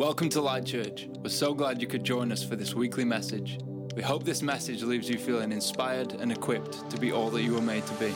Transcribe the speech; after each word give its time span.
Welcome 0.00 0.30
to 0.30 0.40
Light 0.40 0.64
Church. 0.64 1.08
We're 1.18 1.28
so 1.28 1.52
glad 1.52 1.82
you 1.82 1.86
could 1.86 2.04
join 2.04 2.32
us 2.32 2.42
for 2.42 2.56
this 2.56 2.74
weekly 2.74 3.04
message. 3.04 3.58
We 3.94 4.00
hope 4.00 4.24
this 4.24 4.40
message 4.40 4.82
leaves 4.82 5.10
you 5.10 5.18
feeling 5.18 5.52
inspired 5.52 6.14
and 6.14 6.32
equipped 6.32 6.88
to 6.88 6.98
be 6.98 7.12
all 7.12 7.28
that 7.28 7.42
you 7.42 7.52
were 7.52 7.60
made 7.60 7.84
to 7.84 7.92
be. 7.96 8.14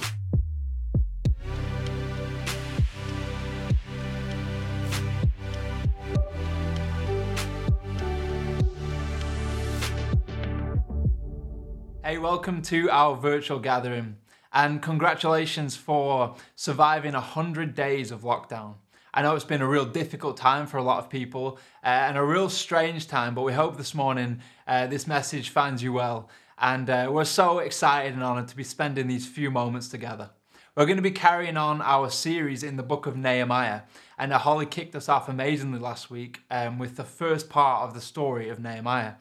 Hey, 12.03 12.17
welcome 12.17 12.63
to 12.63 12.89
our 12.89 13.15
virtual 13.15 13.59
gathering 13.59 14.17
and 14.55 14.81
congratulations 14.81 15.77
for 15.77 16.35
surviving 16.57 17.13
100 17.13 17.75
days 17.75 18.11
of 18.11 18.23
lockdown. 18.23 18.77
I 19.17 19.23
know 19.23 19.37
it's 19.37 19.45
been 19.45 19.63
a 19.63 19.69
real 19.69 19.85
difficult 19.85 20.37
time 20.37 20.67
for 20.67 20.77
a 20.77 20.83
lot 20.83 20.99
of 20.99 21.09
people 21.09 21.61
uh, 21.85 21.87
and 21.87 22.19
a 22.19 22.23
real 22.25 22.49
strange 22.49 23.07
time, 23.07 23.33
but 23.33 23.43
we 23.43 23.53
hope 23.53 23.77
this 23.77 23.95
morning 23.95 24.41
uh, 24.67 24.89
this 24.89 25.07
message 25.07 25.51
finds 25.51 25.85
you 25.85 25.93
well. 25.93 26.29
And 26.59 26.91
uh, 26.91 27.09
we're 27.13 27.25
so 27.25 27.61
excited 27.61 28.13
and 28.13 28.25
honored 28.25 28.49
to 28.49 28.57
be 28.57 28.65
spending 28.65 29.07
these 29.07 29.25
few 29.25 29.53
moments 29.53 29.89
together. 29.89 30.31
We're 30.75 30.87
going 30.87 30.97
to 30.97 31.03
be 31.03 31.13
carrying 31.13 31.57
on 31.57 31.81
our 31.81 32.11
series 32.11 32.65
in 32.65 32.77
the 32.77 32.83
book 32.83 33.07
of 33.07 33.17
Nehemiah. 33.17 33.83
And 34.19 34.33
Holly 34.33 34.67
kicked 34.67 34.97
us 34.97 35.09
off 35.09 35.29
amazingly 35.29 35.79
last 35.79 36.11
week 36.11 36.41
um, 36.51 36.81
with 36.81 36.97
the 36.97 37.05
first 37.05 37.49
part 37.49 37.83
of 37.83 37.95
the 37.95 38.01
story 38.01 38.49
of 38.49 38.59
Nehemiah. 38.59 39.13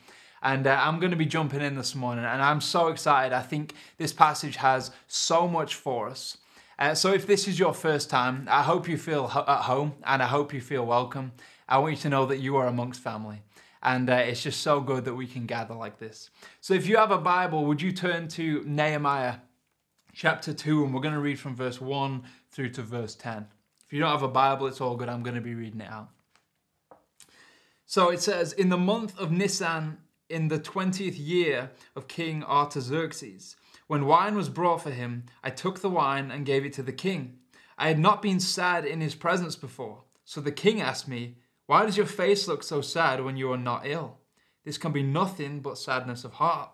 And 0.42 0.66
uh, 0.66 0.76
I'm 0.82 1.00
going 1.00 1.12
to 1.12 1.18
be 1.18 1.28
jumping 1.28 1.62
in 1.62 1.76
this 1.76 1.94
morning, 1.94 2.26
and 2.26 2.42
I'm 2.42 2.62
so 2.62 2.88
excited. 2.88 3.32
I 3.32 3.44
think 3.44 3.76
this 3.98 4.12
passage 4.12 4.56
has 4.56 4.90
so 5.08 5.48
much 5.48 5.76
for 5.76 6.10
us. 6.10 6.38
Uh, 6.80 6.96
so, 6.96 7.14
if 7.14 7.28
this 7.28 7.48
is 7.48 7.60
your 7.60 7.74
first 7.74 8.10
time, 8.10 8.48
I 8.50 8.64
hope 8.64 8.88
you 8.88 8.98
feel 8.98 9.28
ho- 9.28 9.46
at 9.48 9.62
home 9.64 9.94
and 10.06 10.22
I 10.24 10.28
hope 10.28 10.54
you 10.54 10.62
feel 10.62 10.86
welcome. 10.86 11.32
I 11.68 11.78
want 11.78 11.94
you 11.96 12.02
to 12.02 12.10
know 12.10 12.26
that 12.26 12.40
you 12.40 12.56
are 12.58 12.68
amongst 12.68 13.02
family. 13.02 13.42
And 13.82 14.10
uh, 14.10 14.14
it's 14.14 14.42
just 14.42 14.62
so 14.62 14.80
good 14.80 15.06
that 15.06 15.14
we 15.14 15.28
can 15.28 15.46
gather 15.46 15.74
like 15.76 16.00
this. 16.00 16.30
So, 16.62 16.74
if 16.74 16.88
you 16.88 16.98
have 16.98 17.12
a 17.12 17.18
Bible, 17.18 17.66
would 17.66 17.82
you 17.82 17.92
turn 17.92 18.28
to 18.30 18.64
Nehemiah 18.66 19.36
chapter 20.14 20.54
2, 20.54 20.86
and 20.86 20.94
we're 20.94 21.02
going 21.02 21.14
to 21.14 21.20
read 21.20 21.40
from 21.40 21.56
verse 21.56 21.82
1 21.82 22.24
through 22.52 22.70
to 22.70 22.82
verse 22.82 23.16
10. 23.16 23.48
If 23.86 23.92
you 23.92 24.00
don't 24.00 24.12
have 24.12 24.24
a 24.24 24.28
Bible, 24.28 24.68
it's 24.68 24.80
all 24.80 24.96
good. 24.96 25.10
I'm 25.10 25.24
going 25.24 25.36
to 25.36 25.42
be 25.42 25.56
reading 25.56 25.82
it 25.82 25.90
out. 25.90 26.10
So 27.86 28.10
it 28.10 28.22
says, 28.22 28.54
In 28.54 28.70
the 28.70 28.78
month 28.78 29.18
of 29.20 29.32
Nisan, 29.32 29.98
in 30.30 30.48
the 30.48 30.60
twentieth 30.60 31.16
year 31.16 31.72
of 31.96 32.08
King 32.08 32.44
Artaxerxes. 32.44 33.56
When 33.88 34.06
wine 34.06 34.36
was 34.36 34.50
brought 34.50 34.82
for 34.82 34.92
him, 34.92 35.26
I 35.44 35.50
took 35.50 35.80
the 35.80 35.90
wine 35.90 36.32
and 36.32 36.46
gave 36.46 36.66
it 36.66 36.74
to 36.74 36.84
the 36.84 36.94
king. 36.94 37.40
I 37.78 37.88
had 37.88 38.00
not 38.00 38.22
been 38.22 38.40
sad 38.40 38.86
in 38.86 39.02
his 39.02 39.16
presence 39.16 39.56
before. 39.56 40.04
So 40.26 40.40
the 40.42 40.52
king 40.52 40.80
asked 40.80 41.08
me, 41.08 41.38
Why 41.66 41.86
does 41.86 41.98
your 41.98 42.06
face 42.06 42.48
look 42.48 42.64
so 42.64 42.82
sad 42.82 43.24
when 43.24 43.38
you 43.38 43.52
are 43.52 43.58
not 43.58 43.86
ill? 43.86 44.20
This 44.64 44.78
can 44.78 44.92
be 44.92 45.04
nothing 45.04 45.60
but 45.60 45.78
sadness 45.78 46.24
of 46.24 46.34
heart. 46.34 46.72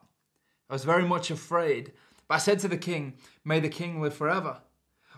I 0.70 0.74
was 0.74 0.86
very 0.86 1.06
much 1.06 1.32
afraid, 1.32 1.94
but 2.28 2.36
I 2.36 2.38
said 2.38 2.60
to 2.60 2.68
the 2.68 2.78
king, 2.78 3.16
May 3.44 3.60
the 3.60 3.70
king 3.70 4.02
live 4.02 4.14
forever. 4.14 4.62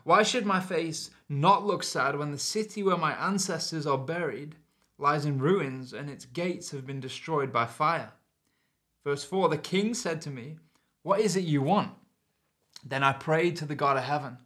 Why 0.04 0.24
should 0.24 0.46
my 0.46 0.62
face 0.62 1.12
not 1.28 1.66
look 1.66 1.84
sad 1.84 2.18
when 2.18 2.32
the 2.32 2.40
city 2.40 2.82
where 2.82 2.98
my 2.98 3.14
ancestors 3.14 3.86
are 3.86 3.98
buried 3.98 4.56
lies 4.98 5.26
in 5.26 5.40
ruins 5.40 5.94
and 5.94 6.09
its 6.09 6.26
gates 6.26 6.72
have 6.72 6.88
been 6.88 7.00
destroyed 7.00 7.52
by 7.52 7.66
fire? 7.66 8.14
Verse 9.04 9.24
4 9.24 9.50
The 9.50 9.58
king 9.58 9.94
said 9.94 10.22
to 10.22 10.30
me, 10.30 10.58
What 11.04 11.20
is 11.20 11.36
it 11.36 11.44
you 11.44 11.62
want? 11.62 11.92
Then 12.84 13.04
I 13.04 13.14
prayed 13.14 13.56
to 13.58 13.66
the 13.66 13.76
God 13.76 13.98
of 13.98 14.04
heaven, 14.04 14.38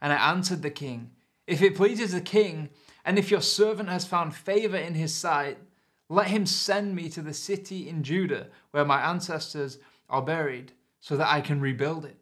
and 0.00 0.12
I 0.12 0.30
answered 0.30 0.62
the 0.62 0.70
king, 0.70 1.10
If 1.46 1.62
it 1.62 1.76
pleases 1.76 2.12
the 2.12 2.20
king, 2.20 2.70
and 3.04 3.18
if 3.18 3.30
your 3.30 3.40
servant 3.40 3.88
has 3.88 4.04
found 4.04 4.34
favor 4.34 4.76
in 4.76 4.94
his 4.94 5.14
sight, 5.14 5.58
let 6.08 6.28
him 6.28 6.46
send 6.46 6.94
me 6.94 7.08
to 7.10 7.22
the 7.22 7.34
city 7.34 7.88
in 7.88 8.02
Judah 8.02 8.48
where 8.70 8.84
my 8.84 9.00
ancestors 9.00 9.78
are 10.08 10.22
buried, 10.22 10.72
so 11.00 11.16
that 11.16 11.32
I 11.32 11.40
can 11.40 11.60
rebuild 11.60 12.04
it. 12.04 12.16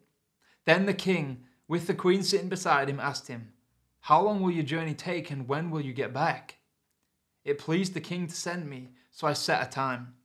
Then 0.65 0.85
the 0.85 0.93
king, 0.93 1.43
with 1.67 1.87
the 1.87 1.93
queen 1.93 2.23
sitting 2.23 2.49
beside 2.49 2.89
him, 2.89 2.99
asked 2.99 3.27
him, 3.27 3.53
How 4.01 4.21
long 4.21 4.41
will 4.41 4.51
your 4.51 4.63
journey 4.63 4.93
take, 4.93 5.31
and 5.31 5.47
when 5.47 5.69
will 5.71 5.81
you 5.81 5.93
get 5.93 6.13
back? 6.13 6.57
It 7.43 7.59
pleased 7.59 7.93
the 7.93 8.01
king 8.01 8.27
to 8.27 8.35
send 8.35 8.67
me, 8.67 8.89
so 9.11 9.27
I 9.27 9.33
set 9.33 9.65
a 9.65 9.69
time. 9.69 10.15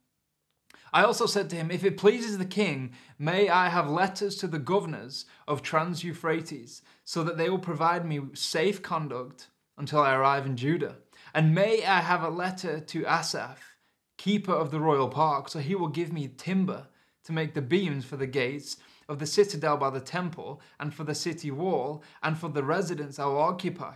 I 0.93 1.03
also 1.03 1.25
said 1.25 1.49
to 1.49 1.55
him, 1.55 1.71
If 1.71 1.85
it 1.85 1.97
pleases 1.97 2.37
the 2.37 2.45
king, 2.45 2.91
may 3.17 3.47
I 3.47 3.69
have 3.69 3.89
letters 3.89 4.35
to 4.37 4.47
the 4.47 4.59
governors 4.59 5.25
of 5.47 5.61
Trans 5.61 6.03
Euphrates, 6.03 6.81
so 7.05 7.23
that 7.23 7.37
they 7.37 7.49
will 7.49 7.59
provide 7.59 8.05
me 8.05 8.19
safe 8.33 8.81
conduct 8.81 9.47
until 9.77 10.01
I 10.01 10.13
arrive 10.13 10.45
in 10.45 10.57
Judah. 10.57 10.97
And 11.33 11.55
may 11.55 11.85
I 11.85 12.01
have 12.01 12.23
a 12.23 12.29
letter 12.29 12.81
to 12.81 13.05
Asaph, 13.05 13.77
keeper 14.17 14.51
of 14.51 14.71
the 14.71 14.81
royal 14.81 15.07
park, 15.07 15.47
so 15.47 15.59
he 15.59 15.75
will 15.75 15.87
give 15.87 16.11
me 16.11 16.27
timber 16.27 16.87
to 17.23 17.31
make 17.31 17.53
the 17.53 17.61
beams 17.61 18.03
for 18.03 18.17
the 18.17 18.27
gates 18.27 18.77
of 19.07 19.19
the 19.19 19.25
citadel 19.25 19.77
by 19.77 19.89
the 19.89 19.99
temple, 19.99 20.61
and 20.79 20.93
for 20.93 21.05
the 21.05 21.15
city 21.15 21.51
wall, 21.51 22.03
and 22.21 22.37
for 22.37 22.49
the 22.49 22.63
residence 22.63 23.17
I 23.17 23.25
will 23.25 23.39
occupy. 23.39 23.95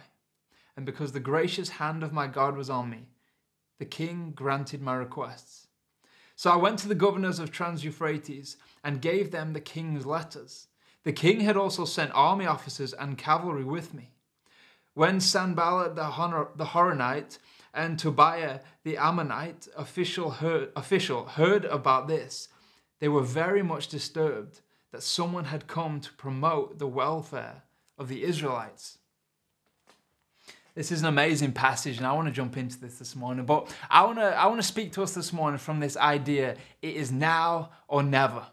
And 0.78 0.86
because 0.86 1.12
the 1.12 1.20
gracious 1.20 1.70
hand 1.70 2.04
of 2.04 2.14
my 2.14 2.28
God 2.28 2.56
was 2.56 2.70
on 2.70 2.90
me, 2.90 3.08
the 3.80 3.86
king 3.86 4.32
granted 4.34 4.82
my 4.82 4.96
requests. 4.96 5.68
So 6.36 6.52
I 6.52 6.58
went 6.58 6.80
to 6.80 6.88
the 6.88 6.96
governors 6.96 7.40
of 7.40 7.52
Trans 7.52 7.84
Euphrates 7.84 8.58
and 8.84 9.02
gave 9.02 9.32
them 9.32 9.54
the 9.54 9.62
king's 9.62 10.06
letters. 10.06 10.68
The 11.04 11.14
king 11.14 11.42
had 11.42 11.56
also 11.56 11.86
sent 11.86 12.12
army 12.14 12.46
officers 12.46 12.94
and 12.94 13.18
cavalry 13.18 13.64
with 13.64 13.94
me. 13.94 14.12
When 14.94 15.20
Sanballat 15.20 15.96
the, 15.96 16.48
the 16.56 16.66
Horonite 16.66 17.38
and 17.74 18.00
Tobiah 18.00 18.60
the 18.84 18.98
Ammonite 18.98 19.68
official 19.78 20.32
heard, 20.32 20.72
official 20.76 21.26
heard 21.26 21.66
about 21.66 22.08
this, 22.08 22.50
they 23.00 23.08
were 23.08 23.22
very 23.22 23.62
much 23.62 23.88
disturbed 23.88 24.62
that 24.92 25.04
someone 25.04 25.46
had 25.46 25.68
come 25.68 26.00
to 26.00 26.14
promote 26.14 26.80
the 26.80 26.88
welfare 26.88 27.64
of 27.98 28.08
the 28.08 28.24
Israelites. 28.24 28.98
This 30.76 30.92
is 30.92 31.02
an 31.02 31.08
amazing 31.08 31.54
passage, 31.54 31.98
and 31.98 32.06
I 32.06 32.12
want 32.12 32.28
to 32.28 32.34
jump 32.34 32.58
into 32.58 32.78
this 32.78 33.00
this 33.00 33.16
morning. 33.16 33.46
But 33.46 33.74
I 33.90 34.04
want 34.06 34.20
to 34.20 34.26
I 34.26 34.48
want 34.48 34.60
to 34.62 34.68
speak 34.68 34.92
to 34.94 35.04
us 35.04 35.14
this 35.14 35.32
morning 35.32 35.58
from 35.58 35.80
this 35.80 35.96
idea: 35.96 36.58
it 36.82 36.96
is 36.96 37.12
now 37.12 37.72
or 37.88 38.04
never. 38.04 38.46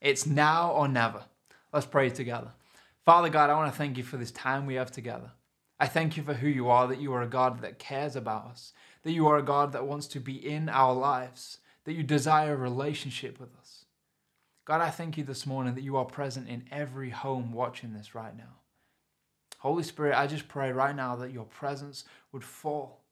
It's 0.00 0.26
now 0.26 0.72
or 0.72 0.86
never. 0.86 1.24
Let's 1.72 1.86
pray 1.86 2.10
together. 2.10 2.50
Father 3.04 3.30
God, 3.30 3.48
I 3.48 3.54
want 3.54 3.72
to 3.72 3.78
thank 3.78 3.96
you 3.96 4.04
for 4.04 4.18
this 4.18 4.30
time 4.30 4.66
we 4.66 4.74
have 4.74 4.90
together. 4.90 5.30
I 5.80 5.86
thank 5.86 6.16
you 6.16 6.22
for 6.22 6.34
who 6.34 6.46
you 6.46 6.68
are, 6.68 6.86
that 6.86 7.00
you 7.00 7.12
are 7.14 7.22
a 7.22 7.26
God 7.26 7.62
that 7.62 7.78
cares 7.78 8.14
about 8.14 8.46
us, 8.46 8.72
that 9.02 9.12
you 9.12 9.26
are 9.26 9.38
a 9.38 9.42
God 9.42 9.72
that 9.72 9.86
wants 9.86 10.06
to 10.08 10.20
be 10.20 10.34
in 10.34 10.68
our 10.68 10.92
lives, 10.92 11.58
that 11.84 11.94
you 11.94 12.02
desire 12.04 12.52
a 12.52 12.56
relationship 12.56 13.40
with 13.40 13.56
us. 13.56 13.86
God, 14.64 14.80
I 14.80 14.90
thank 14.90 15.16
you 15.16 15.24
this 15.24 15.46
morning 15.46 15.74
that 15.74 15.82
you 15.82 15.96
are 15.96 16.04
present 16.04 16.48
in 16.48 16.64
every 16.70 17.10
home 17.10 17.52
watching 17.52 17.94
this 17.94 18.14
right 18.14 18.36
now. 18.36 18.61
Holy 19.62 19.84
Spirit, 19.84 20.18
I 20.18 20.26
just 20.26 20.48
pray 20.48 20.72
right 20.72 20.94
now 20.94 21.14
that 21.14 21.30
your 21.30 21.44
presence 21.44 22.02
would 22.32 22.42
fall, 22.42 23.04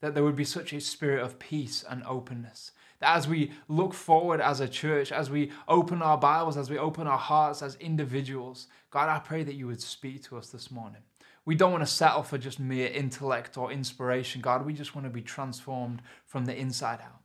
that 0.00 0.12
there 0.12 0.24
would 0.24 0.34
be 0.34 0.44
such 0.44 0.72
a 0.72 0.80
spirit 0.80 1.22
of 1.22 1.38
peace 1.38 1.84
and 1.88 2.02
openness. 2.02 2.72
That 2.98 3.16
as 3.16 3.28
we 3.28 3.52
look 3.68 3.94
forward 3.94 4.40
as 4.40 4.58
a 4.58 4.66
church, 4.66 5.12
as 5.12 5.30
we 5.30 5.52
open 5.68 6.02
our 6.02 6.18
Bibles, 6.18 6.56
as 6.56 6.68
we 6.68 6.76
open 6.76 7.06
our 7.06 7.16
hearts 7.16 7.62
as 7.62 7.76
individuals, 7.76 8.66
God, 8.90 9.08
I 9.08 9.20
pray 9.20 9.44
that 9.44 9.54
you 9.54 9.68
would 9.68 9.80
speak 9.80 10.24
to 10.24 10.36
us 10.36 10.48
this 10.48 10.72
morning. 10.72 11.02
We 11.44 11.54
don't 11.54 11.70
want 11.70 11.82
to 11.82 11.86
settle 11.86 12.24
for 12.24 12.36
just 12.36 12.58
mere 12.58 12.88
intellect 12.88 13.56
or 13.56 13.70
inspiration, 13.70 14.40
God. 14.40 14.66
We 14.66 14.72
just 14.72 14.96
want 14.96 15.06
to 15.06 15.10
be 15.10 15.22
transformed 15.22 16.02
from 16.26 16.46
the 16.46 16.56
inside 16.56 16.98
out. 17.00 17.20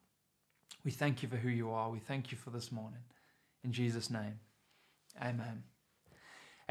We 0.85 0.91
thank 0.91 1.23
you 1.23 1.29
for 1.29 1.37
who 1.37 1.49
you 1.49 1.71
are. 1.71 1.89
We 1.89 1.97
thank 1.97 2.31
you 2.31 2.37
for 2.37 2.51
this 2.51 2.71
morning. 2.71 3.05
In 3.63 3.71
Jesus' 3.71 4.11
name, 4.11 4.39
amen. 5.19 5.63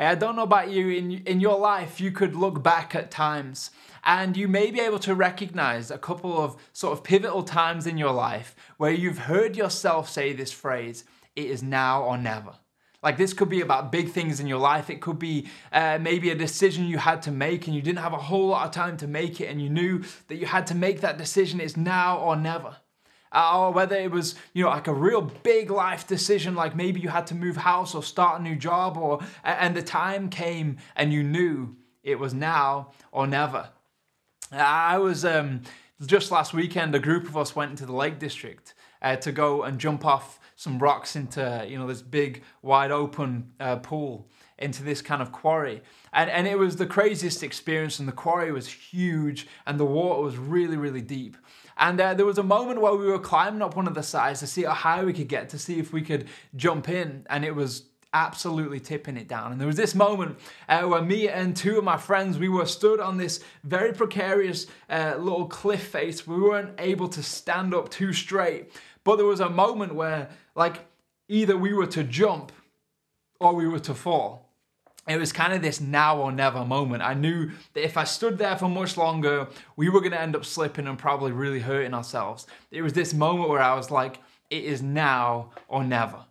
I 0.06 0.14
don't 0.14 0.36
know 0.36 0.42
about 0.42 0.70
you, 0.70 0.88
in, 0.90 1.12
in 1.26 1.40
your 1.40 1.58
life, 1.58 2.00
you 2.00 2.12
could 2.12 2.34
look 2.34 2.62
back 2.62 2.94
at 2.94 3.10
times 3.10 3.70
and 4.04 4.36
you 4.36 4.48
may 4.48 4.70
be 4.70 4.80
able 4.80 4.98
to 5.00 5.14
recognize 5.14 5.90
a 5.90 5.98
couple 5.98 6.42
of 6.42 6.56
sort 6.72 6.92
of 6.92 7.04
pivotal 7.04 7.42
times 7.42 7.86
in 7.86 7.98
your 7.98 8.12
life 8.12 8.54
where 8.76 8.90
you've 8.90 9.18
heard 9.18 9.56
yourself 9.56 10.08
say 10.08 10.32
this 10.32 10.52
phrase, 10.52 11.04
it 11.36 11.46
is 11.46 11.62
now 11.62 12.02
or 12.02 12.18
never. 12.18 12.54
Like 13.02 13.16
this 13.16 13.32
could 13.32 13.48
be 13.48 13.60
about 13.60 13.90
big 13.90 14.10
things 14.10 14.38
in 14.38 14.46
your 14.46 14.60
life. 14.60 14.88
It 14.88 15.00
could 15.00 15.18
be 15.18 15.48
uh, 15.72 15.98
maybe 16.00 16.30
a 16.30 16.36
decision 16.36 16.86
you 16.86 16.98
had 16.98 17.22
to 17.22 17.32
make 17.32 17.66
and 17.66 17.74
you 17.74 17.82
didn't 17.82 17.98
have 17.98 18.12
a 18.12 18.18
whole 18.18 18.48
lot 18.48 18.66
of 18.66 18.72
time 18.72 18.96
to 18.98 19.08
make 19.08 19.40
it 19.40 19.46
and 19.46 19.60
you 19.60 19.68
knew 19.68 20.02
that 20.28 20.36
you 20.36 20.46
had 20.46 20.66
to 20.68 20.74
make 20.74 21.00
that 21.00 21.18
decision. 21.18 21.60
It's 21.60 21.76
now 21.76 22.18
or 22.18 22.36
never 22.36 22.76
uh, 23.32 23.58
or 23.58 23.72
whether 23.72 23.96
it 23.96 24.10
was 24.10 24.34
you 24.52 24.64
know 24.64 24.70
like 24.70 24.86
a 24.86 24.94
real 24.94 25.22
big 25.22 25.70
life 25.70 26.06
decision 26.06 26.54
like 26.54 26.76
maybe 26.76 27.00
you 27.00 27.08
had 27.08 27.26
to 27.26 27.34
move 27.34 27.56
house 27.56 27.94
or 27.94 28.02
start 28.02 28.40
a 28.40 28.42
new 28.42 28.56
job 28.56 28.96
or 28.96 29.20
and 29.44 29.74
the 29.76 29.82
time 29.82 30.28
came 30.28 30.76
and 30.96 31.12
you 31.12 31.22
knew 31.22 31.74
it 32.02 32.18
was 32.18 32.34
now 32.34 32.90
or 33.10 33.26
never 33.26 33.70
i 34.52 34.98
was 34.98 35.24
um, 35.24 35.62
just 36.04 36.30
last 36.30 36.52
weekend 36.52 36.94
a 36.94 36.98
group 36.98 37.24
of 37.24 37.36
us 37.36 37.54
went 37.56 37.70
into 37.70 37.86
the 37.86 37.92
lake 37.92 38.18
district 38.18 38.74
uh, 39.02 39.16
to 39.16 39.32
go 39.32 39.62
and 39.62 39.78
jump 39.78 40.04
off 40.04 40.38
some 40.56 40.78
rocks 40.78 41.16
into 41.16 41.64
you 41.68 41.78
know 41.78 41.86
this 41.86 42.02
big 42.02 42.42
wide 42.62 42.90
open 42.90 43.52
uh, 43.58 43.76
pool 43.76 44.28
into 44.62 44.82
this 44.82 45.02
kind 45.02 45.20
of 45.20 45.32
quarry. 45.32 45.82
And, 46.12 46.30
and 46.30 46.46
it 46.46 46.58
was 46.58 46.76
the 46.76 46.86
craziest 46.86 47.42
experience, 47.42 47.98
and 47.98 48.08
the 48.08 48.12
quarry 48.12 48.52
was 48.52 48.68
huge, 48.68 49.48
and 49.66 49.78
the 49.78 49.84
water 49.84 50.22
was 50.22 50.36
really, 50.36 50.76
really 50.76 51.00
deep. 51.00 51.36
And 51.76 52.00
uh, 52.00 52.14
there 52.14 52.26
was 52.26 52.38
a 52.38 52.42
moment 52.42 52.80
where 52.80 52.94
we 52.94 53.06
were 53.06 53.18
climbing 53.18 53.62
up 53.62 53.76
one 53.76 53.86
of 53.86 53.94
the 53.94 54.02
sides 54.02 54.40
to 54.40 54.46
see 54.46 54.62
how 54.62 54.72
high 54.72 55.04
we 55.04 55.12
could 55.12 55.28
get, 55.28 55.48
to 55.50 55.58
see 55.58 55.78
if 55.78 55.92
we 55.92 56.02
could 56.02 56.28
jump 56.54 56.88
in. 56.88 57.26
And 57.30 57.44
it 57.44 57.54
was 57.54 57.84
absolutely 58.14 58.78
tipping 58.78 59.16
it 59.16 59.26
down. 59.26 59.52
And 59.52 59.60
there 59.60 59.66
was 59.66 59.76
this 59.76 59.94
moment 59.94 60.38
uh, 60.68 60.82
where 60.82 61.02
me 61.02 61.28
and 61.28 61.56
two 61.56 61.78
of 61.78 61.84
my 61.84 61.96
friends, 61.96 62.38
we 62.38 62.48
were 62.48 62.66
stood 62.66 63.00
on 63.00 63.16
this 63.16 63.40
very 63.64 63.92
precarious 63.92 64.66
uh, 64.90 65.14
little 65.18 65.46
cliff 65.46 65.86
face. 65.86 66.26
We 66.26 66.40
weren't 66.40 66.78
able 66.78 67.08
to 67.08 67.22
stand 67.22 67.74
up 67.74 67.88
too 67.88 68.12
straight. 68.12 68.70
But 69.04 69.16
there 69.16 69.26
was 69.26 69.40
a 69.40 69.48
moment 69.48 69.94
where, 69.94 70.28
like, 70.54 70.86
either 71.28 71.56
we 71.56 71.72
were 71.72 71.86
to 71.86 72.04
jump 72.04 72.52
or 73.40 73.54
we 73.54 73.66
were 73.66 73.80
to 73.80 73.94
fall. 73.94 74.51
It 75.08 75.18
was 75.18 75.32
kind 75.32 75.52
of 75.52 75.62
this 75.62 75.80
now 75.80 76.20
or 76.20 76.30
never 76.30 76.64
moment. 76.64 77.02
I 77.02 77.14
knew 77.14 77.50
that 77.74 77.84
if 77.84 77.96
I 77.96 78.04
stood 78.04 78.38
there 78.38 78.56
for 78.56 78.68
much 78.68 78.96
longer, 78.96 79.48
we 79.74 79.88
were 79.88 80.00
going 80.00 80.12
to 80.12 80.20
end 80.20 80.36
up 80.36 80.44
slipping 80.44 80.86
and 80.86 80.98
probably 80.98 81.32
really 81.32 81.58
hurting 81.58 81.92
ourselves. 81.92 82.46
It 82.70 82.82
was 82.82 82.92
this 82.92 83.12
moment 83.12 83.48
where 83.48 83.62
I 83.62 83.74
was 83.74 83.90
like, 83.90 84.18
it 84.48 84.64
is 84.64 84.80
now 84.80 85.50
or 85.66 85.82
never. 85.82 86.24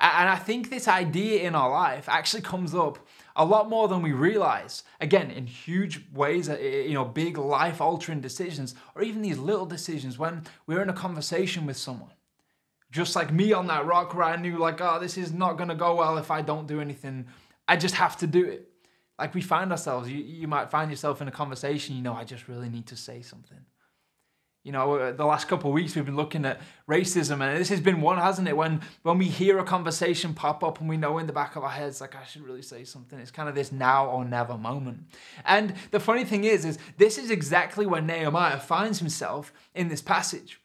And 0.00 0.28
I 0.28 0.36
think 0.36 0.70
this 0.70 0.86
idea 0.86 1.42
in 1.42 1.56
our 1.56 1.70
life 1.70 2.08
actually 2.08 2.42
comes 2.42 2.72
up 2.72 2.98
a 3.34 3.44
lot 3.44 3.68
more 3.68 3.88
than 3.88 4.00
we 4.00 4.12
realize. 4.12 4.84
Again, 5.00 5.30
in 5.30 5.46
huge 5.46 6.00
ways, 6.14 6.48
uh, 6.48 6.56
you 6.56 6.94
know, 6.94 7.04
big 7.04 7.36
life 7.36 7.80
altering 7.80 8.20
decisions, 8.20 8.74
or 8.94 9.02
even 9.02 9.22
these 9.22 9.38
little 9.38 9.66
decisions 9.66 10.16
when 10.16 10.44
we're 10.66 10.82
in 10.82 10.88
a 10.88 10.94
conversation 10.94 11.66
with 11.66 11.76
someone. 11.76 12.12
Just 12.90 13.16
like 13.16 13.32
me 13.32 13.52
on 13.52 13.66
that 13.66 13.86
rock 13.86 14.14
where 14.14 14.24
I 14.24 14.36
knew, 14.36 14.56
like, 14.56 14.80
oh, 14.80 14.98
this 15.00 15.18
is 15.18 15.32
not 15.32 15.56
going 15.56 15.68
to 15.68 15.74
go 15.74 15.96
well 15.96 16.16
if 16.16 16.30
I 16.30 16.42
don't 16.42 16.66
do 16.66 16.80
anything. 16.80 17.26
I 17.68 17.76
just 17.76 17.94
have 17.96 18.16
to 18.18 18.26
do 18.26 18.44
it. 18.46 18.68
Like 19.18 19.34
we 19.34 19.42
find 19.42 19.70
ourselves, 19.70 20.10
you, 20.10 20.18
you 20.18 20.48
might 20.48 20.70
find 20.70 20.90
yourself 20.90 21.20
in 21.20 21.28
a 21.28 21.32
conversation, 21.32 21.94
you 21.96 22.02
know, 22.02 22.14
I 22.14 22.24
just 22.24 22.48
really 22.48 22.68
need 22.68 22.86
to 22.86 22.96
say 22.96 23.20
something. 23.20 23.58
You 24.64 24.72
know, 24.72 24.94
uh, 24.96 25.12
the 25.12 25.24
last 25.24 25.48
couple 25.48 25.70
of 25.70 25.74
weeks 25.74 25.94
we've 25.94 26.04
been 26.04 26.16
looking 26.16 26.44
at 26.44 26.60
racism, 26.90 27.40
and 27.40 27.58
this 27.58 27.68
has 27.68 27.80
been 27.80 28.00
one, 28.00 28.18
hasn't 28.18 28.48
it? 28.48 28.56
When 28.56 28.82
when 29.02 29.16
we 29.16 29.26
hear 29.26 29.58
a 29.58 29.64
conversation 29.64 30.34
pop 30.34 30.62
up 30.62 30.80
and 30.80 30.88
we 30.88 30.96
know 30.96 31.18
in 31.18 31.26
the 31.26 31.32
back 31.32 31.56
of 31.56 31.62
our 31.62 31.70
heads, 31.70 32.00
like 32.00 32.14
I 32.14 32.24
should 32.24 32.42
really 32.42 32.62
say 32.62 32.84
something. 32.84 33.18
It's 33.18 33.30
kind 33.30 33.48
of 33.48 33.54
this 33.54 33.72
now 33.72 34.10
or 34.10 34.24
never 34.24 34.58
moment. 34.58 35.04
And 35.44 35.74
the 35.90 36.00
funny 36.00 36.24
thing 36.24 36.44
is, 36.44 36.64
is 36.64 36.78
this 36.98 37.18
is 37.18 37.30
exactly 37.30 37.86
where 37.86 38.02
Nehemiah 38.02 38.58
finds 38.58 38.98
himself 38.98 39.52
in 39.74 39.88
this 39.88 40.02
passage. 40.02 40.60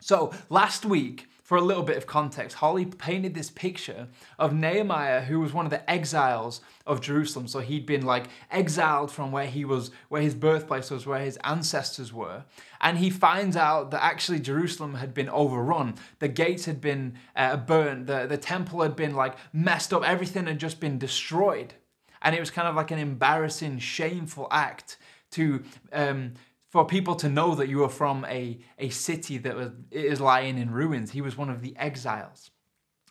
So 0.00 0.32
last 0.48 0.84
week 0.84 1.28
for 1.46 1.56
a 1.56 1.60
little 1.60 1.84
bit 1.84 1.96
of 1.96 2.08
context, 2.08 2.56
Holly 2.56 2.84
painted 2.84 3.34
this 3.34 3.50
picture 3.50 4.08
of 4.36 4.52
Nehemiah, 4.52 5.20
who 5.20 5.38
was 5.38 5.52
one 5.52 5.64
of 5.64 5.70
the 5.70 5.88
exiles 5.88 6.60
of 6.84 7.00
Jerusalem. 7.00 7.46
So 7.46 7.60
he'd 7.60 7.86
been 7.86 8.04
like 8.04 8.24
exiled 8.50 9.12
from 9.12 9.30
where 9.30 9.46
he 9.46 9.64
was, 9.64 9.92
where 10.08 10.20
his 10.20 10.34
birthplace 10.34 10.90
was, 10.90 11.06
where 11.06 11.20
his 11.20 11.38
ancestors 11.44 12.12
were. 12.12 12.42
And 12.80 12.98
he 12.98 13.10
finds 13.10 13.56
out 13.56 13.92
that 13.92 14.02
actually 14.02 14.40
Jerusalem 14.40 14.94
had 14.94 15.14
been 15.14 15.28
overrun. 15.28 15.94
The 16.18 16.26
gates 16.26 16.64
had 16.64 16.80
been 16.80 17.14
uh, 17.36 17.58
burned, 17.58 18.08
the, 18.08 18.26
the 18.26 18.38
temple 18.38 18.82
had 18.82 18.96
been 18.96 19.14
like 19.14 19.36
messed 19.52 19.94
up, 19.94 20.02
everything 20.02 20.48
had 20.48 20.58
just 20.58 20.80
been 20.80 20.98
destroyed. 20.98 21.74
And 22.22 22.34
it 22.34 22.40
was 22.40 22.50
kind 22.50 22.66
of 22.66 22.74
like 22.74 22.90
an 22.90 22.98
embarrassing, 22.98 23.78
shameful 23.78 24.48
act 24.50 24.96
to 25.30 25.62
um, 25.92 26.32
for 26.76 26.84
people 26.84 27.14
to 27.14 27.30
know 27.30 27.54
that 27.54 27.70
you 27.70 27.78
were 27.78 27.88
from 27.88 28.26
a, 28.26 28.58
a 28.78 28.90
city 28.90 29.38
that 29.38 29.56
was, 29.56 29.70
is 29.90 30.20
lying 30.20 30.58
in 30.58 30.70
ruins. 30.70 31.10
He 31.10 31.22
was 31.22 31.34
one 31.34 31.48
of 31.48 31.62
the 31.62 31.74
exiles. 31.78 32.50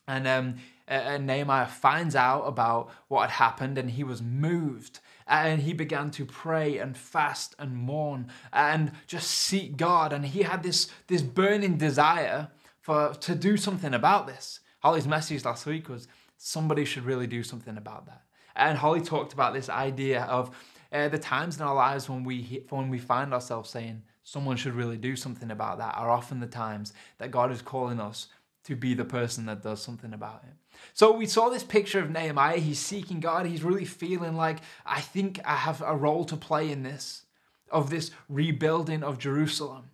And, 0.07 0.27
um, 0.27 0.57
and 0.87 1.25
Nehemiah 1.25 1.65
finds 1.65 2.15
out 2.15 2.43
about 2.43 2.91
what 3.07 3.21
had 3.21 3.31
happened 3.31 3.79
and 3.79 3.89
he 3.89 4.03
was 4.03 4.21
moved. 4.21 4.99
And 5.25 5.63
he 5.63 5.73
began 5.73 6.11
to 6.11 6.25
pray 6.25 6.77
and 6.77 6.95
fast 6.95 7.55
and 7.57 7.75
mourn 7.75 8.27
and 8.53 8.91
just 9.07 9.31
seek 9.31 9.77
God. 9.77 10.13
And 10.13 10.27
he 10.27 10.43
had 10.43 10.61
this, 10.61 10.91
this 11.07 11.23
burning 11.23 11.79
desire 11.79 12.49
for 12.81 13.15
to 13.15 13.33
do 13.33 13.57
something 13.57 13.95
about 13.95 14.27
this. 14.27 14.59
Holly's 14.81 15.07
message 15.07 15.43
last 15.43 15.65
week 15.65 15.89
was 15.89 16.07
somebody 16.37 16.85
should 16.85 17.03
really 17.03 17.25
do 17.25 17.41
something 17.41 17.77
about 17.77 18.05
that. 18.05 18.21
And 18.55 18.77
Holly 18.77 19.01
talked 19.01 19.33
about 19.33 19.55
this 19.55 19.69
idea 19.69 20.21
of 20.25 20.55
uh, 20.95 21.09
the 21.09 21.19
times 21.19 21.57
in 21.57 21.61
our 21.61 21.75
lives 21.75 22.09
when 22.09 22.23
we 22.23 22.63
when 22.69 22.89
we 22.89 22.97
find 22.97 23.33
ourselves 23.33 23.69
saying 23.69 24.01
someone 24.23 24.57
should 24.57 24.73
really 24.73 24.97
do 24.97 25.15
something 25.15 25.51
about 25.51 25.77
that 25.77 25.95
are 25.97 26.09
often 26.09 26.39
the 26.39 26.47
times 26.47 26.93
that 27.17 27.31
God 27.31 27.51
is 27.51 27.61
calling 27.61 27.99
us 27.99 28.27
to 28.63 28.75
be 28.75 28.93
the 28.93 29.05
person 29.05 29.45
that 29.45 29.61
does 29.61 29.81
something 29.81 30.13
about 30.13 30.43
it. 30.47 30.53
So 30.93 31.11
we 31.11 31.27
saw 31.27 31.49
this 31.49 31.63
picture 31.63 31.99
of 31.99 32.09
Nehemiah. 32.09 32.57
He's 32.57 32.79
seeking 32.79 33.19
God. 33.19 33.45
He's 33.45 33.61
really 33.63 33.85
feeling 33.85 34.35
like, 34.35 34.57
I 34.85 35.01
think 35.01 35.39
I 35.45 35.55
have 35.55 35.83
a 35.85 35.95
role 35.95 36.25
to 36.25 36.35
play 36.35 36.71
in 36.71 36.81
this, 36.81 37.25
of 37.69 37.91
this 37.91 38.09
rebuilding 38.27 39.03
of 39.03 39.19
Jerusalem. 39.19 39.91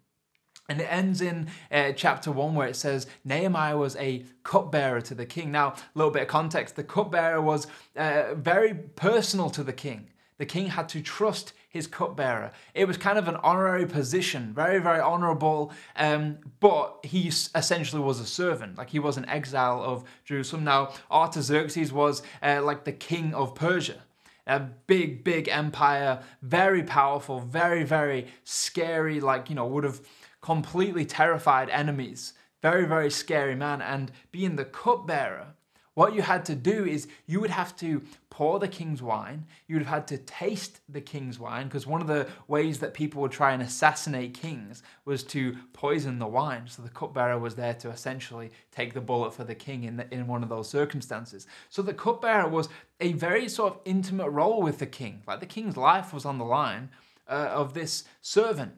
And 0.69 0.79
it 0.79 0.87
ends 0.89 1.19
in 1.19 1.49
uh, 1.69 1.91
chapter 1.91 2.31
one 2.31 2.55
where 2.55 2.69
it 2.69 2.77
says 2.77 3.07
Nehemiah 3.25 3.75
was 3.75 3.97
a 3.97 4.23
cupbearer 4.43 5.01
to 5.01 5.15
the 5.15 5.25
king. 5.25 5.51
Now, 5.51 5.71
a 5.71 5.75
little 5.95 6.11
bit 6.11 6.21
of 6.21 6.27
context 6.29 6.77
the 6.77 6.83
cupbearer 6.85 7.41
was 7.41 7.67
uh, 7.97 8.35
very 8.35 8.73
personal 8.73 9.49
to 9.49 9.63
the 9.63 9.73
king 9.73 10.10
the 10.41 10.45
king 10.47 10.65
had 10.65 10.89
to 10.89 11.01
trust 11.03 11.53
his 11.69 11.85
cupbearer. 11.85 12.51
It 12.73 12.85
was 12.85 12.97
kind 12.97 13.19
of 13.19 13.27
an 13.27 13.35
honorary 13.35 13.85
position, 13.85 14.53
very, 14.55 14.79
very 14.79 14.99
honorable, 14.99 15.71
um, 15.95 16.39
but 16.59 16.97
he 17.03 17.27
essentially 17.27 18.01
was 18.01 18.19
a 18.19 18.25
servant. 18.25 18.75
Like 18.75 18.89
he 18.89 18.97
was 18.97 19.17
an 19.17 19.29
exile 19.29 19.83
of 19.83 20.03
Jerusalem. 20.25 20.63
Now, 20.63 20.93
Artaxerxes 21.11 21.93
was 21.93 22.23
uh, 22.41 22.63
like 22.63 22.85
the 22.85 22.91
king 22.91 23.35
of 23.35 23.53
Persia. 23.53 24.01
A 24.47 24.61
big, 24.61 25.23
big 25.23 25.47
empire, 25.47 26.23
very 26.41 26.81
powerful, 26.81 27.39
very, 27.39 27.83
very 27.83 28.25
scary, 28.43 29.19
like, 29.19 29.47
you 29.47 29.55
know, 29.55 29.67
would 29.67 29.83
have 29.83 30.01
completely 30.41 31.05
terrified 31.05 31.69
enemies. 31.69 32.33
Very, 32.63 32.85
very 32.85 33.11
scary 33.11 33.53
man. 33.53 33.79
And 33.79 34.11
being 34.31 34.55
the 34.55 34.65
cupbearer, 34.65 35.53
what 35.93 36.15
you 36.15 36.21
had 36.21 36.45
to 36.45 36.55
do 36.55 36.85
is 36.85 37.07
you 37.25 37.41
would 37.41 37.49
have 37.49 37.75
to 37.77 38.01
pour 38.29 38.59
the 38.59 38.67
king's 38.67 39.01
wine, 39.01 39.45
you 39.67 39.75
would 39.75 39.83
have 39.83 39.93
had 39.93 40.07
to 40.07 40.17
taste 40.17 40.79
the 40.87 41.01
king's 41.01 41.37
wine, 41.37 41.67
because 41.67 41.85
one 41.85 42.01
of 42.01 42.07
the 42.07 42.27
ways 42.47 42.79
that 42.79 42.93
people 42.93 43.21
would 43.21 43.31
try 43.31 43.51
and 43.51 43.61
assassinate 43.61 44.33
kings 44.33 44.83
was 45.03 45.23
to 45.23 45.57
poison 45.73 46.17
the 46.17 46.27
wine. 46.27 46.63
So 46.67 46.81
the 46.81 46.89
cupbearer 46.89 47.37
was 47.37 47.55
there 47.55 47.73
to 47.75 47.89
essentially 47.89 48.51
take 48.71 48.93
the 48.93 49.01
bullet 49.01 49.33
for 49.33 49.43
the 49.43 49.55
king 49.55 49.83
in, 49.83 49.97
the, 49.97 50.13
in 50.13 50.27
one 50.27 50.43
of 50.43 50.49
those 50.49 50.69
circumstances. 50.69 51.45
So 51.69 51.81
the 51.81 51.93
cupbearer 51.93 52.47
was 52.47 52.69
a 53.01 53.13
very 53.13 53.49
sort 53.49 53.73
of 53.73 53.79
intimate 53.83 54.29
role 54.29 54.61
with 54.61 54.79
the 54.79 54.85
king. 54.85 55.23
Like 55.27 55.41
the 55.41 55.45
king's 55.45 55.75
life 55.75 56.13
was 56.13 56.25
on 56.25 56.37
the 56.37 56.45
line 56.45 56.89
uh, 57.27 57.49
of 57.51 57.73
this 57.73 58.05
servant. 58.21 58.73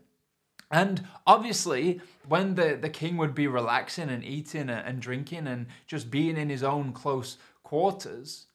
And 0.74 1.06
obviously, 1.28 2.02
when 2.28 2.56
the, 2.56 2.76
the 2.82 2.90
king 2.90 3.16
would 3.18 3.36
be 3.36 3.46
relaxing 3.46 4.10
and 4.10 4.26
eating 4.26 4.72
and 4.72 5.00
drinking 5.00 5.46
and 5.46 5.68
just 5.86 6.10
being 6.10 6.36
in 6.36 6.50
his 6.50 6.64
own 6.64 6.94
close 6.94 7.38
quarters, 7.62 8.48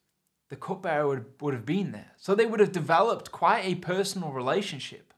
the 0.48 0.56
cupbearer 0.56 1.06
would, 1.06 1.26
would 1.40 1.54
have 1.54 1.64
been 1.64 1.92
there. 1.92 2.10
So 2.16 2.34
they 2.34 2.44
would 2.44 2.58
have 2.58 2.72
developed 2.72 3.30
quite 3.30 3.64
a 3.64 3.76
personal 3.76 4.32
relationship. 4.32 5.14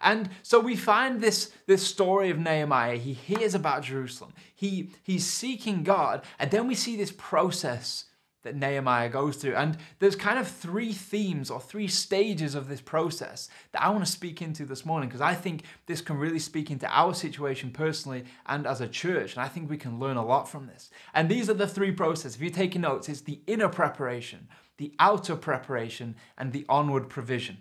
And 0.00 0.28
so 0.42 0.58
we 0.58 0.74
find 0.74 1.20
this, 1.20 1.52
this 1.68 1.86
story 1.86 2.30
of 2.30 2.38
Nehemiah. 2.38 2.96
He 2.96 3.12
hears 3.12 3.54
about 3.54 3.84
Jerusalem. 3.84 4.32
He, 4.56 4.90
he's 5.04 5.24
seeking 5.24 5.84
God. 5.84 6.24
And 6.40 6.50
then 6.50 6.66
we 6.66 6.74
see 6.74 6.96
this 6.96 7.12
process 7.16 8.06
that 8.44 8.54
Nehemiah 8.54 9.08
goes 9.08 9.36
through. 9.36 9.56
And 9.56 9.76
there's 9.98 10.14
kind 10.14 10.38
of 10.38 10.46
three 10.46 10.92
themes 10.92 11.50
or 11.50 11.60
three 11.60 11.88
stages 11.88 12.54
of 12.54 12.68
this 12.68 12.80
process 12.80 13.48
that 13.72 13.82
I 13.82 13.90
want 13.90 14.04
to 14.04 14.10
speak 14.10 14.40
into 14.40 14.64
this 14.64 14.86
morning 14.86 15.08
because 15.08 15.20
I 15.20 15.34
think 15.34 15.64
this 15.86 16.00
can 16.00 16.16
really 16.16 16.38
speak 16.38 16.70
into 16.70 16.86
our 16.88 17.12
situation 17.14 17.70
personally 17.70 18.24
and 18.46 18.66
as 18.66 18.80
a 18.80 18.88
church. 18.88 19.34
And 19.34 19.42
I 19.42 19.48
think 19.48 19.68
we 19.68 19.76
can 19.76 19.98
learn 19.98 20.16
a 20.16 20.24
lot 20.24 20.48
from 20.48 20.66
this. 20.66 20.90
And 21.12 21.28
these 21.28 21.50
are 21.50 21.54
the 21.54 21.66
three 21.66 21.90
processes. 21.90 22.36
If 22.36 22.42
you're 22.42 22.50
taking 22.50 22.82
notes, 22.82 23.08
it's 23.08 23.22
the 23.22 23.40
inner 23.46 23.68
preparation, 23.68 24.48
the 24.76 24.94
outer 24.98 25.36
preparation, 25.36 26.14
and 26.38 26.52
the 26.52 26.66
onward 26.68 27.08
provision. 27.08 27.58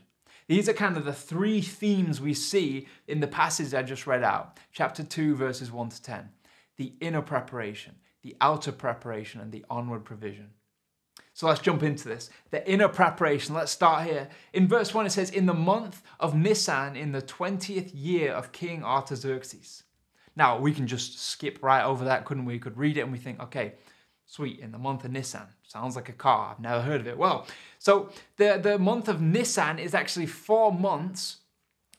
These 0.48 0.68
are 0.68 0.74
kind 0.74 0.98
of 0.98 1.06
the 1.06 1.14
three 1.14 1.62
themes 1.62 2.20
we 2.20 2.34
see 2.34 2.88
in 3.08 3.22
the 3.22 3.28
passage 3.28 3.74
I 3.74 3.82
just 3.82 4.06
read 4.06 4.24
out, 4.24 4.60
chapter 4.74 5.02
2, 5.02 5.36
verses 5.36 5.72
1 5.72 5.90
to 5.90 6.04
10. 6.04 6.30
The 6.76 6.94
inner 7.00 7.22
preparation, 7.22 7.96
the 8.24 8.36
outer 8.42 8.74
preparation, 8.74 9.40
and 9.40 9.52
the 9.52 9.66
onward 9.70 10.04
provision. 10.04 10.50
So 11.34 11.48
let's 11.48 11.62
jump 11.62 11.82
into 11.82 12.08
this. 12.08 12.30
The 12.52 12.68
inner 12.70 12.88
preparation, 12.88 13.56
let's 13.56 13.72
start 13.72 14.08
here. 14.08 14.30
In 14.54 14.68
verse 14.68 14.94
1, 14.94 15.08
it 15.08 15.12
says, 15.12 15.32
In 15.32 15.48
the 15.48 15.54
month 15.54 16.04
of 16.20 16.36
Nisan, 16.36 16.96
in 16.96 17.12
the 17.12 17.24
20th 17.24 17.92
year 17.94 18.32
of 18.32 18.52
King 18.52 18.84
Artaxerxes. 18.84 19.84
Now, 20.36 20.60
we 20.60 20.74
can 20.74 20.86
just 20.86 21.20
skip 21.20 21.60
right 21.62 21.84
over 21.84 22.06
that, 22.06 22.26
couldn't 22.26 22.46
we? 22.46 22.54
We 22.54 22.60
could 22.60 22.78
read 22.78 22.98
it 22.98 23.02
and 23.02 23.12
we 23.12 23.18
think, 23.18 23.42
okay, 23.42 23.74
sweet, 24.28 24.60
in 24.60 24.72
the 24.72 24.78
month 24.78 25.06
of 25.06 25.12
Nisan. 25.12 25.48
Sounds 25.64 25.96
like 25.96 26.10
a 26.10 26.14
car. 26.14 26.52
I've 26.52 26.60
never 26.60 26.82
heard 26.82 27.02
of 27.02 27.08
it. 27.08 27.18
Well, 27.18 27.48
so 27.80 28.10
the, 28.38 28.60
the 28.62 28.78
month 28.78 29.08
of 29.08 29.20
Nisan 29.22 29.80
is 29.80 29.96
actually 29.96 30.28
four 30.28 30.72
months 30.72 31.38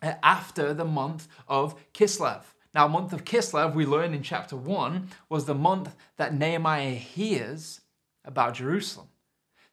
uh, 0.00 0.14
after 0.22 0.72
the 0.74 0.84
month 0.84 1.26
of 1.48 1.74
Kislev. 1.92 2.42
Now, 2.72 2.88
month 2.88 3.12
of 3.12 3.24
Kislev, 3.24 3.74
we 3.74 3.86
learn 3.86 4.14
in 4.14 4.22
chapter 4.22 4.56
1, 4.56 5.08
was 5.28 5.44
the 5.44 5.54
month 5.54 5.94
that 6.16 6.34
Nehemiah 6.34 6.94
hears 6.94 7.80
about 8.24 8.54
Jerusalem. 8.54 9.08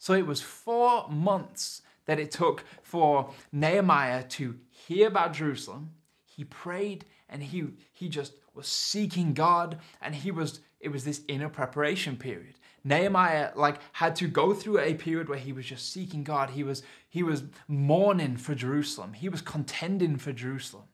So 0.01 0.15
it 0.15 0.25
was 0.25 0.41
four 0.41 1.07
months 1.09 1.83
that 2.05 2.19
it 2.19 2.31
took 2.31 2.63
for 2.81 3.29
Nehemiah 3.51 4.23
to 4.29 4.57
hear 4.71 5.07
about 5.07 5.31
Jerusalem, 5.31 5.91
he 6.25 6.43
prayed 6.43 7.05
and 7.29 7.43
he 7.43 7.67
he 7.93 8.09
just 8.09 8.33
was 8.55 8.65
seeking 8.65 9.35
God 9.35 9.77
and 10.01 10.15
he 10.15 10.31
was 10.31 10.61
it 10.79 10.89
was 10.89 11.03
this 11.03 11.21
inner 11.27 11.49
preparation 11.49 12.17
period. 12.17 12.55
Nehemiah 12.83 13.51
like 13.55 13.77
had 13.91 14.15
to 14.15 14.27
go 14.27 14.55
through 14.55 14.79
a 14.79 14.95
period 14.95 15.29
where 15.29 15.37
he 15.37 15.53
was 15.53 15.67
just 15.67 15.93
seeking 15.93 16.23
God. 16.23 16.49
He 16.49 16.63
was 16.63 16.81
he 17.07 17.21
was 17.21 17.43
mourning 17.67 18.37
for 18.37 18.55
Jerusalem. 18.55 19.13
He 19.13 19.29
was 19.29 19.43
contending 19.43 20.17
for 20.17 20.33
Jerusalem. 20.33 20.85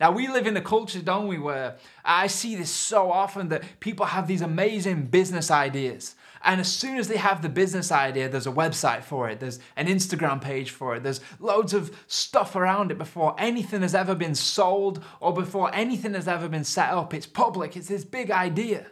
Now 0.00 0.10
we 0.10 0.26
live 0.28 0.46
in 0.46 0.56
a 0.56 0.60
culture, 0.60 1.00
don't 1.00 1.28
we, 1.28 1.38
where 1.38 1.76
I 2.04 2.26
see 2.26 2.56
this 2.56 2.70
so 2.70 3.12
often 3.12 3.48
that 3.50 3.80
people 3.80 4.06
have 4.06 4.26
these 4.26 4.42
amazing 4.42 5.06
business 5.06 5.50
ideas. 5.50 6.16
And 6.42 6.60
as 6.60 6.70
soon 6.70 6.98
as 6.98 7.08
they 7.08 7.16
have 7.16 7.40
the 7.40 7.48
business 7.48 7.90
idea, 7.90 8.28
there's 8.28 8.46
a 8.46 8.52
website 8.52 9.02
for 9.02 9.30
it, 9.30 9.40
there's 9.40 9.60
an 9.76 9.86
Instagram 9.86 10.42
page 10.42 10.70
for 10.70 10.94
it, 10.94 11.02
there's 11.02 11.20
loads 11.40 11.72
of 11.72 11.96
stuff 12.06 12.54
around 12.54 12.90
it 12.90 12.98
before 12.98 13.34
anything 13.38 13.80
has 13.80 13.94
ever 13.94 14.14
been 14.14 14.34
sold 14.34 15.02
or 15.20 15.32
before 15.32 15.74
anything 15.74 16.12
has 16.12 16.28
ever 16.28 16.48
been 16.48 16.64
set 16.64 16.90
up. 16.90 17.14
It's 17.14 17.26
public, 17.26 17.76
it's 17.76 17.88
this 17.88 18.04
big 18.04 18.30
idea. 18.30 18.86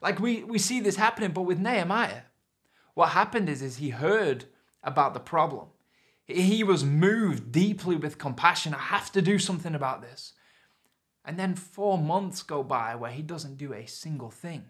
Like 0.00 0.20
we, 0.20 0.44
we 0.44 0.58
see 0.58 0.80
this 0.80 0.96
happening, 0.96 1.32
but 1.32 1.42
with 1.42 1.58
Nehemiah, 1.58 2.22
what 2.94 3.10
happened 3.10 3.48
is, 3.48 3.62
is 3.62 3.78
he 3.78 3.90
heard 3.90 4.44
about 4.84 5.14
the 5.14 5.20
problem. 5.20 5.68
He 6.24 6.62
was 6.62 6.84
moved 6.84 7.50
deeply 7.50 7.96
with 7.96 8.18
compassion. 8.18 8.74
I 8.74 8.78
have 8.78 9.10
to 9.12 9.22
do 9.22 9.38
something 9.38 9.74
about 9.74 10.02
this. 10.02 10.34
And 11.24 11.38
then 11.38 11.54
four 11.54 11.98
months 11.98 12.42
go 12.42 12.62
by 12.62 12.94
where 12.94 13.12
he 13.12 13.22
doesn't 13.22 13.58
do 13.58 13.72
a 13.72 13.86
single 13.86 14.30
thing. 14.30 14.64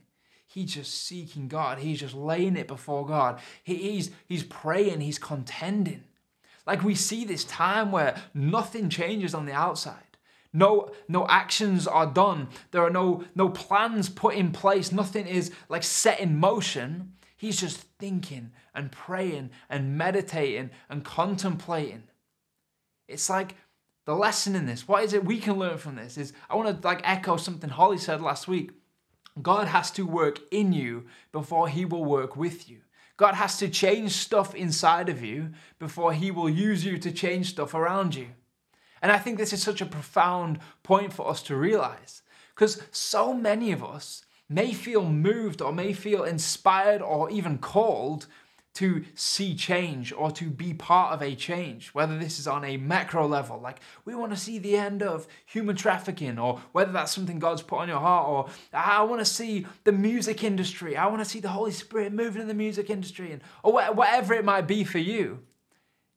He's 0.47 0.75
just 0.75 1.06
seeking 1.06 1.49
God. 1.49 1.78
He's 1.78 2.00
just 2.00 2.14
laying 2.14 2.56
it 2.56 2.68
before 2.68 3.06
God. 3.06 3.40
He, 3.64 3.76
he's, 3.76 4.11
he's 4.26 4.42
praying. 4.42 5.00
He's 5.00 5.18
contending. 5.18 6.04
Like 6.66 6.85
we 6.85 6.94
see 6.94 7.25
this 7.25 7.44
time 7.44 7.90
where 7.90 8.16
nothing 8.35 8.90
changes 8.90 9.35
on 9.35 9.47
the 9.47 9.52
outside. 9.52 10.12
No, 10.52 10.90
no 11.09 11.26
actions 11.28 11.87
are 11.87 12.06
done. 12.06 12.49
There 12.71 12.85
are 12.85 12.90
no, 12.90 13.25
no 13.35 13.49
plans 13.49 14.11
put 14.11 14.35
in 14.35 14.52
place. 14.52 14.92
Nothing 14.92 15.26
is 15.26 15.50
like 15.71 15.82
set 15.82 16.21
in 16.21 16.38
motion. 16.38 17.14
He's 17.37 17.59
just 17.59 17.78
thinking 17.99 18.52
and 18.75 18.92
praying 18.92 19.50
and 19.71 19.97
meditating 19.97 20.71
and 20.90 21.04
contemplating. 21.04 22.04
It's 23.09 23.30
like 23.30 23.56
the 24.04 24.14
lesson 24.14 24.56
in 24.56 24.66
this, 24.66 24.88
what 24.88 25.04
is 25.04 25.12
it 25.12 25.25
we 25.25 25.38
can 25.38 25.59
learn 25.59 25.78
from 25.78 25.97
this? 25.97 26.18
Is 26.18 26.32
I 26.50 26.56
want 26.56 26.82
to 26.82 26.87
like 26.87 27.00
echo 27.04 27.37
something 27.37 27.71
Holly 27.71 27.99
said 27.99 28.21
last 28.21 28.49
week. 28.49 28.73
God 29.40 29.68
has 29.68 29.90
to 29.92 30.06
work 30.06 30.40
in 30.50 30.73
you 30.73 31.06
before 31.30 31.68
he 31.68 31.85
will 31.85 32.04
work 32.04 32.37
with 32.37 32.68
you. 32.68 32.78
God 33.16 33.35
has 33.35 33.56
to 33.59 33.68
change 33.68 34.12
stuff 34.12 34.54
inside 34.54 35.09
of 35.09 35.23
you 35.23 35.52
before 35.78 36.12
he 36.12 36.30
will 36.30 36.50
use 36.50 36.85
you 36.85 36.99
to 36.99 37.12
change 37.12 37.50
stuff 37.50 37.73
around 37.75 38.14
you. 38.14 38.28
And 39.00 39.12
I 39.12 39.18
think 39.18 39.38
this 39.38 39.52
is 39.52 39.62
such 39.62 39.80
a 39.80 39.87
profound 39.87 40.59
point 40.82 41.12
for 41.12 41.28
us 41.28 41.42
to 41.44 41.56
realize 41.56 42.23
because 42.54 42.82
so 42.90 43.32
many 43.32 43.73
of 43.73 43.82
us 43.82 44.25
may 44.49 44.73
feel 44.73 45.04
moved 45.09 45.62
or 45.62 45.73
may 45.73 45.92
feel 45.92 46.25
inspired 46.25 47.00
or 47.00 47.30
even 47.30 47.59
called 47.59 48.26
to 48.75 49.05
see 49.14 49.55
change 49.55 50.12
or 50.12 50.31
to 50.31 50.49
be 50.49 50.73
part 50.73 51.12
of 51.12 51.23
a 51.23 51.35
change, 51.35 51.88
whether 51.88 52.19
this 52.19 52.38
is 52.38 52.47
on 52.47 52.64
a 52.64 52.79
macro 52.79 53.26
level, 53.26 53.61
like 53.61 53.81
we 54.05 54.14
want 54.14 54.33
to 54.33 54.38
see 54.38 54.59
the 54.59 54.76
end 54.76 55.02
of 55.02 55.26
human 55.45 55.76
trafficking, 55.76 56.38
or 56.38 56.61
whether 56.73 56.93
that's 56.93 57.12
something 57.12 57.38
God's 57.38 57.62
put 57.62 57.81
on 57.81 57.88
your 57.88 58.00
heart, 58.00 58.29
or 58.29 58.49
ah, 58.73 59.00
I 59.00 59.02
want 59.02 59.21
to 59.21 59.26
see 59.26 59.67
the 59.85 59.93
music 59.93 60.43
industry, 60.43 60.97
I 60.97 61.07
want 61.07 61.23
to 61.23 61.29
see 61.29 61.41
the 61.41 61.49
Holy 61.49 61.73
Spirit 61.73 62.12
moving 62.12 62.41
in 62.41 62.49
the 62.49 62.55
music 62.55 62.88
industry, 62.88 63.33
and 63.33 63.43
or 63.62 63.73
whatever 63.73 64.33
it 64.35 64.45
might 64.45 64.67
be 64.67 64.85
for 64.85 64.99
you. 64.99 65.41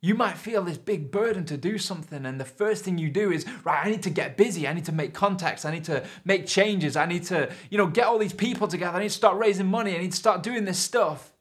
You 0.01 0.13
might 0.13 0.37
feel 0.37 0.61
this 0.61 0.77
big 0.77 1.09
burden 1.09 1.45
to 1.45 1.57
do 1.57 1.79
something, 1.79 2.25
and 2.25 2.39
the 2.39 2.45
first 2.45 2.85
thing 2.85 2.99
you 2.99 3.09
do 3.09 3.31
is, 3.31 3.43
right, 3.63 3.83
I 3.83 3.89
need 3.89 4.03
to 4.03 4.11
get 4.11 4.37
busy. 4.37 4.67
I 4.67 4.73
need 4.73 4.85
to 4.85 4.91
make 4.91 5.15
contacts. 5.15 5.65
I 5.65 5.71
need 5.71 5.85
to 5.85 6.05
make 6.23 6.45
changes. 6.45 6.95
I 6.95 7.07
need 7.07 7.23
to, 7.23 7.51
you 7.71 7.79
know, 7.79 7.87
get 7.87 8.05
all 8.05 8.19
these 8.19 8.31
people 8.31 8.67
together. 8.67 8.95
I 8.95 9.01
need 9.01 9.09
to 9.09 9.15
start 9.15 9.39
raising 9.39 9.65
money. 9.65 9.95
I 9.95 9.97
need 9.97 10.11
to 10.11 10.17
start 10.17 10.43
doing 10.43 10.63
this 10.63 10.77
stuff. 10.77 11.33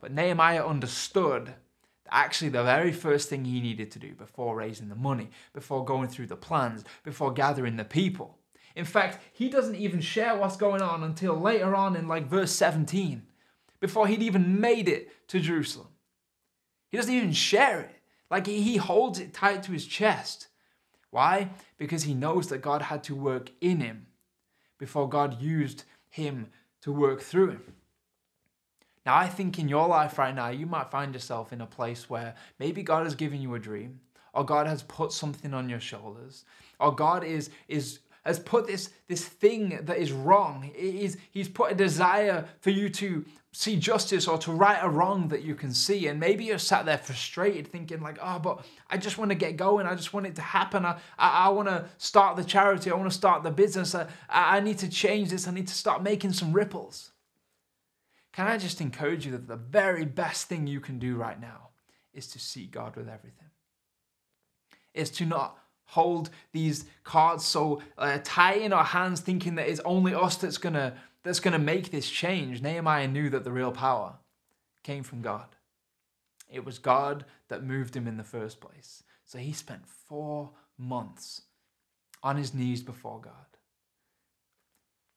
But 0.00 0.12
Nehemiah 0.12 0.66
understood 0.66 1.46
that 2.04 2.14
actually 2.14 2.50
the 2.50 2.64
very 2.64 2.92
first 2.92 3.28
thing 3.28 3.44
he 3.44 3.60
needed 3.60 3.90
to 3.92 3.98
do 3.98 4.14
before 4.14 4.56
raising 4.56 4.88
the 4.88 4.94
money, 4.94 5.30
before 5.52 5.84
going 5.84 6.08
through 6.08 6.26
the 6.26 6.36
plans, 6.36 6.84
before 7.04 7.32
gathering 7.32 7.76
the 7.76 7.84
people. 7.84 8.38
In 8.74 8.84
fact, 8.84 9.22
he 9.32 9.48
doesn't 9.48 9.74
even 9.76 10.00
share 10.00 10.36
what's 10.36 10.56
going 10.56 10.82
on 10.82 11.02
until 11.02 11.38
later 11.38 11.74
on 11.74 11.96
in 11.96 12.08
like 12.08 12.26
verse 12.26 12.52
17, 12.52 13.22
before 13.80 14.06
he'd 14.06 14.22
even 14.22 14.60
made 14.60 14.88
it 14.88 15.10
to 15.28 15.40
Jerusalem. 15.40 15.88
He 16.88 16.96
doesn't 16.96 17.14
even 17.14 17.32
share 17.32 17.80
it. 17.80 17.96
Like 18.30 18.46
he 18.46 18.76
holds 18.76 19.18
it 19.18 19.34
tight 19.34 19.62
to 19.64 19.72
his 19.72 19.86
chest. 19.86 20.48
Why? 21.10 21.50
Because 21.78 22.04
he 22.04 22.14
knows 22.14 22.48
that 22.48 22.62
God 22.62 22.82
had 22.82 23.02
to 23.04 23.14
work 23.14 23.50
in 23.60 23.80
him 23.80 24.06
before 24.78 25.08
God 25.08 25.42
used 25.42 25.84
him 26.08 26.48
to 26.82 26.92
work 26.92 27.20
through 27.20 27.50
him. 27.50 27.74
Now, 29.10 29.16
I 29.16 29.26
think 29.26 29.58
in 29.58 29.68
your 29.68 29.88
life 29.88 30.18
right 30.18 30.32
now, 30.32 30.50
you 30.50 30.66
might 30.66 30.92
find 30.92 31.12
yourself 31.12 31.52
in 31.52 31.62
a 31.62 31.66
place 31.66 32.08
where 32.08 32.32
maybe 32.60 32.84
God 32.84 33.02
has 33.02 33.16
given 33.16 33.42
you 33.42 33.56
a 33.56 33.58
dream, 33.58 33.98
or 34.32 34.44
God 34.44 34.68
has 34.68 34.84
put 34.84 35.10
something 35.10 35.52
on 35.52 35.68
your 35.68 35.80
shoulders, 35.80 36.44
or 36.78 36.94
God 36.94 37.24
is 37.24 37.50
is 37.66 37.98
has 38.24 38.38
put 38.38 38.68
this 38.68 38.90
this 39.08 39.24
thing 39.24 39.80
that 39.82 39.98
is 39.98 40.12
wrong. 40.12 40.70
Is 40.76 41.16
he's 41.32 41.48
put 41.48 41.72
a 41.72 41.74
desire 41.74 42.46
for 42.60 42.70
you 42.70 42.88
to 42.88 43.24
see 43.50 43.74
justice 43.74 44.28
or 44.28 44.38
to 44.38 44.52
right 44.52 44.78
a 44.80 44.88
wrong 44.88 45.26
that 45.26 45.42
you 45.42 45.56
can 45.56 45.72
see, 45.74 46.06
and 46.06 46.20
maybe 46.20 46.44
you're 46.44 46.58
sat 46.58 46.86
there 46.86 46.96
frustrated, 46.96 47.66
thinking 47.66 48.00
like, 48.00 48.18
oh, 48.22 48.38
but 48.38 48.64
I 48.90 48.96
just 48.96 49.18
want 49.18 49.32
to 49.32 49.34
get 49.34 49.56
going. 49.56 49.86
I 49.86 49.96
just 49.96 50.14
want 50.14 50.26
it 50.26 50.36
to 50.36 50.42
happen. 50.42 50.84
I 50.84 51.00
I, 51.18 51.46
I 51.46 51.48
want 51.48 51.66
to 51.66 51.84
start 51.98 52.36
the 52.36 52.44
charity. 52.44 52.92
I 52.92 52.94
want 52.94 53.10
to 53.10 53.18
start 53.18 53.42
the 53.42 53.50
business. 53.50 53.92
I, 53.92 54.06
I 54.28 54.60
need 54.60 54.78
to 54.78 54.88
change 54.88 55.30
this. 55.30 55.48
I 55.48 55.50
need 55.50 55.66
to 55.66 55.74
start 55.74 56.00
making 56.00 56.32
some 56.32 56.52
ripples. 56.52 57.10
Can 58.32 58.46
I 58.46 58.58
just 58.58 58.80
encourage 58.80 59.26
you 59.26 59.32
that 59.32 59.48
the 59.48 59.56
very 59.56 60.04
best 60.04 60.48
thing 60.48 60.66
you 60.66 60.80
can 60.80 60.98
do 60.98 61.16
right 61.16 61.40
now 61.40 61.70
is 62.12 62.28
to 62.28 62.38
seek 62.38 62.70
God 62.70 62.96
with 62.96 63.08
everything? 63.08 63.48
Is 64.94 65.10
to 65.12 65.26
not 65.26 65.58
hold 65.86 66.30
these 66.52 66.84
cards 67.02 67.44
so 67.44 67.82
uh, 67.98 68.18
tight 68.22 68.62
in 68.62 68.72
our 68.72 68.84
hands, 68.84 69.20
thinking 69.20 69.56
that 69.56 69.68
it's 69.68 69.80
only 69.84 70.14
us 70.14 70.36
that's 70.36 70.58
gonna 70.58 70.94
that's 71.22 71.40
gonna 71.40 71.58
make 71.58 71.90
this 71.90 72.08
change. 72.08 72.62
Nehemiah 72.62 73.08
knew 73.08 73.28
that 73.30 73.44
the 73.44 73.52
real 73.52 73.72
power 73.72 74.14
came 74.82 75.02
from 75.02 75.22
God. 75.22 75.46
It 76.48 76.64
was 76.64 76.78
God 76.78 77.24
that 77.48 77.64
moved 77.64 77.96
him 77.96 78.06
in 78.06 78.16
the 78.16 78.24
first 78.24 78.60
place. 78.60 79.02
So 79.24 79.38
he 79.38 79.52
spent 79.52 79.86
four 79.86 80.50
months 80.78 81.42
on 82.22 82.36
his 82.36 82.54
knees 82.54 82.82
before 82.82 83.20
God 83.20 83.49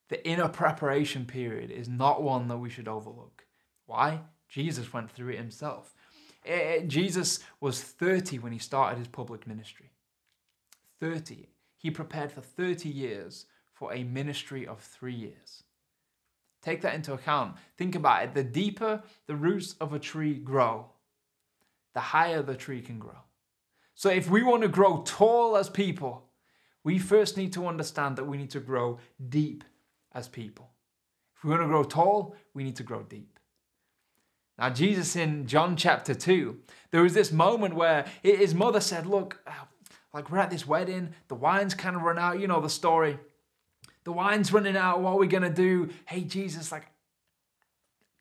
the 0.10 0.26
inner 0.28 0.50
preparation 0.50 1.26
period 1.26 1.72
is 1.72 1.90
not 1.90 2.22
one 2.22 2.48
that 2.48 2.58
we 2.58 2.70
should 2.70 2.88
overlook. 2.88 3.46
Why? 3.86 4.22
Jesus 4.48 4.94
went 4.94 5.12
through 5.12 5.30
it 5.30 5.38
himself. 5.38 5.96
It, 6.46 6.52
eh, 6.52 6.76
eh, 6.76 6.86
Jesus 6.86 7.40
was 7.60 7.82
30 7.82 8.40
when 8.40 8.52
he 8.52 8.60
started 8.60 9.00
his 9.00 9.08
public 9.08 9.48
ministry. 9.48 9.92
30. 11.00 11.48
He 11.78 11.92
prepared 11.92 12.32
for 12.32 12.42
30 12.42 12.90
years 12.90 13.46
for 13.74 13.94
a 13.94 14.04
ministry 14.04 14.68
of 14.68 14.80
three 14.80 15.14
years. 15.16 15.64
Take 16.62 16.82
that 16.82 16.96
into 16.96 17.14
account. 17.14 17.56
Think 17.78 17.96
about 17.96 18.24
it. 18.24 18.34
The 18.34 18.44
deeper 18.44 19.04
the 19.28 19.36
roots 19.36 19.76
of 19.82 19.94
a 19.94 20.00
tree 20.00 20.36
grow, 20.36 20.88
the 21.94 22.00
higher 22.00 22.42
the 22.42 22.56
tree 22.56 22.82
can 22.82 23.00
grow. 23.00 23.20
So 23.96 24.10
if 24.10 24.30
we 24.30 24.44
want 24.44 24.64
to 24.64 24.70
grow 24.70 25.04
tall 25.06 25.58
as 25.58 25.70
people, 25.70 26.30
we 26.84 27.00
first 27.00 27.38
need 27.38 27.54
to 27.54 27.68
understand 27.68 28.16
that 28.16 28.26
we 28.26 28.38
need 28.38 28.50
to 28.52 28.60
grow 28.60 29.00
deep 29.30 29.64
as 30.14 30.28
people. 30.28 30.72
If 31.36 31.44
we 31.44 31.50
want 31.50 31.64
to 31.64 31.68
grow 31.68 31.84
tall, 31.84 32.36
we 32.54 32.64
need 32.64 32.76
to 32.78 32.84
grow 32.84 33.04
deep. 33.04 33.40
Now, 34.58 34.70
Jesus 34.70 35.16
in 35.16 35.48
John 35.48 35.76
chapter 35.76 36.14
2, 36.14 36.60
there 36.92 37.02
was 37.02 37.14
this 37.14 37.32
moment 37.32 37.76
where 37.76 38.06
his 38.22 38.54
mother 38.54 38.80
said, 38.80 39.08
Look, 39.08 39.42
uh, 39.48 39.52
like 40.14 40.32
we're 40.32 40.38
at 40.38 40.52
this 40.52 40.68
wedding, 40.68 41.16
the 41.28 41.36
wine's 41.36 41.74
kind 41.74 41.96
of 41.96 42.04
run 42.04 42.20
out. 42.20 42.40
You 42.40 42.48
know 42.48 42.62
the 42.62 42.70
story. 42.70 43.18
The 44.04 44.12
wine's 44.12 44.54
running 44.54 44.78
out. 44.78 45.02
What 45.02 45.14
are 45.14 45.18
we 45.18 45.28
going 45.28 45.44
to 45.44 45.50
do? 45.50 45.90
Hey, 46.06 46.22
Jesus, 46.22 46.72
like, 46.72 46.86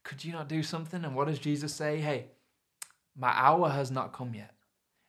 could 0.05 0.25
you 0.25 0.33
not 0.33 0.49
do 0.49 0.63
something? 0.63 1.05
And 1.05 1.15
what 1.15 1.29
does 1.29 1.39
Jesus 1.39 1.75
say? 1.75 1.99
Hey, 2.01 2.27
my 3.17 3.31
hour 3.31 3.69
has 3.69 3.91
not 3.91 4.13
come 4.13 4.35
yet. 4.35 4.52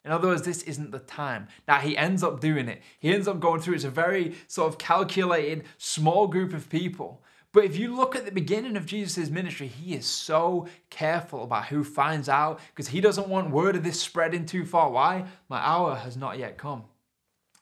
In 0.06 0.12
other 0.12 0.28
words, 0.28 0.42
this 0.42 0.64
isn't 0.64 0.92
the 0.92 1.00
time. 1.00 1.48
Now, 1.68 1.80
he 1.80 1.98
ends 1.98 2.24
up 2.24 2.42
doing 2.42 2.68
it. 2.68 2.82
He 3.00 3.14
ends 3.14 3.28
up 3.28 3.40
going 3.40 3.62
through 3.62 3.76
It's 3.76 3.84
a 3.84 3.90
very 3.90 4.36
sort 4.48 4.72
of 4.72 4.78
calculated, 4.78 5.64
small 5.78 6.28
group 6.28 6.54
of 6.54 6.70
people. 6.70 7.24
But 7.54 7.66
if 7.66 7.78
you 7.78 7.96
look 7.96 8.16
at 8.16 8.26
the 8.26 8.32
beginning 8.32 8.76
of 8.76 8.88
Jesus' 8.88 9.30
ministry, 9.30 9.68
he 9.68 9.94
is 9.94 10.08
so 10.08 10.68
careful 10.90 11.44
about 11.44 11.68
who 11.68 11.84
finds 11.84 12.28
out 12.28 12.60
because 12.72 12.88
he 12.88 13.00
doesn't 13.00 13.30
want 13.30 13.52
word 13.52 13.76
of 13.76 13.84
this 13.84 14.02
spreading 14.02 14.46
too 14.46 14.66
far. 14.66 14.90
Why? 14.90 15.26
My 15.48 15.60
hour 15.60 15.96
has 15.96 16.18
not 16.18 16.40
yet 16.40 16.58
come. 16.58 16.86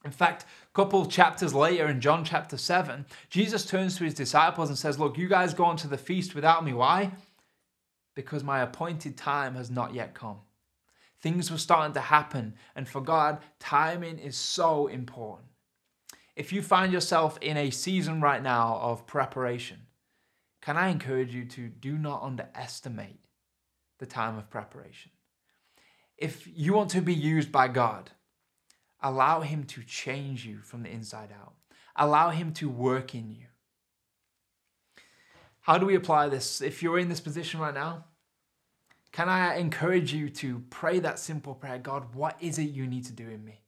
In 0.04 0.12
fact, 0.12 0.44
a 0.44 0.74
couple 0.74 1.06
chapters 1.06 1.54
later 1.54 1.88
in 1.88 2.02
John 2.02 2.24
chapter 2.24 2.58
7, 2.58 3.06
Jesus 3.30 3.66
turns 3.66 3.98
to 3.98 4.06
his 4.06 4.14
disciples 4.14 4.70
and 4.70 4.78
says, 4.78 4.98
Look, 4.98 5.18
you 5.18 5.28
guys 5.28 5.54
go 5.54 5.66
on 5.66 5.78
to 5.78 5.88
the 5.88 5.98
feast 5.98 6.34
without 6.34 6.66
me. 6.66 6.74
Why? 6.74 7.12
Because 8.16 8.44
my 8.44 8.62
appointed 8.62 9.18
time 9.18 9.56
has 9.56 9.70
not 9.70 9.94
yet 9.94 10.16
come. 10.16 10.38
Things 11.22 11.52
were 11.52 11.58
starting 11.58 11.94
to 11.94 12.02
happen. 12.02 12.56
And 12.76 12.88
for 12.88 13.02
God, 13.02 13.40
timing 13.60 14.18
is 14.18 14.36
so 14.36 14.88
important. 14.88 15.50
If 16.36 16.52
you 16.52 16.62
find 16.62 16.92
yourself 16.92 17.38
in 17.42 17.58
a 17.58 17.70
season 17.70 18.22
right 18.22 18.42
now 18.42 18.80
of 18.82 19.06
preparation, 19.06 19.88
can 20.62 20.78
I 20.78 20.90
encourage 20.90 21.34
you 21.34 21.46
to 21.46 21.68
do 21.68 21.98
not 21.98 22.24
underestimate 22.24 23.26
the 24.00 24.06
time 24.06 24.38
of 24.38 24.50
preparation? 24.50 25.12
If 26.18 26.48
you 26.48 26.74
want 26.74 26.92
to 26.92 27.02
be 27.02 27.14
used 27.14 27.52
by 27.52 27.68
God, 27.68 28.12
allow 29.02 29.42
Him 29.42 29.64
to 29.66 29.84
change 29.84 30.46
you 30.46 30.62
from 30.62 30.84
the 30.84 30.90
inside 30.90 31.30
out, 31.32 31.54
allow 31.96 32.30
Him 32.30 32.54
to 32.54 32.70
work 32.70 33.14
in 33.14 33.32
you. 33.32 33.48
How 35.62 35.78
do 35.78 35.86
we 35.86 35.96
apply 35.96 36.30
this? 36.30 36.62
If 36.62 36.82
you're 36.82 37.00
in 37.00 37.10
this 37.10 37.20
position 37.20 37.60
right 37.60 37.74
now, 37.74 38.06
can 39.12 39.28
I 39.28 39.58
encourage 39.58 40.14
you 40.14 40.30
to 40.30 40.64
pray 40.70 41.00
that 41.00 41.20
simple 41.20 41.54
prayer 41.54 41.78
God, 41.78 42.16
what 42.16 42.38
is 42.40 42.58
it 42.58 42.70
you 42.70 42.88
need 42.88 43.06
to 43.06 43.12
do 43.12 43.28
in 43.28 43.44
me? 43.44 43.62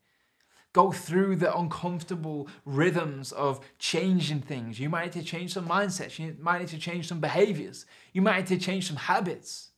Go 0.72 0.92
through 0.92 1.36
the 1.36 1.56
uncomfortable 1.56 2.48
rhythms 2.66 3.32
of 3.32 3.60
changing 3.78 4.42
things. 4.42 4.80
You 4.80 4.90
might 4.90 5.16
need 5.16 5.22
to 5.22 5.30
change 5.30 5.54
some 5.54 5.68
mindsets. 5.68 6.18
You 6.18 6.36
might 6.40 6.60
need 6.60 6.70
to 6.70 6.80
change 6.80 7.08
some 7.08 7.20
behaviors. 7.20 7.86
You 8.12 8.24
might 8.24 8.50
need 8.50 8.60
to 8.60 8.66
change 8.66 8.88
some 8.88 8.96
habits. 8.96 9.70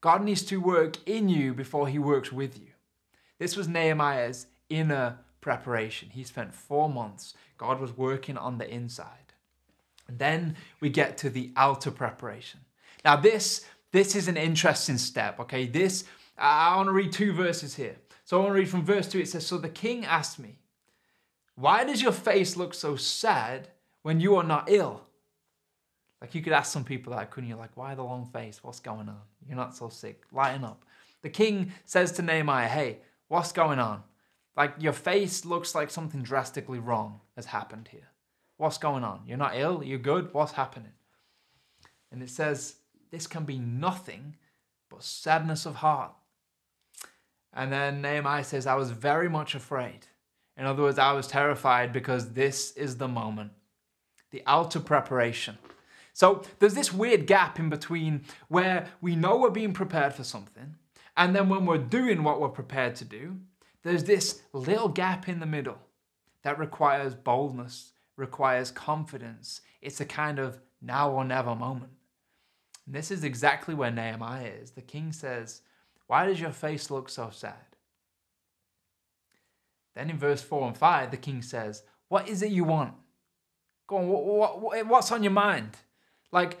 God 0.00 0.22
needs 0.22 0.42
to 0.44 0.60
work 0.60 0.98
in 1.04 1.28
you 1.28 1.52
before 1.52 1.88
he 1.88 1.98
works 1.98 2.30
with 2.30 2.56
you. 2.56 2.68
This 3.38 3.56
was 3.56 3.66
Nehemiah's 3.66 4.46
inner 4.68 5.18
preparation. 5.40 6.10
He 6.10 6.22
spent 6.22 6.54
four 6.54 6.88
months. 6.88 7.34
God 7.58 7.80
was 7.80 7.96
working 7.96 8.36
on 8.36 8.58
the 8.58 8.70
inside. 8.70 9.32
And 10.06 10.18
then 10.20 10.56
we 10.80 10.90
get 10.90 11.18
to 11.18 11.30
the 11.30 11.50
outer 11.56 11.90
preparation. 11.90 12.60
Now, 13.04 13.16
this, 13.16 13.64
this 13.96 14.14
is 14.14 14.28
an 14.28 14.36
interesting 14.36 14.98
step, 14.98 15.40
okay? 15.40 15.66
This, 15.66 16.04
I 16.36 16.76
want 16.76 16.88
to 16.88 16.92
read 16.92 17.12
two 17.12 17.32
verses 17.32 17.74
here. 17.74 17.96
So 18.26 18.36
I 18.36 18.40
want 18.40 18.50
to 18.50 18.58
read 18.58 18.68
from 18.68 18.84
verse 18.84 19.08
2. 19.08 19.20
It 19.20 19.28
says, 19.28 19.46
So 19.46 19.56
the 19.56 19.70
king 19.70 20.04
asked 20.04 20.38
me, 20.38 20.58
Why 21.54 21.82
does 21.84 22.02
your 22.02 22.12
face 22.12 22.56
look 22.56 22.74
so 22.74 22.96
sad 22.96 23.68
when 24.02 24.20
you 24.20 24.36
are 24.36 24.44
not 24.44 24.70
ill? 24.70 25.00
Like 26.20 26.34
you 26.34 26.42
could 26.42 26.52
ask 26.52 26.72
some 26.72 26.84
people 26.84 27.14
that, 27.14 27.30
couldn't 27.30 27.48
you? 27.48 27.56
Like, 27.56 27.74
why 27.74 27.94
the 27.94 28.02
long 28.02 28.26
face? 28.26 28.62
What's 28.62 28.80
going 28.80 29.08
on? 29.08 29.22
You're 29.46 29.56
not 29.56 29.74
so 29.74 29.88
sick. 29.88 30.24
Lighten 30.30 30.64
up. 30.64 30.84
The 31.22 31.30
king 31.30 31.72
says 31.86 32.12
to 32.12 32.22
Nehemiah, 32.22 32.68
Hey, 32.68 32.98
what's 33.28 33.52
going 33.52 33.78
on? 33.78 34.02
Like 34.56 34.74
your 34.78 34.92
face 34.92 35.46
looks 35.46 35.74
like 35.74 35.90
something 35.90 36.22
drastically 36.22 36.80
wrong 36.80 37.20
has 37.34 37.46
happened 37.46 37.88
here. 37.90 38.08
What's 38.58 38.78
going 38.78 39.04
on? 39.04 39.22
You're 39.26 39.38
not 39.38 39.56
ill? 39.56 39.82
You're 39.82 39.98
good? 39.98 40.34
What's 40.34 40.52
happening? 40.52 40.92
And 42.12 42.22
it 42.22 42.30
says, 42.30 42.76
This 43.10 43.26
can 43.26 43.44
be 43.44 43.58
nothing 43.58 44.36
but 44.90 45.02
sadness 45.02 45.66
of 45.66 45.76
heart. 45.76 46.12
And 47.52 47.72
then 47.72 48.02
Nehemiah 48.02 48.44
says, 48.44 48.66
I 48.66 48.74
was 48.74 48.90
very 48.90 49.28
much 49.28 49.54
afraid. 49.54 50.06
In 50.56 50.66
other 50.66 50.82
words, 50.82 50.98
I 50.98 51.12
was 51.12 51.26
terrified 51.26 51.92
because 51.92 52.32
this 52.32 52.72
is 52.72 52.96
the 52.96 53.08
moment, 53.08 53.52
the 54.30 54.42
outer 54.46 54.80
preparation. 54.80 55.58
So 56.12 56.42
there's 56.58 56.74
this 56.74 56.92
weird 56.92 57.26
gap 57.26 57.58
in 57.58 57.68
between 57.68 58.22
where 58.48 58.88
we 59.02 59.16
know 59.16 59.36
we're 59.36 59.50
being 59.50 59.74
prepared 59.74 60.14
for 60.14 60.24
something, 60.24 60.76
and 61.14 61.36
then 61.36 61.48
when 61.48 61.66
we're 61.66 61.78
doing 61.78 62.22
what 62.22 62.40
we're 62.40 62.48
prepared 62.48 62.94
to 62.96 63.04
do, 63.04 63.36
there's 63.82 64.04
this 64.04 64.40
little 64.52 64.88
gap 64.88 65.28
in 65.28 65.40
the 65.40 65.46
middle 65.46 65.78
that 66.42 66.58
requires 66.58 67.14
boldness, 67.14 67.92
requires 68.16 68.70
confidence. 68.70 69.60
It's 69.82 70.00
a 70.00 70.06
kind 70.06 70.38
of 70.38 70.58
now 70.80 71.10
or 71.10 71.24
never 71.24 71.54
moment. 71.54 71.92
And 72.86 72.94
this 72.94 73.10
is 73.10 73.24
exactly 73.24 73.74
where 73.74 73.90
Nehemiah 73.90 74.52
is. 74.62 74.70
The 74.70 74.82
king 74.82 75.12
says, 75.12 75.62
why 76.06 76.26
does 76.26 76.40
your 76.40 76.52
face 76.52 76.90
look 76.90 77.08
so 77.08 77.30
sad? 77.32 77.54
Then 79.94 80.10
in 80.10 80.18
verse 80.18 80.42
4 80.42 80.68
and 80.68 80.76
5, 80.76 81.10
the 81.10 81.16
king 81.16 81.42
says, 81.42 81.82
What 82.08 82.28
is 82.28 82.42
it 82.42 82.52
you 82.52 82.64
want? 82.64 82.94
Go 83.86 83.96
on, 83.96 84.08
what, 84.08 84.60
what, 84.60 84.86
what's 84.86 85.10
on 85.10 85.22
your 85.22 85.32
mind? 85.32 85.76
Like, 86.30 86.60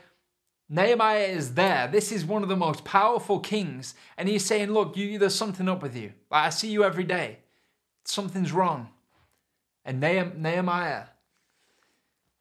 Nehemiah 0.68 1.26
is 1.26 1.54
there. 1.54 1.86
This 1.86 2.10
is 2.10 2.24
one 2.24 2.42
of 2.42 2.48
the 2.48 2.56
most 2.56 2.84
powerful 2.84 3.38
kings. 3.38 3.94
And 4.16 4.28
he's 4.28 4.44
saying, 4.44 4.72
Look, 4.72 4.96
you, 4.96 5.18
there's 5.18 5.34
something 5.34 5.68
up 5.68 5.82
with 5.82 5.94
you. 5.94 6.12
Like, 6.30 6.46
I 6.46 6.50
see 6.50 6.70
you 6.70 6.82
every 6.82 7.04
day. 7.04 7.38
Something's 8.04 8.52
wrong. 8.52 8.88
And 9.84 10.00
Nehemiah, 10.00 11.04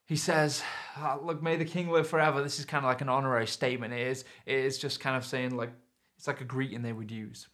he 0.05 0.15
says, 0.15 0.63
oh, 0.97 1.21
Look, 1.23 1.41
may 1.41 1.55
the 1.55 1.65
king 1.65 1.89
live 1.89 2.07
forever. 2.07 2.41
This 2.41 2.59
is 2.59 2.65
kind 2.65 2.85
of 2.85 2.89
like 2.89 3.01
an 3.01 3.09
honorary 3.09 3.47
statement. 3.47 3.93
It 3.93 4.07
is, 4.07 4.25
it 4.45 4.55
is 4.55 4.77
just 4.77 4.99
kind 4.99 5.15
of 5.15 5.25
saying, 5.25 5.55
like, 5.55 5.71
it's 6.17 6.27
like 6.27 6.41
a 6.41 6.45
greeting 6.45 6.81
they 6.81 6.93
would 6.93 7.11
use. 7.11 7.47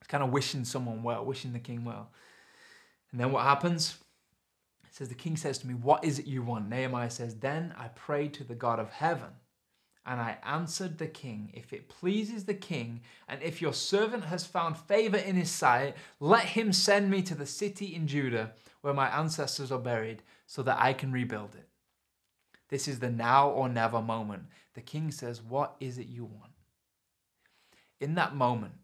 It's 0.00 0.08
kind 0.08 0.22
of 0.22 0.30
wishing 0.30 0.64
someone 0.64 1.02
well, 1.02 1.24
wishing 1.24 1.52
the 1.52 1.58
king 1.58 1.84
well. 1.84 2.10
And 3.10 3.20
then 3.20 3.32
what 3.32 3.44
happens? 3.44 3.98
It 4.86 4.94
says, 4.94 5.08
The 5.08 5.14
king 5.14 5.36
says 5.36 5.58
to 5.58 5.66
me, 5.66 5.74
What 5.74 6.04
is 6.04 6.18
it 6.18 6.26
you 6.26 6.42
want? 6.42 6.68
Nehemiah 6.68 7.10
says, 7.10 7.36
Then 7.36 7.74
I 7.78 7.88
prayed 7.88 8.34
to 8.34 8.44
the 8.44 8.54
God 8.54 8.78
of 8.78 8.90
heaven. 8.90 9.30
And 10.06 10.22
I 10.22 10.38
answered 10.42 10.96
the 10.96 11.06
king, 11.06 11.50
If 11.52 11.72
it 11.74 11.88
pleases 11.88 12.44
the 12.44 12.54
king, 12.54 13.02
and 13.28 13.42
if 13.42 13.60
your 13.60 13.74
servant 13.74 14.24
has 14.24 14.46
found 14.46 14.78
favor 14.78 15.18
in 15.18 15.36
his 15.36 15.50
sight, 15.50 15.96
let 16.18 16.44
him 16.44 16.72
send 16.72 17.10
me 17.10 17.20
to 17.22 17.34
the 17.34 17.44
city 17.44 17.94
in 17.94 18.06
Judah 18.06 18.52
where 18.80 18.94
my 18.94 19.08
ancestors 19.08 19.70
are 19.70 19.78
buried, 19.78 20.22
so 20.46 20.62
that 20.62 20.80
I 20.80 20.94
can 20.94 21.12
rebuild 21.12 21.54
it. 21.54 21.67
This 22.68 22.86
is 22.86 22.98
the 22.98 23.10
now 23.10 23.48
or 23.48 23.68
never 23.68 24.02
moment. 24.02 24.44
The 24.74 24.80
king 24.80 25.10
says, 25.10 25.42
What 25.42 25.76
is 25.80 25.98
it 25.98 26.06
you 26.06 26.24
want? 26.24 26.52
In 28.00 28.14
that 28.14 28.34
moment, 28.34 28.74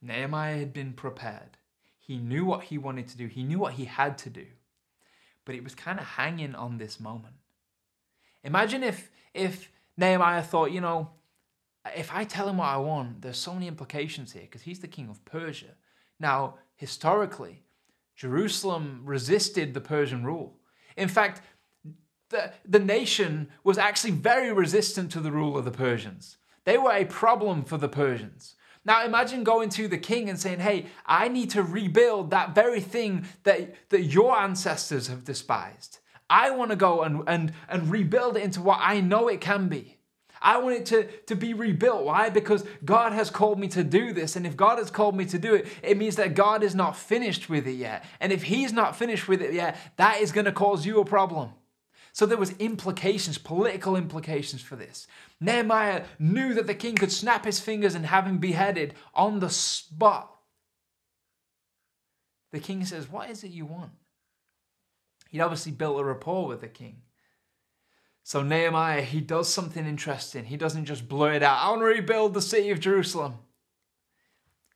Nehemiah 0.00 0.58
had 0.58 0.72
been 0.72 0.92
prepared. 0.92 1.56
He 1.98 2.18
knew 2.18 2.44
what 2.44 2.64
he 2.64 2.78
wanted 2.78 3.08
to 3.08 3.16
do, 3.16 3.26
he 3.26 3.42
knew 3.42 3.58
what 3.58 3.74
he 3.74 3.84
had 3.84 4.18
to 4.18 4.30
do, 4.30 4.46
but 5.44 5.54
it 5.54 5.64
was 5.64 5.74
kind 5.74 5.98
of 5.98 6.06
hanging 6.06 6.54
on 6.54 6.78
this 6.78 7.00
moment. 7.00 7.34
Imagine 8.44 8.82
if, 8.82 9.10
if 9.32 9.70
Nehemiah 9.96 10.42
thought, 10.42 10.72
you 10.72 10.80
know, 10.80 11.10
if 11.96 12.12
I 12.12 12.24
tell 12.24 12.48
him 12.48 12.58
what 12.58 12.68
I 12.68 12.76
want, 12.76 13.22
there's 13.22 13.38
so 13.38 13.54
many 13.54 13.68
implications 13.68 14.32
here 14.32 14.42
because 14.42 14.62
he's 14.62 14.80
the 14.80 14.88
king 14.88 15.08
of 15.08 15.24
Persia. 15.24 15.74
Now, 16.18 16.56
historically, 16.76 17.62
Jerusalem 18.16 19.02
resisted 19.04 19.74
the 19.74 19.80
Persian 19.80 20.24
rule. 20.24 20.58
In 20.96 21.08
fact, 21.08 21.40
the, 22.32 22.52
the 22.68 22.80
nation 22.80 23.48
was 23.62 23.78
actually 23.78 24.10
very 24.10 24.52
resistant 24.52 25.12
to 25.12 25.20
the 25.20 25.30
rule 25.30 25.56
of 25.56 25.64
the 25.64 25.70
Persians. 25.70 26.38
They 26.64 26.78
were 26.78 26.92
a 26.92 27.04
problem 27.04 27.64
for 27.64 27.78
the 27.78 27.88
Persians. 27.88 28.56
Now 28.84 29.04
imagine 29.04 29.44
going 29.44 29.68
to 29.70 29.86
the 29.86 29.98
king 29.98 30.28
and 30.28 30.38
saying, 30.38 30.58
Hey, 30.58 30.86
I 31.06 31.28
need 31.28 31.50
to 31.50 31.62
rebuild 31.62 32.30
that 32.30 32.54
very 32.54 32.80
thing 32.80 33.26
that, 33.44 33.74
that 33.90 34.02
your 34.02 34.36
ancestors 34.36 35.06
have 35.06 35.24
despised. 35.24 36.00
I 36.28 36.50
want 36.50 36.70
to 36.70 36.76
go 36.76 37.02
and, 37.02 37.22
and, 37.28 37.52
and 37.68 37.90
rebuild 37.90 38.36
it 38.36 38.42
into 38.42 38.60
what 38.60 38.78
I 38.80 39.00
know 39.00 39.28
it 39.28 39.40
can 39.40 39.68
be. 39.68 39.98
I 40.40 40.58
want 40.58 40.74
it 40.74 40.86
to, 40.86 41.04
to 41.26 41.36
be 41.36 41.54
rebuilt. 41.54 42.04
Why? 42.04 42.28
Because 42.28 42.64
God 42.84 43.12
has 43.12 43.30
called 43.30 43.60
me 43.60 43.68
to 43.68 43.84
do 43.84 44.12
this. 44.12 44.34
And 44.34 44.44
if 44.44 44.56
God 44.56 44.78
has 44.78 44.90
called 44.90 45.16
me 45.16 45.24
to 45.26 45.38
do 45.38 45.54
it, 45.54 45.68
it 45.82 45.96
means 45.96 46.16
that 46.16 46.34
God 46.34 46.64
is 46.64 46.74
not 46.74 46.96
finished 46.96 47.48
with 47.48 47.68
it 47.68 47.76
yet. 47.76 48.04
And 48.18 48.32
if 48.32 48.42
He's 48.42 48.72
not 48.72 48.96
finished 48.96 49.28
with 49.28 49.40
it 49.40 49.54
yet, 49.54 49.76
that 49.96 50.20
is 50.20 50.32
going 50.32 50.46
to 50.46 50.52
cause 50.52 50.84
you 50.84 51.00
a 51.00 51.04
problem. 51.04 51.50
So 52.12 52.26
there 52.26 52.38
was 52.38 52.54
implications, 52.58 53.38
political 53.38 53.96
implications 53.96 54.60
for 54.60 54.76
this. 54.76 55.06
Nehemiah 55.40 56.04
knew 56.18 56.52
that 56.54 56.66
the 56.66 56.74
king 56.74 56.94
could 56.94 57.10
snap 57.10 57.46
his 57.46 57.58
fingers 57.58 57.94
and 57.94 58.04
have 58.04 58.26
him 58.26 58.38
beheaded 58.38 58.94
on 59.14 59.40
the 59.40 59.48
spot. 59.48 60.30
The 62.52 62.60
king 62.60 62.84
says, 62.84 63.10
What 63.10 63.30
is 63.30 63.42
it 63.44 63.50
you 63.50 63.64
want? 63.64 63.92
He'd 65.30 65.40
obviously 65.40 65.72
built 65.72 65.98
a 65.98 66.04
rapport 66.04 66.46
with 66.46 66.60
the 66.60 66.68
king. 66.68 67.00
So 68.24 68.42
Nehemiah, 68.42 69.00
he 69.00 69.22
does 69.22 69.52
something 69.52 69.86
interesting. 69.86 70.44
He 70.44 70.58
doesn't 70.58 70.84
just 70.84 71.08
blurt 71.08 71.36
it 71.36 71.42
out, 71.42 71.64
I 71.64 71.70
want 71.70 71.80
to 71.80 71.86
rebuild 71.86 72.34
the 72.34 72.42
city 72.42 72.70
of 72.70 72.78
Jerusalem. 72.78 73.36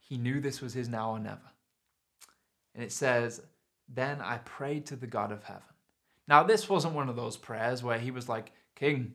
He 0.01 0.16
knew 0.16 0.40
this 0.40 0.62
was 0.62 0.72
his 0.72 0.88
now 0.88 1.11
or 1.11 1.18
never. 1.18 1.38
And 2.75 2.83
it 2.83 2.92
says, 2.92 3.42
Then 3.92 4.22
I 4.22 4.38
prayed 4.38 4.87
to 4.87 4.96
the 4.96 5.07
God 5.07 5.33
of 5.33 5.44
heaven. 5.44 5.62
Now, 6.29 6.43
this 6.43 6.69
wasn't 6.69 6.95
one 6.95 7.09
of 7.09 7.17
those 7.17 7.37
prayers 7.37 7.83
where 7.83 7.99
he 7.99 8.11
was 8.11 8.29
like, 8.29 8.53
King, 8.75 9.15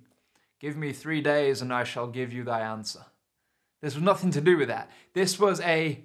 give 0.59 0.77
me 0.77 0.93
three 0.93 1.21
days 1.21 1.61
and 1.61 1.73
I 1.73 1.83
shall 1.83 2.07
give 2.07 2.31
you 2.31 2.43
thy 2.43 2.61
answer. 2.61 3.05
This 3.81 3.95
was 3.95 4.03
nothing 4.03 4.31
to 4.31 4.41
do 4.41 4.57
with 4.57 4.69
that. 4.69 4.89
This 5.13 5.39
was 5.39 5.59
a, 5.61 6.03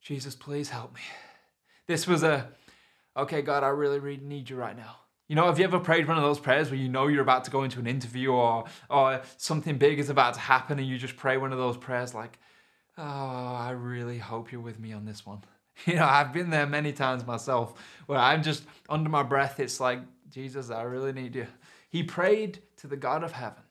Jesus, 0.00 0.34
please 0.34 0.68
help 0.68 0.94
me. 0.94 1.00
This 1.88 2.06
was 2.06 2.22
a, 2.22 2.48
okay, 3.16 3.42
God, 3.42 3.64
I 3.64 3.68
really, 3.68 3.98
really 3.98 4.22
need 4.22 4.48
you 4.48 4.56
right 4.56 4.76
now. 4.76 4.96
You 5.28 5.36
know, 5.36 5.46
have 5.46 5.58
you 5.58 5.64
ever 5.64 5.80
prayed 5.80 6.06
one 6.06 6.16
of 6.16 6.22
those 6.22 6.38
prayers 6.38 6.70
where 6.70 6.78
you 6.78 6.88
know 6.88 7.06
you're 7.06 7.22
about 7.22 7.44
to 7.44 7.50
go 7.50 7.62
into 7.62 7.80
an 7.80 7.86
interview 7.86 8.30
or, 8.32 8.64
or 8.90 9.22
something 9.38 9.78
big 9.78 9.98
is 9.98 10.10
about 10.10 10.34
to 10.34 10.40
happen 10.40 10.78
and 10.78 10.86
you 10.86 10.98
just 10.98 11.16
pray 11.16 11.38
one 11.38 11.52
of 11.52 11.58
those 11.58 11.76
prayers 11.76 12.14
like, 12.14 12.38
oh, 12.98 13.02
I 13.02 13.70
really 13.70 14.18
hope 14.18 14.52
you're 14.52 14.60
with 14.60 14.78
me 14.78 14.92
on 14.92 15.04
this 15.06 15.24
one. 15.24 15.42
You 15.86 15.94
know, 15.94 16.06
I've 16.06 16.32
been 16.32 16.50
there 16.50 16.66
many 16.66 16.92
times 16.92 17.26
myself 17.26 17.74
where 18.06 18.18
I'm 18.18 18.42
just 18.42 18.62
under 18.88 19.08
my 19.08 19.22
breath. 19.22 19.58
It's 19.58 19.80
like, 19.80 20.00
Jesus, 20.30 20.70
I 20.70 20.82
really 20.82 21.12
need 21.12 21.34
you. 21.34 21.46
He 21.90 22.02
prayed 22.02 22.60
to 22.76 22.86
the 22.86 22.96
God 22.96 23.24
of 23.24 23.32
heaven. 23.32 23.62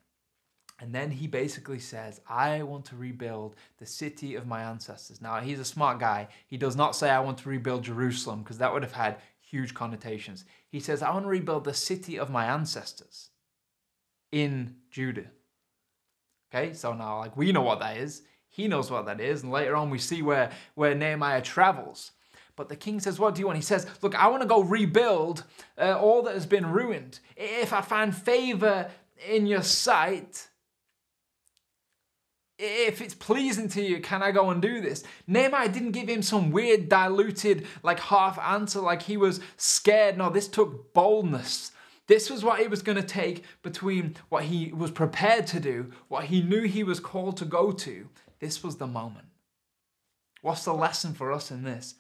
And 0.81 0.95
then 0.95 1.11
he 1.11 1.27
basically 1.27 1.77
says, 1.77 2.21
I 2.27 2.63
want 2.63 2.85
to 2.85 2.95
rebuild 2.95 3.55
the 3.77 3.85
city 3.85 4.33
of 4.33 4.47
my 4.47 4.63
ancestors. 4.63 5.21
Now, 5.21 5.39
he's 5.39 5.59
a 5.59 5.65
smart 5.65 5.99
guy. 5.99 6.27
He 6.47 6.57
does 6.57 6.75
not 6.75 6.95
say, 6.95 7.11
I 7.11 7.19
want 7.19 7.37
to 7.39 7.49
rebuild 7.49 7.83
Jerusalem, 7.83 8.41
because 8.41 8.57
that 8.57 8.73
would 8.73 8.81
have 8.81 8.91
had 8.91 9.17
huge 9.39 9.75
connotations. 9.75 10.43
He 10.69 10.79
says, 10.79 11.03
I 11.03 11.11
want 11.11 11.25
to 11.25 11.29
rebuild 11.29 11.65
the 11.65 11.73
city 11.73 12.17
of 12.17 12.31
my 12.31 12.45
ancestors 12.45 13.29
in 14.31 14.75
Judah. 14.89 15.27
Okay, 16.53 16.73
so 16.73 16.93
now, 16.93 17.19
like, 17.19 17.37
we 17.37 17.51
know 17.51 17.61
what 17.61 17.79
that 17.79 17.97
is. 17.97 18.23
He 18.51 18.67
knows 18.67 18.91
what 18.91 19.05
that 19.05 19.19
is. 19.19 19.41
And 19.41 19.51
later 19.51 19.75
on, 19.75 19.89
we 19.89 19.97
see 19.97 20.21
where, 20.21 20.51
where 20.75 20.93
Nehemiah 20.93 21.41
travels. 21.41 22.11
But 22.55 22.69
the 22.69 22.75
king 22.75 22.99
says, 22.99 23.17
What 23.17 23.33
do 23.33 23.39
you 23.39 23.47
want? 23.47 23.57
He 23.57 23.63
says, 23.63 23.87
Look, 24.01 24.13
I 24.13 24.27
want 24.27 24.43
to 24.43 24.47
go 24.47 24.61
rebuild 24.61 25.45
uh, 25.79 25.97
all 25.97 26.21
that 26.23 26.33
has 26.33 26.45
been 26.45 26.71
ruined. 26.71 27.19
If 27.35 27.73
I 27.73 27.81
find 27.81 28.15
favor 28.15 28.91
in 29.27 29.47
your 29.47 29.63
sight, 29.63 30.49
if 32.59 33.01
it's 33.01 33.15
pleasing 33.15 33.69
to 33.69 33.81
you, 33.81 34.01
can 34.01 34.21
I 34.21 34.31
go 34.31 34.49
and 34.51 34.61
do 34.61 34.81
this? 34.81 35.03
Nehemiah 35.25 35.69
didn't 35.69 35.91
give 35.91 36.09
him 36.09 36.21
some 36.21 36.51
weird, 36.51 36.89
diluted, 36.89 37.65
like 37.81 37.99
half 37.99 38.37
answer, 38.37 38.81
like 38.81 39.03
he 39.03 39.17
was 39.17 39.39
scared. 39.57 40.17
No, 40.17 40.29
this 40.29 40.47
took 40.47 40.93
boldness. 40.93 41.71
This 42.07 42.29
was 42.29 42.43
what 42.43 42.59
it 42.59 42.69
was 42.69 42.81
going 42.81 42.97
to 42.97 43.03
take 43.03 43.43
between 43.63 44.15
what 44.29 44.43
he 44.43 44.71
was 44.73 44.91
prepared 44.91 45.47
to 45.47 45.59
do, 45.59 45.91
what 46.09 46.25
he 46.25 46.41
knew 46.41 46.63
he 46.63 46.83
was 46.83 46.99
called 46.99 47.37
to 47.37 47.45
go 47.45 47.71
to. 47.71 48.09
This 48.41 48.63
was 48.63 48.75
the 48.75 48.87
moment. 48.87 49.27
What's 50.41 50.65
the 50.65 50.73
lesson 50.73 51.13
for 51.13 51.31
us 51.31 51.51
in 51.51 51.63
this? 51.63 51.95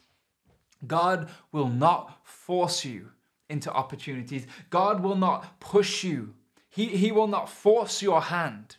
God 0.85 1.29
will 1.51 1.69
not 1.69 2.25
force 2.25 2.83
you 2.83 3.11
into 3.49 3.71
opportunities. 3.71 4.47
God 4.69 5.01
will 5.01 5.15
not 5.15 5.59
push 5.59 6.03
you. 6.03 6.33
He, 6.69 6.87
he 6.87 7.11
will 7.11 7.27
not 7.27 7.49
force 7.49 8.01
your 8.01 8.21
hand. 8.21 8.77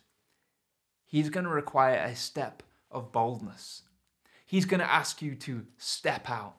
He's 1.05 1.29
going 1.29 1.45
to 1.45 1.49
require 1.49 1.95
a 1.95 2.15
step 2.15 2.61
of 2.91 3.11
boldness. 3.11 3.83
He's 4.45 4.65
going 4.65 4.81
to 4.81 4.91
ask 4.91 5.21
you 5.21 5.35
to 5.35 5.65
step 5.77 6.29
out. 6.29 6.55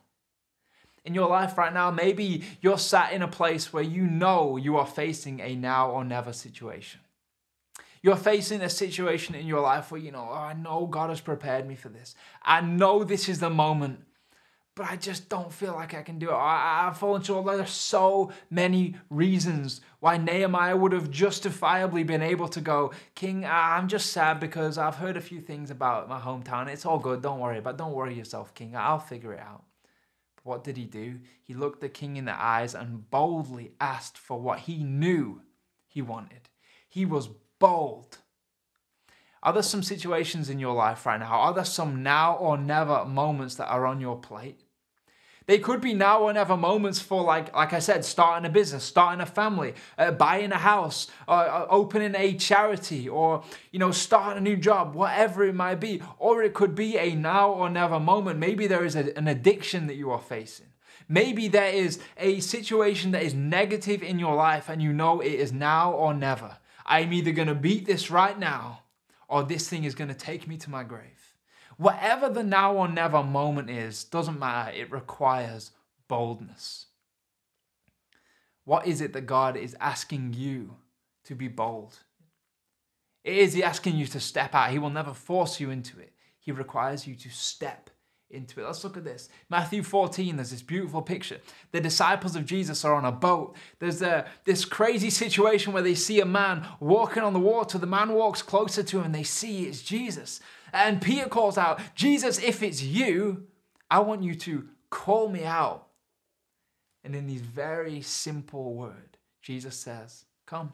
In 1.04 1.12
your 1.12 1.28
life 1.28 1.58
right 1.58 1.74
now, 1.74 1.90
maybe 1.90 2.44
you're 2.62 2.78
sat 2.78 3.12
in 3.12 3.20
a 3.20 3.28
place 3.28 3.72
where 3.72 3.82
you 3.82 4.04
know 4.04 4.56
you 4.56 4.78
are 4.78 4.86
facing 4.86 5.40
a 5.40 5.54
now 5.54 5.90
or 5.90 6.02
never 6.02 6.32
situation. 6.32 7.00
You're 8.04 8.16
facing 8.16 8.60
a 8.60 8.68
situation 8.68 9.34
in 9.34 9.46
your 9.46 9.62
life 9.62 9.90
where 9.90 10.00
you 10.00 10.12
know, 10.12 10.28
oh, 10.30 10.34
I 10.34 10.52
know 10.52 10.86
God 10.86 11.08
has 11.08 11.22
prepared 11.22 11.66
me 11.66 11.74
for 11.74 11.88
this. 11.88 12.14
I 12.42 12.60
know 12.60 13.02
this 13.02 13.30
is 13.30 13.40
the 13.40 13.48
moment 13.48 14.00
but 14.76 14.90
I 14.90 14.96
just 14.96 15.28
don't 15.28 15.52
feel 15.52 15.72
like 15.72 15.94
I 15.94 16.02
can 16.02 16.18
do 16.18 16.30
it. 16.30 16.34
I, 16.34 16.88
I've 16.88 16.98
fallen 16.98 17.22
short. 17.22 17.46
There's 17.46 17.70
so 17.70 18.32
many 18.50 18.96
reasons 19.08 19.80
why 20.00 20.16
Nehemiah 20.16 20.76
would 20.76 20.92
have 20.92 21.10
justifiably 21.10 22.02
been 22.02 22.22
able 22.22 22.48
to 22.48 22.60
go, 22.60 22.92
King, 23.14 23.44
I'm 23.44 23.86
just 23.86 24.10
sad 24.10 24.40
because 24.40 24.76
I've 24.76 24.96
heard 24.96 25.16
a 25.16 25.20
few 25.20 25.40
things 25.40 25.70
about 25.70 26.08
my 26.08 26.18
hometown. 26.18 26.66
It's 26.66 26.84
all 26.84 26.98
good. 26.98 27.22
Don't 27.22 27.38
worry 27.38 27.58
about. 27.58 27.78
Don't 27.78 27.92
worry 27.92 28.14
yourself, 28.14 28.52
King. 28.54 28.74
I'll 28.74 28.98
figure 28.98 29.32
it 29.32 29.40
out. 29.40 29.62
But 30.36 30.46
what 30.46 30.64
did 30.64 30.76
he 30.76 30.86
do? 30.86 31.20
He 31.44 31.54
looked 31.54 31.80
the 31.80 31.88
king 31.88 32.16
in 32.16 32.24
the 32.24 32.36
eyes 32.36 32.74
and 32.74 33.08
boldly 33.10 33.72
asked 33.80 34.18
for 34.18 34.40
what 34.40 34.60
he 34.60 34.82
knew 34.82 35.42
he 35.86 36.02
wanted. 36.02 36.48
He 36.88 37.06
was 37.06 37.28
bold. 37.64 38.18
Are 39.42 39.54
there 39.54 39.62
some 39.62 39.82
situations 39.82 40.50
in 40.50 40.58
your 40.58 40.74
life 40.74 41.06
right 41.06 41.18
now? 41.18 41.32
Are 41.44 41.54
there 41.54 41.64
some 41.64 42.02
now 42.02 42.36
or 42.36 42.58
never 42.58 43.06
moments 43.06 43.54
that 43.54 43.68
are 43.68 43.86
on 43.86 44.02
your 44.02 44.18
plate? 44.18 44.60
They 45.46 45.58
could 45.58 45.80
be 45.80 45.94
now 45.94 46.20
or 46.20 46.32
never 46.34 46.58
moments 46.58 47.00
for, 47.00 47.22
like, 47.22 47.54
like 47.54 47.72
I 47.72 47.78
said, 47.78 48.04
starting 48.04 48.44
a 48.44 48.50
business, 48.50 48.84
starting 48.84 49.22
a 49.22 49.26
family, 49.26 49.74
uh, 49.96 50.10
buying 50.10 50.52
a 50.52 50.58
house, 50.58 51.08
uh, 51.26 51.64
opening 51.70 52.14
a 52.14 52.34
charity, 52.34 53.08
or 53.08 53.42
you 53.72 53.78
know, 53.78 53.92
starting 53.92 54.38
a 54.38 54.48
new 54.50 54.56
job, 54.56 54.94
whatever 54.94 55.44
it 55.44 55.54
might 55.54 55.80
be. 55.80 56.02
Or 56.18 56.42
it 56.42 56.52
could 56.52 56.74
be 56.74 56.98
a 56.98 57.14
now 57.14 57.50
or 57.50 57.70
never 57.70 57.98
moment. 57.98 58.38
Maybe 58.38 58.66
there 58.66 58.84
is 58.84 58.94
a, 58.94 59.16
an 59.16 59.26
addiction 59.28 59.86
that 59.86 59.96
you 59.96 60.10
are 60.10 60.20
facing. 60.20 60.68
Maybe 61.08 61.48
there 61.48 61.72
is 61.72 61.98
a 62.18 62.40
situation 62.40 63.12
that 63.12 63.22
is 63.22 63.32
negative 63.32 64.02
in 64.02 64.18
your 64.18 64.34
life, 64.34 64.68
and 64.68 64.82
you 64.82 64.92
know 64.92 65.20
it 65.20 65.32
is 65.32 65.50
now 65.50 65.92
or 65.92 66.12
never. 66.12 66.58
I'm 66.86 67.12
either 67.12 67.32
going 67.32 67.48
to 67.48 67.54
beat 67.54 67.86
this 67.86 68.10
right 68.10 68.38
now, 68.38 68.82
or 69.28 69.42
this 69.42 69.68
thing 69.68 69.84
is 69.84 69.94
going 69.94 70.08
to 70.08 70.14
take 70.14 70.46
me 70.46 70.56
to 70.58 70.70
my 70.70 70.84
grave. 70.84 71.34
Whatever 71.76 72.28
the 72.28 72.42
now 72.42 72.74
or 72.74 72.88
never 72.88 73.22
moment 73.22 73.70
is, 73.70 74.04
doesn't 74.04 74.38
matter. 74.38 74.70
It 74.70 74.92
requires 74.92 75.72
boldness. 76.08 76.86
What 78.64 78.86
is 78.86 79.00
it 79.00 79.12
that 79.12 79.26
God 79.26 79.56
is 79.56 79.76
asking 79.80 80.34
you 80.34 80.76
to 81.24 81.34
be 81.34 81.48
bold? 81.48 81.98
Is 83.24 83.54
He 83.54 83.62
asking 83.62 83.96
you 83.96 84.06
to 84.06 84.20
step 84.20 84.54
out? 84.54 84.70
He 84.70 84.78
will 84.78 84.90
never 84.90 85.14
force 85.14 85.58
you 85.58 85.70
into 85.70 85.98
it. 85.98 86.12
He 86.38 86.52
requires 86.52 87.06
you 87.06 87.14
to 87.16 87.30
step 87.30 87.90
into 88.30 88.60
it. 88.60 88.64
Let's 88.64 88.82
look 88.82 88.96
at 88.96 89.04
this. 89.04 89.28
Matthew 89.48 89.82
14, 89.82 90.36
there's 90.36 90.50
this 90.50 90.62
beautiful 90.62 91.02
picture. 91.02 91.40
The 91.72 91.80
disciples 91.80 92.36
of 92.36 92.46
Jesus 92.46 92.84
are 92.84 92.94
on 92.94 93.04
a 93.04 93.12
boat. 93.12 93.56
There's 93.78 94.02
a, 94.02 94.26
this 94.44 94.64
crazy 94.64 95.10
situation 95.10 95.72
where 95.72 95.82
they 95.82 95.94
see 95.94 96.20
a 96.20 96.26
man 96.26 96.66
walking 96.80 97.22
on 97.22 97.32
the 97.32 97.40
water. 97.40 97.78
The 97.78 97.86
man 97.86 98.12
walks 98.12 98.42
closer 98.42 98.82
to 98.82 98.98
him 98.98 99.04
and 99.04 99.14
they 99.14 99.22
see 99.22 99.64
it's 99.64 99.82
Jesus. 99.82 100.40
And 100.72 101.00
Peter 101.00 101.28
calls 101.28 101.56
out, 101.56 101.80
Jesus, 101.94 102.42
if 102.42 102.62
it's 102.62 102.82
you, 102.82 103.46
I 103.90 104.00
want 104.00 104.22
you 104.22 104.34
to 104.34 104.68
call 104.90 105.28
me 105.28 105.44
out. 105.44 105.86
And 107.04 107.14
in 107.14 107.26
these 107.26 107.42
very 107.42 108.00
simple 108.00 108.74
words, 108.74 109.18
Jesus 109.42 109.76
says, 109.76 110.24
Come. 110.46 110.72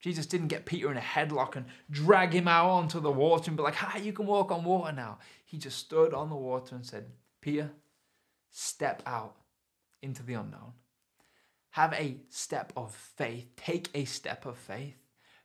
Jesus 0.00 0.26
didn't 0.26 0.48
get 0.48 0.66
Peter 0.66 0.90
in 0.90 0.96
a 0.96 1.00
headlock 1.00 1.56
and 1.56 1.66
drag 1.90 2.32
him 2.32 2.46
out 2.46 2.68
onto 2.68 3.00
the 3.00 3.10
water 3.10 3.50
and 3.50 3.56
be 3.56 3.62
like, 3.62 3.74
Hi, 3.74 3.98
you 3.98 4.12
can 4.12 4.26
walk 4.26 4.52
on 4.52 4.64
water 4.64 4.92
now. 4.92 5.18
He 5.44 5.58
just 5.58 5.78
stood 5.78 6.14
on 6.14 6.28
the 6.28 6.36
water 6.36 6.74
and 6.74 6.86
said, 6.86 7.06
Peter, 7.40 7.70
step 8.50 9.02
out 9.06 9.36
into 10.02 10.22
the 10.22 10.34
unknown. 10.34 10.72
Have 11.70 11.92
a 11.94 12.18
step 12.28 12.72
of 12.76 12.94
faith. 12.94 13.48
Take 13.56 13.88
a 13.94 14.04
step 14.04 14.46
of 14.46 14.56
faith. 14.56 14.96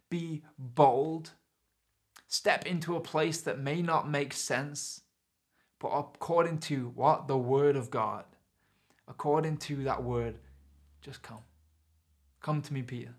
Be 0.09 0.43
bold 0.57 1.31
step 2.33 2.65
into 2.65 2.95
a 2.95 2.99
place 2.99 3.41
that 3.41 3.59
may 3.59 3.79
not 3.81 4.09
make 4.09 4.33
sense, 4.33 5.01
but 5.79 5.89
according 5.89 6.57
to 6.57 6.91
what? 6.95 7.27
The 7.27 7.37
Word 7.37 7.75
of 7.75 7.91
God. 7.91 8.25
According 9.07 9.57
to 9.57 9.83
that 9.83 10.01
word, 10.01 10.39
just 11.01 11.21
come. 11.21 11.43
Come 12.41 12.61
to 12.61 12.73
me, 12.73 12.81
Peter. 12.81 13.13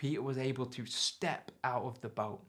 Peter 0.00 0.22
was 0.22 0.38
able 0.38 0.64
to 0.64 0.86
step 0.86 1.50
out 1.62 1.82
of 1.82 2.00
the 2.00 2.08
boat. 2.08 2.40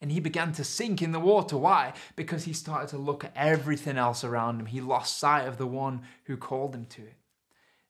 And 0.00 0.12
he 0.12 0.20
began 0.20 0.52
to 0.52 0.62
sink 0.62 1.02
in 1.02 1.10
the 1.10 1.18
water. 1.18 1.56
Why? 1.56 1.92
Because 2.14 2.44
he 2.44 2.52
started 2.52 2.88
to 2.90 2.98
look 2.98 3.24
at 3.24 3.32
everything 3.34 3.96
else 3.96 4.22
around 4.22 4.60
him. 4.60 4.66
He 4.66 4.80
lost 4.80 5.18
sight 5.18 5.48
of 5.48 5.58
the 5.58 5.66
one 5.66 6.02
who 6.26 6.36
called 6.36 6.72
him 6.72 6.86
to 6.90 7.02
it. 7.02 7.16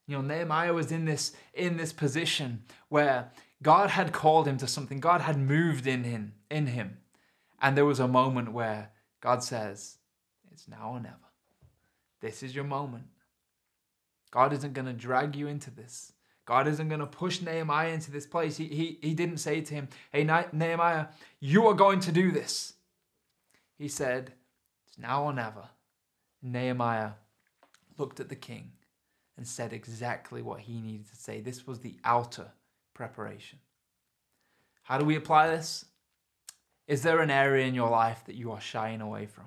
You 0.07 0.17
know, 0.17 0.23
Nehemiah 0.23 0.73
was 0.73 0.91
in 0.91 1.05
this 1.05 1.33
in 1.53 1.77
this 1.77 1.93
position 1.93 2.63
where 2.89 3.31
God 3.63 3.91
had 3.91 4.11
called 4.11 4.49
him 4.49 4.57
to 4.57 4.67
something. 4.67 5.01
God 5.01 5.21
had 5.21 5.37
moved 5.37 5.87
in 5.87 6.05
him, 6.05 6.33
in 6.51 6.69
him. 6.69 6.97
And 7.61 7.77
there 7.77 7.85
was 7.85 8.01
a 8.01 8.09
moment 8.09 8.55
where 8.55 8.91
God 9.21 9.45
says, 9.45 9.99
It's 10.51 10.67
now 10.67 10.93
or 10.93 11.01
never. 11.01 11.29
This 12.23 12.43
is 12.43 12.55
your 12.55 12.65
moment. 12.65 13.05
God 14.31 14.55
isn't 14.55 14.73
going 14.73 14.87
to 14.87 14.95
drag 14.95 15.37
you 15.37 15.47
into 15.47 15.71
this. 15.71 16.15
God 16.51 16.67
isn't 16.67 16.89
going 16.89 16.99
to 16.99 17.07
push 17.07 17.41
Nehemiah 17.41 17.91
into 17.91 18.11
this 18.11 18.27
place. 18.27 18.57
He, 18.57 18.65
he, 18.65 18.99
he 19.01 19.15
didn't 19.15 19.37
say 19.37 19.61
to 19.61 19.73
him, 19.73 19.89
Hey, 20.11 20.25
Nehemiah, 20.25 21.07
you 21.39 21.69
are 21.69 21.75
going 21.75 22.01
to 22.01 22.11
do 22.11 22.33
this. 22.33 22.73
He 23.79 23.87
said, 23.87 24.33
It's 24.89 24.99
now 24.99 25.23
or 25.23 25.33
never. 25.33 25.69
Nehemiah 26.43 27.11
looked 27.99 28.19
at 28.19 28.31
the 28.31 28.35
king 28.35 28.73
and 29.37 29.47
said 29.47 29.73
exactly 29.73 30.43
what 30.43 30.59
he 30.59 30.81
needed 30.81 31.09
to 31.11 31.17
say. 31.17 31.41
This 31.41 31.69
was 31.69 31.79
the 31.79 31.95
outer 32.03 32.51
preparation. 32.95 33.61
How 34.83 34.99
do 34.99 35.05
we 35.05 35.15
apply 35.15 35.47
this? 35.51 35.85
Is 36.89 37.05
there 37.05 37.21
an 37.21 37.31
area 37.31 37.69
in 37.69 37.77
your 37.77 37.91
life 37.91 38.25
that 38.27 38.35
you 38.35 38.51
are 38.51 38.61
shying 38.61 39.01
away 39.01 39.27
from? 39.27 39.45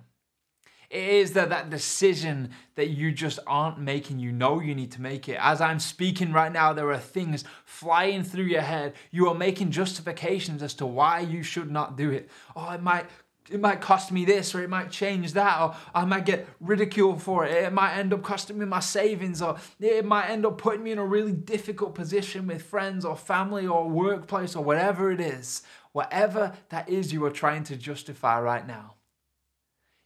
Is 0.94 1.32
there 1.32 1.48
that 1.48 1.72
decision 1.72 2.52
that 2.76 2.90
you 2.90 3.12
just 3.12 3.40
aren't 3.48 3.80
making? 3.80 4.20
You 4.20 4.32
know 4.32 4.60
you 4.60 4.76
need 4.76 4.92
to 4.92 5.02
make 5.02 5.28
it. 5.28 5.38
As 5.40 5.60
I'm 5.60 5.80
speaking 5.80 6.32
right 6.32 6.52
now, 6.52 6.72
there 6.72 6.92
are 6.92 7.00
things 7.00 7.44
flying 7.66 8.24
through 8.24 8.46
your 8.46 8.62
head. 8.62 8.94
You 9.10 9.28
are 9.30 9.34
making 9.34 9.72
justifications 9.72 10.62
as 10.62 10.76
to 10.76 10.86
why 10.86 11.22
you 11.22 11.42
should 11.42 11.72
not 11.72 11.98
do 11.98 12.12
it. 12.12 12.30
Oh, 12.56 12.70
it 12.70 12.82
might 12.84 13.08
it 13.50 13.60
might 13.60 13.82
cost 13.82 14.12
me 14.12 14.24
this 14.24 14.54
or 14.56 14.62
it 14.64 14.70
might 14.70 14.90
change 14.90 15.34
that 15.34 15.60
or 15.60 15.76
I 15.94 16.06
might 16.06 16.26
get 16.26 16.48
ridiculed 16.60 17.22
for 17.22 17.46
it. 17.46 17.52
It 17.52 17.74
might 17.74 17.98
end 17.98 18.14
up 18.14 18.22
costing 18.24 18.60
me 18.60 18.66
my 18.66 18.80
savings 18.80 19.42
or 19.42 19.58
it 19.80 20.06
might 20.06 20.30
end 20.30 20.46
up 20.46 20.60
putting 20.60 20.84
me 20.84 20.92
in 20.92 21.00
a 21.00 21.06
really 21.06 21.34
difficult 21.34 21.96
position 21.96 22.48
with 22.48 22.62
friends 22.62 23.04
or 23.04 23.18
family 23.18 23.66
or 23.66 23.90
workplace 23.90 24.56
or 24.56 24.64
whatever 24.64 25.12
it 25.12 25.20
is. 25.20 25.64
Whatever 25.92 26.54
that 26.70 26.88
is 26.88 27.12
you 27.12 27.26
are 27.26 27.32
trying 27.32 27.64
to 27.66 27.76
justify 27.76 28.40
right 28.40 28.66
now. 28.66 28.94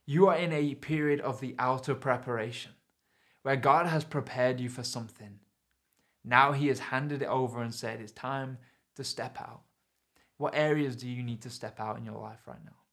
You 0.09 0.29
are 0.29 0.37
in 0.37 0.53
a 0.53 0.73
period 0.75 1.19
of 1.19 1.41
the 1.41 1.53
outer 1.59 1.93
preparation 1.93 2.71
where 3.41 3.57
God 3.57 3.87
has 3.87 4.05
prepared 4.05 4.57
you 4.57 4.69
for 4.69 4.81
something. 4.81 5.39
Now 6.23 6.53
he 6.53 6.67
has 6.67 6.79
handed 6.79 7.21
it 7.21 7.27
over 7.27 7.61
and 7.61 7.75
said 7.75 7.99
it's 7.99 8.13
time 8.13 8.57
to 8.95 9.03
step 9.03 9.37
out. 9.41 9.63
What 10.37 10.55
areas 10.55 10.95
do 10.95 11.09
you 11.09 11.23
need 11.23 11.41
to 11.41 11.49
step 11.49 11.81
out 11.81 11.97
in 11.97 12.05
your 12.05 12.17
life 12.19 12.39
right 12.47 12.63
now? 12.63 12.86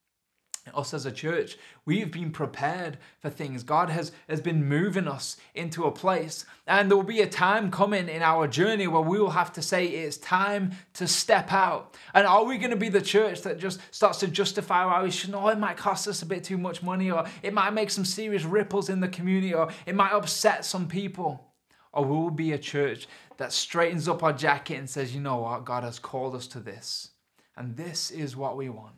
Us 0.72 0.94
as 0.94 1.04
a 1.04 1.12
church, 1.12 1.58
we've 1.84 2.10
been 2.10 2.30
prepared 2.30 2.98
for 3.18 3.28
things. 3.28 3.62
God 3.62 3.90
has, 3.90 4.12
has 4.28 4.40
been 4.40 4.64
moving 4.66 5.06
us 5.06 5.36
into 5.54 5.84
a 5.84 5.92
place. 5.92 6.46
And 6.66 6.90
there 6.90 6.96
will 6.96 7.04
be 7.04 7.20
a 7.20 7.28
time 7.28 7.70
coming 7.70 8.08
in 8.08 8.22
our 8.22 8.46
journey 8.46 8.86
where 8.86 9.02
we 9.02 9.18
will 9.18 9.30
have 9.30 9.52
to 9.54 9.62
say 9.62 9.86
it's 9.86 10.16
time 10.16 10.72
to 10.94 11.06
step 11.06 11.52
out. 11.52 11.94
And 12.14 12.26
are 12.26 12.44
we 12.44 12.56
going 12.56 12.70
to 12.70 12.76
be 12.76 12.88
the 12.88 13.02
church 13.02 13.42
that 13.42 13.58
just 13.58 13.80
starts 13.90 14.20
to 14.20 14.28
justify 14.28 14.84
why 14.86 15.02
we 15.02 15.10
should? 15.10 15.34
Oh, 15.34 15.48
it 15.48 15.58
might 15.58 15.76
cost 15.76 16.08
us 16.08 16.22
a 16.22 16.26
bit 16.26 16.44
too 16.44 16.58
much 16.58 16.82
money, 16.82 17.10
or 17.10 17.26
it 17.42 17.52
might 17.52 17.74
make 17.74 17.90
some 17.90 18.04
serious 18.04 18.44
ripples 18.44 18.88
in 18.88 19.00
the 19.00 19.08
community, 19.08 19.52
or 19.52 19.70
it 19.86 19.94
might 19.94 20.12
upset 20.12 20.64
some 20.64 20.88
people. 20.88 21.50
Or 21.92 22.04
we 22.04 22.16
will 22.16 22.30
be 22.30 22.52
a 22.52 22.58
church 22.58 23.06
that 23.36 23.52
straightens 23.52 24.08
up 24.08 24.22
our 24.22 24.32
jacket 24.32 24.76
and 24.76 24.88
says, 24.88 25.14
you 25.14 25.20
know 25.20 25.36
what, 25.38 25.64
God 25.64 25.84
has 25.84 25.98
called 25.98 26.34
us 26.34 26.46
to 26.48 26.60
this. 26.60 27.10
And 27.56 27.76
this 27.76 28.10
is 28.10 28.36
what 28.36 28.56
we 28.56 28.68
want 28.68 28.94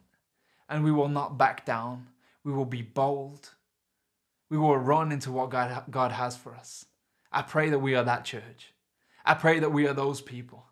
and 0.69 0.85
we 0.85 0.93
will 0.93 1.09
not 1.09 1.39
back 1.39 1.65
down. 1.65 2.09
We 2.45 2.53
will 2.53 2.65
be 2.65 2.83
bold. 2.83 3.51
We 4.51 4.59
will 4.59 4.77
run 4.77 5.13
into 5.13 5.33
what 5.33 5.51
God, 5.51 5.85
God 5.91 6.13
has 6.13 6.37
for 6.37 6.55
us. 6.55 6.87
I 7.33 7.43
pray 7.43 7.71
that 7.71 7.81
we 7.81 7.95
are 7.95 8.05
that 8.05 8.25
church. 8.25 8.73
I 9.25 9.35
pray 9.35 9.59
that 9.59 9.73
we 9.73 9.87
are 9.87 9.93
those 9.93 10.21
people. 10.21 10.65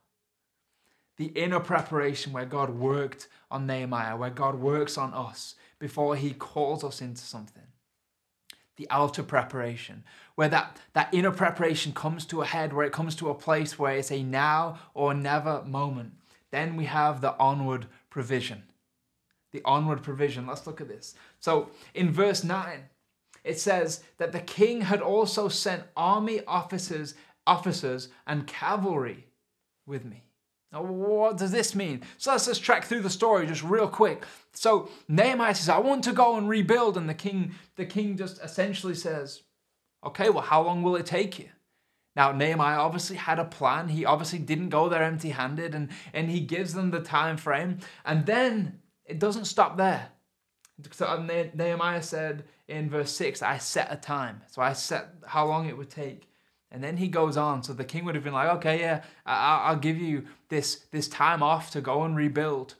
The 1.16 1.26
inner 1.26 1.60
preparation 1.60 2.32
where 2.32 2.44
God 2.44 2.70
worked 2.70 3.28
on 3.50 3.66
Nehemiah, 3.66 4.16
where 4.16 4.30
God 4.30 4.56
works 4.56 4.96
on 4.96 5.12
us 5.12 5.54
before 5.78 6.16
he 6.16 6.32
calls 6.32 6.82
us 6.82 7.00
into 7.00 7.22
something. 7.22 7.62
The 8.76 8.88
outer 8.90 9.22
preparation, 9.22 10.02
where 10.34 10.48
that, 10.48 10.80
that 10.94 11.12
inner 11.12 11.30
preparation 11.30 11.92
comes 11.92 12.26
to 12.26 12.42
a 12.42 12.46
head, 12.46 12.72
where 12.72 12.86
it 12.86 12.92
comes 12.92 13.14
to 13.16 13.30
a 13.30 13.34
place 13.34 13.78
where 13.78 13.96
it's 13.96 14.10
a 14.10 14.24
now 14.24 14.78
or 14.94 15.14
never 15.14 15.62
moment. 15.62 16.14
Then 16.50 16.74
we 16.74 16.86
have 16.86 17.20
the 17.20 17.36
onward 17.38 17.86
provision 18.10 18.64
the 19.54 19.62
onward 19.64 20.02
provision. 20.02 20.46
Let's 20.46 20.66
look 20.66 20.82
at 20.82 20.88
this. 20.88 21.14
So 21.40 21.70
in 21.94 22.10
verse 22.10 22.44
9, 22.44 22.80
it 23.44 23.58
says 23.58 24.02
that 24.18 24.32
the 24.32 24.40
king 24.40 24.82
had 24.82 25.00
also 25.00 25.48
sent 25.48 25.84
army 25.96 26.44
officers, 26.46 27.14
officers 27.46 28.08
and 28.26 28.46
cavalry 28.46 29.28
with 29.86 30.04
me. 30.04 30.24
Now, 30.72 30.82
what 30.82 31.36
does 31.36 31.52
this 31.52 31.76
mean? 31.76 32.02
So 32.18 32.32
let's 32.32 32.46
just 32.46 32.64
track 32.64 32.84
through 32.84 33.02
the 33.02 33.10
story 33.10 33.46
just 33.46 33.62
real 33.62 33.86
quick. 33.86 34.24
So 34.54 34.90
Nehemiah 35.06 35.54
says, 35.54 35.68
I 35.68 35.78
want 35.78 36.02
to 36.04 36.12
go 36.12 36.36
and 36.36 36.48
rebuild. 36.48 36.96
And 36.96 37.08
the 37.08 37.14
king, 37.14 37.52
the 37.76 37.86
king 37.86 38.16
just 38.16 38.42
essentially 38.42 38.96
says, 38.96 39.42
Okay, 40.04 40.30
well, 40.30 40.42
how 40.42 40.62
long 40.62 40.82
will 40.82 40.96
it 40.96 41.06
take 41.06 41.38
you? 41.38 41.48
Now, 42.16 42.32
Nehemiah 42.32 42.78
obviously 42.78 43.16
had 43.16 43.38
a 43.38 43.44
plan. 43.44 43.88
He 43.88 44.04
obviously 44.04 44.38
didn't 44.38 44.68
go 44.68 44.88
there 44.88 45.02
empty 45.02 45.30
handed, 45.30 45.74
and, 45.74 45.88
and 46.12 46.30
he 46.30 46.40
gives 46.40 46.74
them 46.74 46.90
the 46.90 47.00
time 47.00 47.36
frame. 47.36 47.78
And 48.04 48.26
then 48.26 48.80
it 49.06 49.18
doesn't 49.18 49.44
stop 49.46 49.76
there. 49.76 50.08
So 50.90 51.06
uh, 51.06 51.48
Nehemiah 51.54 52.02
said 52.02 52.44
in 52.66 52.90
verse 52.90 53.12
6, 53.12 53.42
I 53.42 53.58
set 53.58 53.92
a 53.92 53.96
time. 53.96 54.42
So 54.50 54.60
I 54.60 54.72
set 54.72 55.08
how 55.26 55.46
long 55.46 55.68
it 55.68 55.76
would 55.76 55.90
take. 55.90 56.28
And 56.70 56.82
then 56.82 56.96
he 56.96 57.06
goes 57.06 57.36
on. 57.36 57.62
So 57.62 57.72
the 57.72 57.84
king 57.84 58.04
would 58.04 58.16
have 58.16 58.24
been 58.24 58.32
like, 58.32 58.48
okay, 58.56 58.80
yeah, 58.80 59.04
I'll 59.24 59.76
give 59.76 59.98
you 59.98 60.24
this, 60.48 60.86
this 60.90 61.06
time 61.06 61.42
off 61.42 61.70
to 61.70 61.80
go 61.80 62.02
and 62.02 62.16
rebuild. 62.16 62.74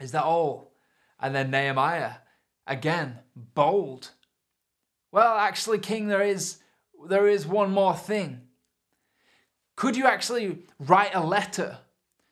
Is 0.00 0.12
that 0.12 0.24
all? 0.24 0.72
And 1.20 1.34
then 1.34 1.50
Nehemiah, 1.50 2.12
again, 2.66 3.18
bold. 3.36 4.12
Well, 5.12 5.36
actually, 5.36 5.78
king, 5.78 6.08
there 6.08 6.22
is, 6.22 6.58
there 7.06 7.28
is 7.28 7.46
one 7.46 7.70
more 7.70 7.94
thing. 7.94 8.42
Could 9.76 9.96
you 9.96 10.06
actually 10.06 10.60
write 10.78 11.14
a 11.14 11.20
letter 11.20 11.78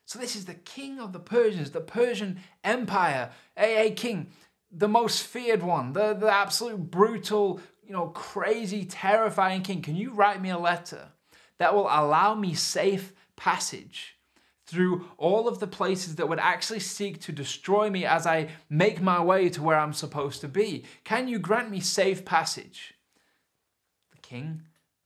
so 0.06 0.20
this 0.20 0.36
is 0.36 0.44
the 0.44 0.54
king 0.54 1.00
of 1.00 1.12
the 1.12 1.18
Persians, 1.18 1.72
the 1.72 1.80
Persian 1.80 2.38
Empire, 2.62 3.30
a, 3.56 3.88
a 3.88 3.90
king, 3.90 4.28
the 4.70 4.88
most 4.88 5.24
feared 5.24 5.64
one, 5.64 5.92
the, 5.92 6.14
the 6.14 6.32
absolute 6.32 6.90
brutal, 6.90 7.60
you 7.84 7.92
know, 7.92 8.08
crazy, 8.08 8.84
terrifying 8.84 9.62
king. 9.62 9.82
Can 9.82 9.96
you 9.96 10.12
write 10.12 10.40
me 10.40 10.50
a 10.50 10.58
letter 10.58 11.08
that 11.58 11.74
will 11.74 11.88
allow 11.90 12.36
me 12.36 12.54
safe 12.54 13.12
passage 13.34 14.16
through 14.64 15.08
all 15.16 15.48
of 15.48 15.58
the 15.58 15.66
places 15.66 16.16
that 16.16 16.28
would 16.28 16.40
actually 16.40 16.80
seek 16.80 17.20
to 17.20 17.32
destroy 17.32 17.90
me 17.90 18.04
as 18.04 18.26
I 18.26 18.48
make 18.68 19.00
my 19.00 19.22
way 19.22 19.48
to 19.50 19.62
where 19.62 19.78
I'm 19.78 19.92
supposed 19.92 20.40
to 20.40 20.48
be? 20.48 20.84
Can 21.02 21.26
you 21.26 21.40
grant 21.40 21.70
me 21.70 21.80
safe 21.80 22.24
passage? 22.24 22.94
The 24.12 24.18
king 24.18 24.62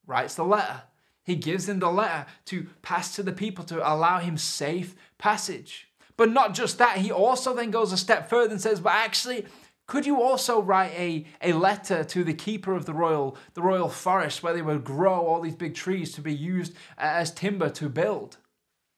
writes 0.07 0.35
the 0.35 0.45
letter. 0.45 0.83
He 1.25 1.37
gives 1.37 1.69
him 1.69 1.79
the 1.79 1.91
letter 1.91 2.27
to 2.47 2.67
pass 2.83 3.15
to 3.17 3.23
the 3.23 3.33
people 3.33 3.65
to 3.65 3.79
allow 3.79 4.19
him 4.19 4.37
safe 4.37 4.95
passage. 5.19 5.89
But 6.17 6.31
not 6.31 6.55
just 6.55 6.79
that, 6.79 6.99
he 6.99 7.11
also 7.11 7.55
then 7.55 7.71
goes 7.71 7.93
a 7.93 7.97
step 7.97 8.29
further 8.29 8.53
and 8.53 8.61
says, 8.61 8.81
But 8.81 8.95
actually, 8.95 9.47
could 9.87 10.07
you 10.07 10.23
also 10.23 10.61
write 10.61 10.93
a, 10.93 11.27
a 11.43 11.53
letter 11.53 12.05
to 12.05 12.23
the 12.23 12.35
keeper 12.35 12.75
of 12.75 12.87
the 12.87 12.95
royal, 12.95 13.37
the 13.55 13.63
royal 13.63 13.89
forest 13.89 14.43
where 14.43 14.53
they 14.53 14.63
would 14.63 14.85
grow 14.85 15.27
all 15.27 15.41
these 15.41 15.57
big 15.57 15.75
trees 15.75 16.13
to 16.13 16.21
be 16.21 16.35
used 16.35 16.75
uh, 16.97 17.03
as 17.03 17.33
timber 17.33 17.69
to 17.71 17.89
build? 17.89 18.37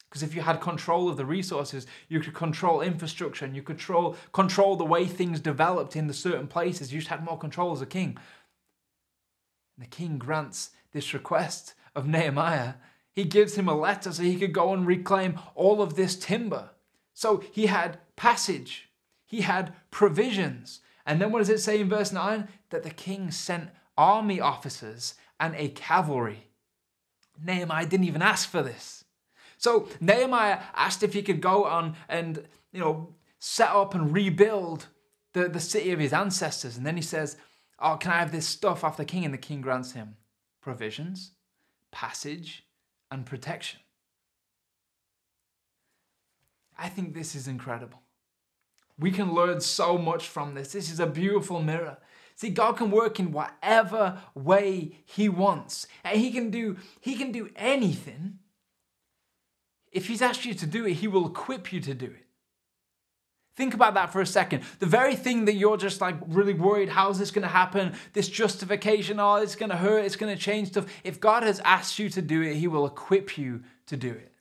Because 0.09 0.23
if 0.23 0.35
you 0.35 0.43
had 0.43 0.61
control 0.61 1.09
of 1.09 1.17
the 1.17 1.25
resources, 1.25 1.87
you 2.09 2.21
could 2.21 2.35
control 2.35 2.83
infrastructure 2.83 3.47
and 3.47 3.57
you 3.57 3.63
could 3.63 3.79
control, 3.79 4.17
control 4.33 4.77
the 4.77 4.85
way 4.85 5.07
things 5.07 5.41
developed 5.41 5.97
in 5.97 6.09
the 6.09 6.13
certain 6.13 6.47
places. 6.47 6.93
You 6.93 6.99
just 6.99 7.09
had 7.09 7.25
more 7.25 7.39
control 7.39 7.73
as 7.73 7.81
a 7.81 7.87
king. 7.87 8.19
And 9.77 9.87
the 9.87 9.89
king 9.89 10.19
grants 10.19 10.71
this 10.93 11.15
request 11.15 11.73
of 11.95 12.07
Nehemiah, 12.07 12.75
he 13.13 13.25
gives 13.25 13.57
him 13.57 13.69
a 13.69 13.77
letter 13.77 14.13
so 14.13 14.23
he 14.23 14.39
could 14.39 14.53
go 14.53 14.73
and 14.73 14.87
reclaim 14.87 15.39
all 15.55 15.83
of 15.83 15.95
this 15.95 16.17
timber. 16.17 16.71
So 17.13 17.43
he 17.53 17.67
had 17.67 17.99
passage, 18.17 18.89
he 19.27 19.43
had 19.43 19.75
provisions. 19.91 20.81
And 21.05 21.21
then 21.21 21.33
what 21.33 21.41
does 21.41 21.51
it 21.51 21.61
say 21.61 21.81
in 21.81 21.89
verse 21.89 22.13
9? 22.13 22.49
That 22.71 22.85
the 22.85 22.91
king 22.91 23.31
sent 23.31 23.71
army 23.97 24.41
officers 24.41 25.15
and 25.39 25.55
a 25.57 25.69
cavalry. 25.69 26.49
Nehemiah 27.45 27.87
didn't 27.87 28.07
even 28.07 28.23
ask 28.23 28.49
for 28.49 28.63
this. 28.63 29.05
So 29.59 29.89
Nehemiah 30.01 30.61
asked 30.75 31.03
if 31.03 31.13
he 31.13 31.23
could 31.23 31.41
go 31.41 31.65
on 31.65 31.97
and, 32.09 32.45
you 32.73 32.81
know, 32.81 33.15
set 33.39 33.71
up 33.71 33.95
and 33.95 34.13
rebuild 34.13 34.87
the, 35.33 35.49
the 35.49 35.61
city 35.61 35.93
of 35.93 35.99
his 35.99 36.13
ancestors. 36.13 36.77
And 36.77 36.87
then 36.87 36.97
he 36.97 37.03
says, 37.03 37.37
Oh, 37.79 37.97
can 37.97 38.13
I 38.13 38.19
have 38.19 38.31
this 38.31 38.47
stuff 38.47 38.85
off 38.85 38.97
the 38.97 39.05
king? 39.05 39.25
And 39.25 39.35
the 39.35 39.39
king 39.39 39.61
grants 39.61 39.93
him 39.93 40.17
provisions, 40.61 41.33
passage, 41.93 42.65
and 43.13 43.25
protection. 43.25 43.79
I 46.77 46.89
think 46.89 47.15
this 47.15 47.37
is 47.37 47.47
incredible. 47.47 48.01
We 48.99 49.13
can 49.13 49.33
learn 49.33 49.61
so 49.61 49.99
much 49.99 50.27
from 50.27 50.55
this. 50.55 50.73
This 50.73 50.91
is 50.91 50.99
a 50.99 51.07
beautiful 51.07 51.63
mirror. 51.63 51.99
See, 52.35 52.51
God 52.51 52.77
can 52.77 52.91
work 52.91 53.21
in 53.21 53.31
whatever 53.31 54.21
way 54.35 54.99
He 55.05 55.29
wants. 55.29 55.87
And 56.03 56.19
He 56.19 56.33
can 56.33 56.51
do, 56.51 56.79
He 57.01 57.15
can 57.15 57.31
do 57.31 57.51
anything. 57.55 58.39
If 59.93 60.09
He's 60.09 60.23
asked 60.23 60.45
you 60.45 60.55
to 60.55 60.67
do 60.67 60.87
it, 60.87 60.95
He 60.95 61.09
will 61.09 61.27
equip 61.27 61.73
you 61.73 61.81
to 61.81 61.95
do 61.95 62.07
it. 62.07 62.22
Think 63.55 63.75
about 63.75 63.95
that 63.95 64.13
for 64.13 64.21
a 64.21 64.27
second. 64.27 64.63
The 64.79 64.87
very 64.87 65.15
thing 65.15 65.45
that 65.45 65.55
you're 65.55 65.77
just 65.77 66.01
like 66.01 66.17
really 66.27 66.55
worried, 66.55 66.89
how's 66.89 67.19
this 67.19 67.31
going 67.31 67.43
to 67.43 67.49
happen? 67.49 67.93
This 68.15 68.29
justification, 68.29 69.21
oh, 69.21 69.37
it's 69.37 69.57
going 69.57 69.71
to 69.71 69.77
hurt, 69.77 70.05
it's 70.05 70.17
going 70.17 70.35
to 70.35 70.41
change 70.41 70.69
stuff. 70.69 70.87
If 71.05 71.21
God 71.21 71.43
has 71.43 71.61
asked 71.61 71.99
you 71.99 72.09
to 72.11 72.23
do 72.23 72.41
it, 72.41 72.57
He 72.57 72.67
will 72.67 72.87
equip 72.87 73.37
you 73.37 73.63
to 73.87 73.97
do 73.97 74.11
it. 74.11 74.33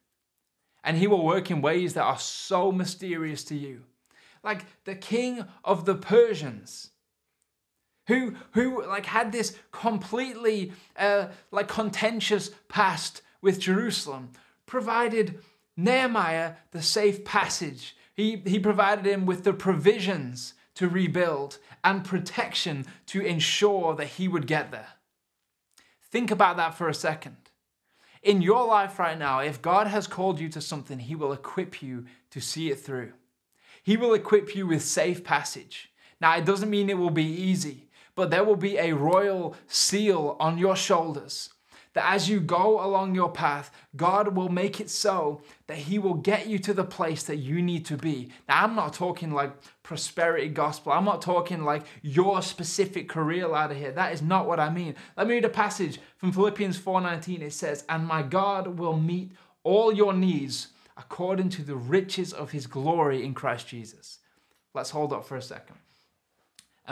And 0.84 0.98
He 0.98 1.08
will 1.08 1.26
work 1.26 1.52
in 1.52 1.62
ways 1.62 1.94
that 1.96 2.04
are 2.04 2.20
so 2.20 2.72
mysterious 2.72 3.44
to 3.46 3.56
you. 3.56 3.82
Like 4.44 4.66
the 4.86 4.96
king 4.96 5.46
of 5.64 5.86
the 5.86 5.96
Persians. 5.96 6.90
Who, 8.08 8.36
who 8.54 8.86
like 8.88 9.06
had 9.06 9.32
this 9.32 9.58
completely 9.72 10.74
uh, 10.98 11.28
like 11.52 11.68
contentious 11.68 12.50
past 12.68 13.22
with 13.42 13.60
Jerusalem, 13.60 14.32
provided 14.66 15.40
Nehemiah 15.78 16.54
the 16.72 16.82
safe 16.82 17.24
passage 17.24 17.96
he, 18.22 18.42
he 18.46 18.60
provided 18.60 19.06
him 19.06 19.26
with 19.26 19.44
the 19.44 19.54
provisions 19.54 20.54
to 20.76 20.88
rebuild 20.88 21.58
and 21.84 22.06
protection 22.06 22.86
to 23.08 23.22
ensure 23.22 23.96
that 23.96 24.08
he 24.08 24.28
would 24.28 24.46
get 24.46 24.72
there. 24.72 24.90
Think 26.12 26.30
about 26.30 26.58
that 26.58 26.76
for 26.76 26.88
a 26.88 26.94
second. 26.94 27.38
In 28.22 28.42
your 28.42 28.68
life 28.68 29.00
right 29.00 29.18
now, 29.18 29.40
if 29.40 29.62
God 29.62 29.88
has 29.88 30.06
called 30.06 30.40
you 30.40 30.50
to 30.50 30.62
something, 30.62 31.00
He 31.00 31.16
will 31.16 31.34
equip 31.34 31.82
you 31.82 32.06
to 32.30 32.40
see 32.40 32.70
it 32.70 32.80
through. 32.80 33.14
He 33.82 33.98
will 33.98 34.14
equip 34.14 34.56
you 34.56 34.68
with 34.68 34.84
safe 34.84 35.24
passage. 35.24 35.92
Now, 36.20 36.38
it 36.38 36.46
doesn't 36.46 36.70
mean 36.70 36.90
it 36.90 37.00
will 37.00 37.10
be 37.10 37.26
easy, 37.26 37.90
but 38.14 38.30
there 38.30 38.44
will 38.44 38.56
be 38.56 38.78
a 38.78 38.94
royal 38.94 39.56
seal 39.66 40.38
on 40.40 40.60
your 40.60 40.76
shoulders 40.76 41.50
that 41.94 42.14
as 42.14 42.30
you 42.30 42.40
go 42.40 42.84
along 42.84 43.16
your 43.16 43.32
path, 43.32 43.72
God 43.96 44.36
will 44.36 44.50
make 44.50 44.80
it 44.80 44.90
so 44.90 45.42
that 45.68 45.78
He 45.78 46.00
will 46.00 46.14
get 46.14 46.48
you 46.48 46.60
to 46.60 46.74
the 46.74 46.84
place 46.84 47.24
that 47.24 47.38
you 47.38 47.62
need 47.62 47.86
to 47.88 47.98
be. 47.98 48.30
Now, 48.48 48.64
I'm 48.64 48.76
not 48.76 48.94
talking 48.94 49.32
like 49.32 49.52
prosperity 49.84 50.48
gospel. 50.48 50.92
I'm 50.92 51.06
not 51.06 51.22
talking 51.22 51.64
like 51.64 51.84
your 52.02 52.42
specific 52.42 53.10
career 53.10 53.48
ladder 53.48 53.74
here. 53.74 53.92
That 53.92 54.14
is 54.14 54.22
not 54.22 54.48
what 54.48 54.60
I 54.60 54.70
mean. 54.70 54.96
Let 55.18 55.28
me 55.28 55.36
read 55.36 55.46
a 55.46 55.50
passage 55.50 56.00
from 56.18 56.32
Philippians 56.32 56.78
4:19. 56.78 57.42
It 57.42 57.54
says, 57.54 57.84
"And 57.90 58.08
my 58.08 58.22
God 58.22 58.80
will 58.80 58.98
meet 58.98 59.32
all 59.64 59.94
your 59.94 60.14
needs 60.14 60.70
according 60.98 61.50
to 61.50 61.64
the 61.64 61.76
riches 61.76 62.34
of 62.34 62.52
his 62.52 62.68
glory 62.68 63.24
in 63.24 63.34
Christ 63.34 63.68
Jesus. 63.68 64.20
Let's 64.74 64.92
hold 64.92 65.14
up 65.14 65.26
for 65.26 65.36
a 65.36 65.42
second. 65.42 65.78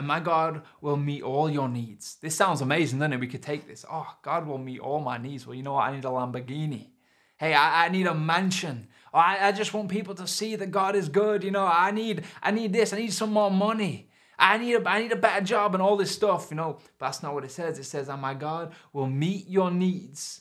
And 0.00 0.06
my 0.06 0.18
God 0.18 0.62
will 0.80 0.96
meet 0.96 1.22
all 1.22 1.50
your 1.50 1.68
needs. 1.68 2.16
This 2.22 2.34
sounds 2.34 2.62
amazing, 2.62 3.00
doesn't 3.00 3.12
it? 3.12 3.20
We 3.20 3.26
could 3.26 3.42
take 3.42 3.68
this. 3.68 3.84
Oh, 3.86 4.10
God 4.22 4.46
will 4.46 4.56
meet 4.56 4.80
all 4.80 4.98
my 4.98 5.18
needs. 5.18 5.46
Well, 5.46 5.54
you 5.54 5.62
know 5.62 5.74
what? 5.74 5.88
I 5.88 5.94
need 5.94 6.06
a 6.06 6.08
Lamborghini. 6.08 6.86
Hey, 7.36 7.52
I, 7.52 7.84
I 7.84 7.88
need 7.90 8.06
a 8.06 8.14
mansion. 8.14 8.88
Oh, 9.12 9.18
I, 9.18 9.48
I 9.48 9.52
just 9.52 9.74
want 9.74 9.90
people 9.90 10.14
to 10.14 10.26
see 10.26 10.56
that 10.56 10.70
God 10.70 10.96
is 10.96 11.10
good. 11.10 11.44
You 11.44 11.50
know, 11.50 11.66
I 11.66 11.90
need 11.90 12.24
I 12.42 12.50
need 12.50 12.72
this. 12.72 12.94
I 12.94 12.96
need 12.96 13.12
some 13.12 13.30
more 13.30 13.50
money. 13.50 14.08
I 14.38 14.56
need 14.56 14.76
a, 14.76 14.88
I 14.88 15.02
need 15.02 15.12
a 15.12 15.16
better 15.16 15.44
job 15.44 15.74
and 15.74 15.82
all 15.82 15.98
this 15.98 16.12
stuff, 16.12 16.46
you 16.50 16.56
know. 16.56 16.78
But 16.98 17.08
that's 17.08 17.22
not 17.22 17.34
what 17.34 17.44
it 17.44 17.50
says. 17.50 17.78
It 17.78 17.84
says, 17.84 18.08
and 18.08 18.22
my 18.22 18.32
God 18.32 18.72
will 18.94 19.06
meet 19.06 19.48
your 19.48 19.70
needs 19.70 20.40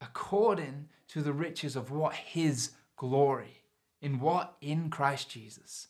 according 0.00 0.88
to 1.10 1.22
the 1.22 1.32
riches 1.32 1.76
of 1.76 1.92
what 1.92 2.14
his 2.14 2.72
glory. 2.96 3.62
In 4.02 4.18
what? 4.18 4.56
In 4.60 4.90
Christ 4.90 5.30
Jesus. 5.30 5.86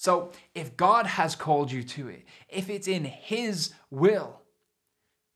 So 0.00 0.32
if 0.54 0.78
God 0.78 1.06
has 1.06 1.36
called 1.36 1.70
you 1.70 1.82
to 1.82 2.08
it, 2.08 2.24
if 2.48 2.70
it's 2.70 2.88
in 2.88 3.04
his 3.04 3.74
will, 3.90 4.40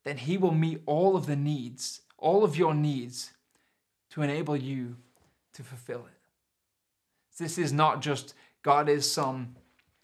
then 0.05 0.16
he 0.16 0.38
will 0.38 0.55
meet 0.55 0.81
all 0.87 1.16
of 1.16 1.27
the 1.27 1.37
needs, 1.37 2.00
all 2.16 2.44
of 2.44 2.57
your 2.57 2.72
needs 2.72 3.33
to 4.12 4.22
enable 4.22 4.57
you 4.57 4.96
to 5.53 5.62
fulfill 5.62 6.07
it. 6.07 6.18
This 7.38 7.59
is 7.59 7.74
not 7.74 8.00
just 8.00 8.33
God 8.62 8.88
is 8.88 9.11
some 9.11 9.55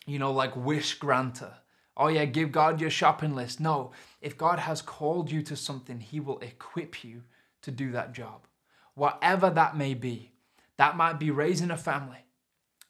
you 0.06 0.18
know, 0.18 0.30
like 0.30 0.54
wish 0.54 0.98
granter. 0.98 1.54
Oh, 1.96 2.08
yeah, 2.08 2.26
give 2.26 2.52
God 2.52 2.82
your 2.82 2.90
shopping 2.90 3.34
list. 3.34 3.60
No, 3.60 3.92
if 4.20 4.36
God 4.36 4.58
has 4.58 4.82
called 4.82 5.30
you 5.30 5.40
to 5.44 5.56
something, 5.56 6.00
He 6.00 6.20
will 6.20 6.38
equip 6.40 7.02
you 7.02 7.22
to 7.62 7.70
do 7.70 7.92
that 7.92 8.12
job. 8.12 8.46
Whatever 8.92 9.48
that 9.48 9.74
may 9.74 9.94
be, 9.94 10.32
that 10.76 10.98
might 10.98 11.18
be 11.18 11.30
raising 11.30 11.70
a 11.70 11.78
family. 11.78 12.26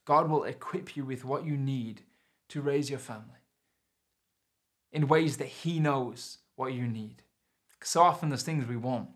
God 0.05 0.29
will 0.29 0.45
equip 0.45 0.97
you 0.97 1.05
with 1.05 1.25
what 1.25 1.45
you 1.45 1.57
need 1.57 2.03
to 2.49 2.61
raise 2.61 2.91
your 2.91 2.99
family 2.99 3.41
in 4.93 5.09
ways 5.09 5.37
that 5.37 5.49
He 5.49 5.79
knows 5.79 6.39
what 6.57 6.73
you 6.73 6.87
need. 6.87 7.23
So 7.83 8.03
often 8.03 8.29
there's 8.29 8.43
things 8.43 8.67
we 8.67 8.77
want, 8.77 9.09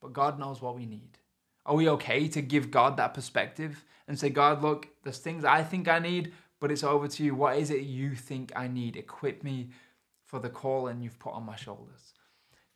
but 0.00 0.12
God 0.12 0.38
knows 0.38 0.60
what 0.60 0.76
we 0.76 0.86
need. 0.86 1.18
Are 1.66 1.74
we 1.74 1.88
okay 1.90 2.28
to 2.28 2.40
give 2.40 2.70
God 2.70 2.96
that 2.96 3.14
perspective 3.14 3.84
and 4.06 4.18
say, 4.18 4.30
God, 4.30 4.62
look, 4.62 4.88
there's 5.04 5.18
things 5.18 5.44
I 5.44 5.62
think 5.62 5.86
I 5.86 5.98
need, 5.98 6.32
but 6.60 6.72
it's 6.72 6.82
over 6.82 7.08
to 7.08 7.22
you. 7.22 7.34
What 7.34 7.58
is 7.58 7.70
it 7.70 7.82
you 7.82 8.14
think 8.14 8.52
I 8.56 8.68
need? 8.68 8.96
Equip 8.96 9.44
me 9.44 9.68
for 10.24 10.38
the 10.38 10.48
calling 10.48 11.00
you've 11.00 11.18
put 11.18 11.34
on 11.34 11.44
my 11.44 11.56
shoulders. 11.56 12.14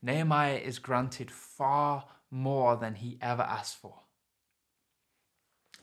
Nehemiah 0.03 0.57
is 0.57 0.79
granted 0.79 1.31
far 1.31 2.05
more 2.31 2.77
than 2.77 2.95
he 2.95 3.19
ever 3.21 3.43
asked 3.43 3.77
for. 3.77 3.95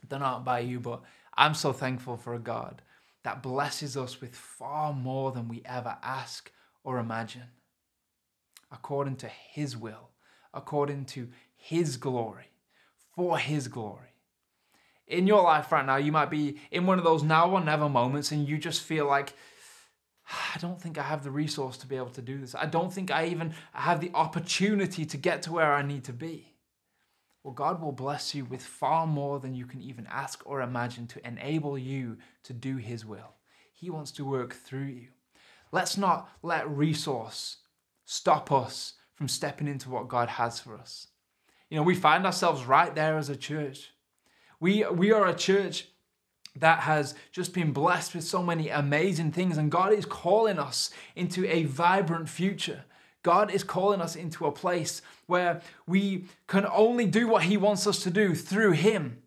I 0.03 0.07
don't 0.07 0.19
know 0.21 0.37
about 0.37 0.65
you, 0.65 0.79
but 0.79 1.01
I'm 1.37 1.53
so 1.53 1.73
thankful 1.73 2.17
for 2.17 2.33
a 2.33 2.39
God 2.39 2.81
that 3.23 3.43
blesses 3.43 3.97
us 3.97 4.21
with 4.21 4.35
far 4.35 4.93
more 4.93 5.31
than 5.31 5.47
we 5.47 5.61
ever 5.65 5.97
ask 6.01 6.51
or 6.83 6.97
imagine, 6.97 7.49
according 8.71 9.17
to 9.17 9.27
his 9.27 9.75
will, 9.75 10.09
according 10.53 11.05
to 11.05 11.29
his 11.55 11.97
glory, 11.97 12.51
for 13.15 13.37
his 13.37 13.67
glory 13.67 14.09
in 15.09 15.27
your 15.27 15.43
life 15.43 15.71
right 15.71 15.85
now, 15.85 15.97
you 15.97 16.11
might 16.11 16.29
be 16.29 16.57
in 16.71 16.85
one 16.85 16.99
of 16.99 17.03
those 17.03 17.23
now 17.23 17.49
or 17.49 17.61
never 17.61 17.89
moments 17.89 18.31
and 18.31 18.47
you 18.47 18.57
just 18.57 18.81
feel 18.81 19.07
like, 19.07 19.33
ah, 20.29 20.51
I 20.55 20.59
don't 20.59 20.79
think 20.79 20.97
I 20.97 21.03
have 21.03 21.23
the 21.23 21.31
resource 21.31 21.77
to 21.77 21.87
be 21.87 21.97
able 21.97 22.11
to 22.11 22.21
do 22.21 22.37
this. 22.37 22.55
I 22.55 22.67
don't 22.67 22.93
think 22.93 23.11
I 23.11 23.25
even 23.25 23.53
have 23.73 23.99
the 23.99 24.11
opportunity 24.13 25.05
to 25.05 25.17
get 25.17 25.41
to 25.43 25.51
where 25.51 25.73
I 25.73 25.81
need 25.81 26.03
to 26.05 26.13
be. 26.13 26.53
Well, 27.43 27.53
God 27.53 27.81
will 27.81 27.91
bless 27.91 28.35
you 28.35 28.45
with 28.45 28.61
far 28.61 29.07
more 29.07 29.39
than 29.39 29.55
you 29.55 29.65
can 29.65 29.81
even 29.81 30.07
ask 30.07 30.41
or 30.45 30.61
imagine 30.61 31.07
to 31.07 31.27
enable 31.27 31.77
you 31.77 32.17
to 32.43 32.53
do 32.53 32.77
His 32.77 33.05
will. 33.05 33.35
He 33.73 33.89
wants 33.89 34.11
to 34.11 34.25
work 34.25 34.53
through 34.53 34.85
you. 34.85 35.07
Let's 35.71 35.97
not 35.97 36.29
let 36.41 36.69
resource 36.69 37.57
stop 38.05 38.51
us 38.51 38.93
from 39.13 39.27
stepping 39.27 39.67
into 39.67 39.89
what 39.89 40.07
God 40.07 40.29
has 40.29 40.59
for 40.59 40.75
us. 40.75 41.07
You 41.69 41.77
know, 41.77 41.83
we 41.83 41.95
find 41.95 42.25
ourselves 42.25 42.65
right 42.65 42.93
there 42.93 43.17
as 43.17 43.29
a 43.29 43.35
church. 43.35 43.91
We, 44.59 44.85
we 44.87 45.11
are 45.11 45.27
a 45.27 45.35
church 45.35 45.87
that 46.55 46.79
has 46.81 47.15
just 47.31 47.53
been 47.53 47.71
blessed 47.71 48.15
with 48.15 48.23
so 48.23 48.43
many 48.43 48.69
amazing 48.69 49.31
things, 49.31 49.57
and 49.57 49.71
God 49.71 49.93
is 49.93 50.05
calling 50.05 50.59
us 50.59 50.89
into 51.15 51.45
a 51.45 51.63
vibrant 51.63 52.27
future. 52.27 52.83
God 53.29 53.51
is 53.51 53.63
calling 53.63 54.01
us 54.01 54.15
into 54.15 54.47
a 54.47 54.51
place 54.51 55.03
where 55.27 55.61
we 55.85 56.25
can 56.47 56.65
only 56.65 57.05
do 57.05 57.27
what 57.27 57.43
He 57.43 57.57
wants 57.57 57.85
us 57.85 58.01
to 58.01 58.09
do 58.09 58.33
through 58.33 58.71
Him. 58.71 59.21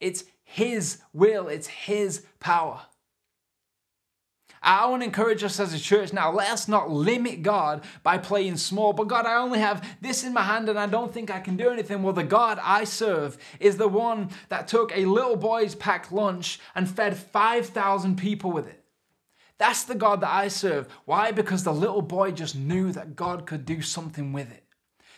It's 0.00 0.24
His 0.44 0.98
will, 1.14 1.48
it's 1.48 1.66
His 1.66 2.26
power. 2.40 2.82
I 4.62 4.84
want 4.84 5.00
to 5.00 5.06
encourage 5.06 5.42
us 5.42 5.58
as 5.58 5.72
a 5.72 5.80
church 5.80 6.12
now, 6.12 6.30
let 6.30 6.50
us 6.50 6.68
not 6.68 6.90
limit 6.90 7.42
God 7.42 7.84
by 8.02 8.18
playing 8.18 8.58
small. 8.58 8.92
But 8.92 9.08
God, 9.08 9.24
I 9.24 9.36
only 9.36 9.60
have 9.60 9.82
this 10.02 10.24
in 10.24 10.34
my 10.34 10.42
hand 10.42 10.68
and 10.68 10.78
I 10.78 10.86
don't 10.86 11.14
think 11.14 11.30
I 11.30 11.40
can 11.40 11.56
do 11.56 11.70
anything. 11.70 12.02
Well, 12.02 12.12
the 12.12 12.24
God 12.24 12.60
I 12.62 12.84
serve 12.84 13.38
is 13.58 13.78
the 13.78 13.88
one 13.88 14.28
that 14.50 14.68
took 14.68 14.94
a 14.94 15.06
little 15.06 15.36
boy's 15.36 15.74
packed 15.74 16.12
lunch 16.12 16.60
and 16.74 16.86
fed 16.86 17.16
5,000 17.16 18.18
people 18.18 18.52
with 18.52 18.66
it. 18.66 18.81
That's 19.62 19.84
the 19.84 19.94
God 19.94 20.22
that 20.22 20.34
I 20.34 20.48
serve. 20.48 20.88
Why? 21.04 21.30
Because 21.30 21.62
the 21.62 21.72
little 21.72 22.02
boy 22.02 22.32
just 22.32 22.56
knew 22.56 22.90
that 22.90 23.14
God 23.14 23.46
could 23.46 23.64
do 23.64 23.80
something 23.80 24.32
with 24.32 24.50
it. 24.50 24.64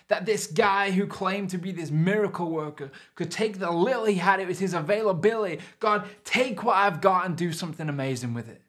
That 0.09 0.27
this 0.27 0.47
guy 0.47 0.91
who 0.91 1.07
claimed 1.07 1.49
to 1.51 1.59
be 1.59 1.73
this 1.73 1.91
miracle 1.91 2.51
worker 2.51 2.93
could 3.15 3.31
take 3.31 3.59
the 3.59 3.71
little 3.71 4.05
he 4.05 4.17
had, 4.17 4.41
it 4.41 4.47
was 4.47 4.59
his 4.59 4.75
availability. 4.75 5.61
God, 5.81 6.07
take 6.25 6.63
what 6.63 6.77
I've 6.77 7.01
got 7.01 7.25
and 7.25 7.37
do 7.37 7.53
something 7.53 7.89
amazing 7.89 8.35
with 8.35 8.49
it 8.49 8.61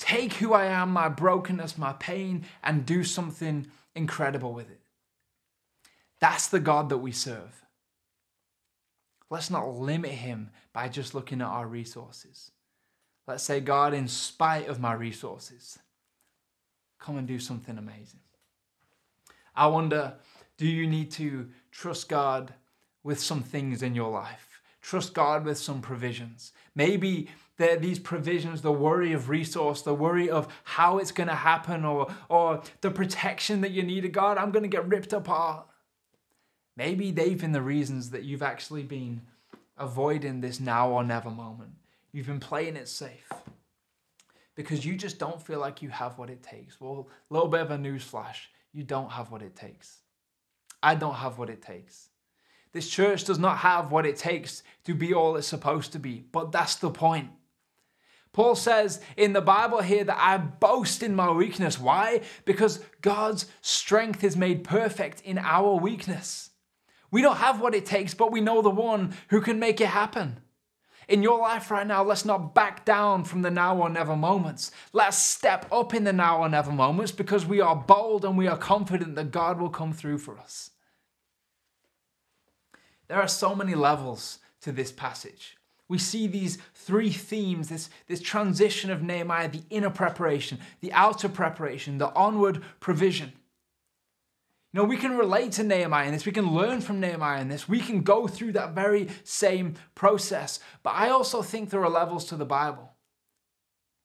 take 0.00 0.32
who 0.34 0.54
I 0.54 0.64
am, 0.64 0.90
my 0.90 1.08
brokenness, 1.08 1.78
my 1.78 1.92
pain, 1.92 2.46
and 2.64 2.86
do 2.86 3.04
something 3.04 3.66
incredible 3.94 4.52
with 4.52 4.70
it. 4.70 4.80
That's 6.20 6.48
the 6.48 6.58
God 6.58 6.88
that 6.88 6.98
we 6.98 7.12
serve. 7.12 7.64
Let's 9.28 9.50
not 9.50 9.68
limit 9.68 10.10
him 10.10 10.50
by 10.72 10.88
just 10.88 11.14
looking 11.14 11.42
at 11.42 11.48
our 11.48 11.66
resources. 11.66 12.50
Let's 13.30 13.44
say, 13.44 13.60
God, 13.60 13.94
in 13.94 14.08
spite 14.08 14.66
of 14.66 14.80
my 14.80 14.92
resources, 14.92 15.78
come 16.98 17.16
and 17.16 17.28
do 17.28 17.38
something 17.38 17.78
amazing. 17.78 18.18
I 19.54 19.68
wonder 19.68 20.14
do 20.58 20.66
you 20.66 20.88
need 20.88 21.12
to 21.12 21.48
trust 21.70 22.08
God 22.08 22.52
with 23.04 23.20
some 23.20 23.44
things 23.44 23.84
in 23.84 23.94
your 23.94 24.10
life? 24.10 24.60
Trust 24.82 25.14
God 25.14 25.44
with 25.44 25.58
some 25.58 25.80
provisions. 25.80 26.52
Maybe 26.74 27.28
the, 27.56 27.78
these 27.80 28.00
provisions, 28.00 28.62
the 28.62 28.72
worry 28.72 29.12
of 29.12 29.28
resource, 29.28 29.82
the 29.82 29.94
worry 29.94 30.28
of 30.28 30.48
how 30.64 30.98
it's 30.98 31.12
going 31.12 31.28
to 31.28 31.36
happen, 31.36 31.84
or, 31.84 32.12
or 32.28 32.62
the 32.80 32.90
protection 32.90 33.60
that 33.60 33.70
you 33.70 33.84
need 33.84 34.04
of 34.04 34.10
God, 34.10 34.38
I'm 34.38 34.50
going 34.50 34.64
to 34.64 34.68
get 34.68 34.88
ripped 34.88 35.12
apart. 35.12 35.68
Maybe 36.76 37.12
they've 37.12 37.40
been 37.40 37.52
the 37.52 37.62
reasons 37.62 38.10
that 38.10 38.24
you've 38.24 38.42
actually 38.42 38.82
been 38.82 39.22
avoiding 39.78 40.40
this 40.40 40.58
now 40.58 40.90
or 40.90 41.04
never 41.04 41.30
moment. 41.30 41.74
You've 42.12 42.26
been 42.26 42.40
playing 42.40 42.76
it 42.76 42.88
safe 42.88 43.30
because 44.54 44.84
you 44.84 44.96
just 44.96 45.18
don't 45.18 45.40
feel 45.40 45.60
like 45.60 45.82
you 45.82 45.90
have 45.90 46.18
what 46.18 46.30
it 46.30 46.42
takes. 46.42 46.80
Well, 46.80 47.08
a 47.30 47.34
little 47.34 47.48
bit 47.48 47.60
of 47.60 47.70
a 47.70 47.78
news 47.78 48.02
flash 48.02 48.50
you 48.72 48.84
don't 48.84 49.10
have 49.10 49.30
what 49.30 49.42
it 49.42 49.56
takes. 49.56 49.98
I 50.82 50.94
don't 50.94 51.14
have 51.14 51.38
what 51.38 51.50
it 51.50 51.62
takes. 51.62 52.08
This 52.72 52.88
church 52.88 53.24
does 53.24 53.38
not 53.38 53.58
have 53.58 53.90
what 53.90 54.06
it 54.06 54.16
takes 54.16 54.62
to 54.84 54.94
be 54.94 55.12
all 55.12 55.36
it's 55.36 55.46
supposed 55.46 55.92
to 55.92 55.98
be, 55.98 56.24
but 56.30 56.52
that's 56.52 56.76
the 56.76 56.90
point. 56.90 57.30
Paul 58.32 58.54
says 58.54 59.00
in 59.16 59.32
the 59.32 59.40
Bible 59.40 59.80
here 59.80 60.04
that 60.04 60.18
I 60.18 60.36
boast 60.36 61.02
in 61.02 61.16
my 61.16 61.32
weakness. 61.32 61.80
Why? 61.80 62.20
Because 62.44 62.78
God's 63.02 63.46
strength 63.60 64.22
is 64.22 64.36
made 64.36 64.62
perfect 64.62 65.20
in 65.22 65.36
our 65.36 65.74
weakness. 65.74 66.50
We 67.10 67.22
don't 67.22 67.38
have 67.38 67.60
what 67.60 67.74
it 67.74 67.86
takes, 67.86 68.14
but 68.14 68.30
we 68.30 68.40
know 68.40 68.62
the 68.62 68.70
one 68.70 69.14
who 69.28 69.40
can 69.40 69.58
make 69.58 69.80
it 69.80 69.88
happen. 69.88 70.40
In 71.10 71.22
your 71.22 71.40
life 71.40 71.70
right 71.70 71.86
now, 71.86 72.02
let's 72.02 72.24
not 72.24 72.54
back 72.54 72.84
down 72.84 73.24
from 73.24 73.42
the 73.42 73.50
now 73.50 73.76
or 73.76 73.90
never 73.90 74.16
moments. 74.16 74.70
Let's 74.92 75.18
step 75.18 75.66
up 75.70 75.92
in 75.92 76.04
the 76.04 76.12
now 76.12 76.38
or 76.38 76.48
never 76.48 76.70
moments 76.70 77.12
because 77.12 77.44
we 77.44 77.60
are 77.60 77.76
bold 77.76 78.24
and 78.24 78.38
we 78.38 78.46
are 78.46 78.56
confident 78.56 79.16
that 79.16 79.30
God 79.30 79.60
will 79.60 79.70
come 79.70 79.92
through 79.92 80.18
for 80.18 80.38
us. 80.38 80.70
There 83.08 83.20
are 83.20 83.28
so 83.28 83.54
many 83.54 83.74
levels 83.74 84.38
to 84.62 84.72
this 84.72 84.92
passage 84.92 85.58
we 85.90 85.98
see 85.98 86.28
these 86.28 86.56
three 86.72 87.10
themes 87.10 87.68
this, 87.68 87.90
this 88.06 88.20
transition 88.20 88.92
of 88.92 89.02
Nehemiah 89.02 89.50
the 89.50 89.62
inner 89.70 89.90
preparation, 89.90 90.60
the 90.80 90.92
outer 90.92 91.28
preparation, 91.28 91.98
the 91.98 92.14
onward 92.14 92.62
provision. 92.78 93.32
You 94.72 94.80
know, 94.80 94.86
we 94.86 94.96
can 94.96 95.18
relate 95.18 95.52
to 95.52 95.64
Nehemiah 95.64 96.06
in 96.06 96.12
this, 96.12 96.26
we 96.26 96.32
can 96.32 96.54
learn 96.54 96.80
from 96.80 97.00
Nehemiah 97.00 97.40
in 97.40 97.48
this, 97.48 97.68
we 97.68 97.80
can 97.80 98.02
go 98.02 98.28
through 98.28 98.52
that 98.52 98.74
very 98.74 99.08
same 99.24 99.74
process. 99.96 100.60
But 100.84 100.90
I 100.90 101.10
also 101.10 101.42
think 101.42 101.70
there 101.70 101.82
are 101.82 101.90
levels 101.90 102.24
to 102.26 102.36
the 102.36 102.44
Bible. 102.44 102.92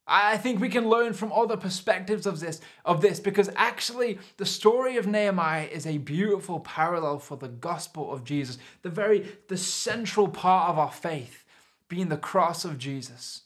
I 0.07 0.38
think 0.38 0.59
we 0.59 0.70
can 0.70 0.88
learn 0.88 1.13
from 1.13 1.34
other 1.34 1.57
perspectives 1.57 2.28
of 2.28 2.39
this, 2.39 2.61
of 2.84 3.01
this 3.01 3.20
because 3.20 3.49
actually 3.55 4.20
the 4.38 4.45
story 4.45 4.97
of 4.97 5.07
Nehemiah 5.07 5.66
is 5.66 5.88
a 5.88 5.97
beautiful 5.97 6.59
parallel 6.59 7.18
for 7.18 7.38
the 7.38 7.47
gospel 7.47 8.11
of 8.11 8.24
Jesus, 8.24 8.59
the 8.84 8.89
very 8.89 9.28
the 9.47 9.57
central 9.57 10.28
part 10.28 10.70
of 10.70 10.78
our 10.78 10.91
faith 10.91 11.43
being 11.88 12.09
the 12.09 12.18
cross 12.18 12.66
of 12.66 12.78
Jesus. 12.78 13.43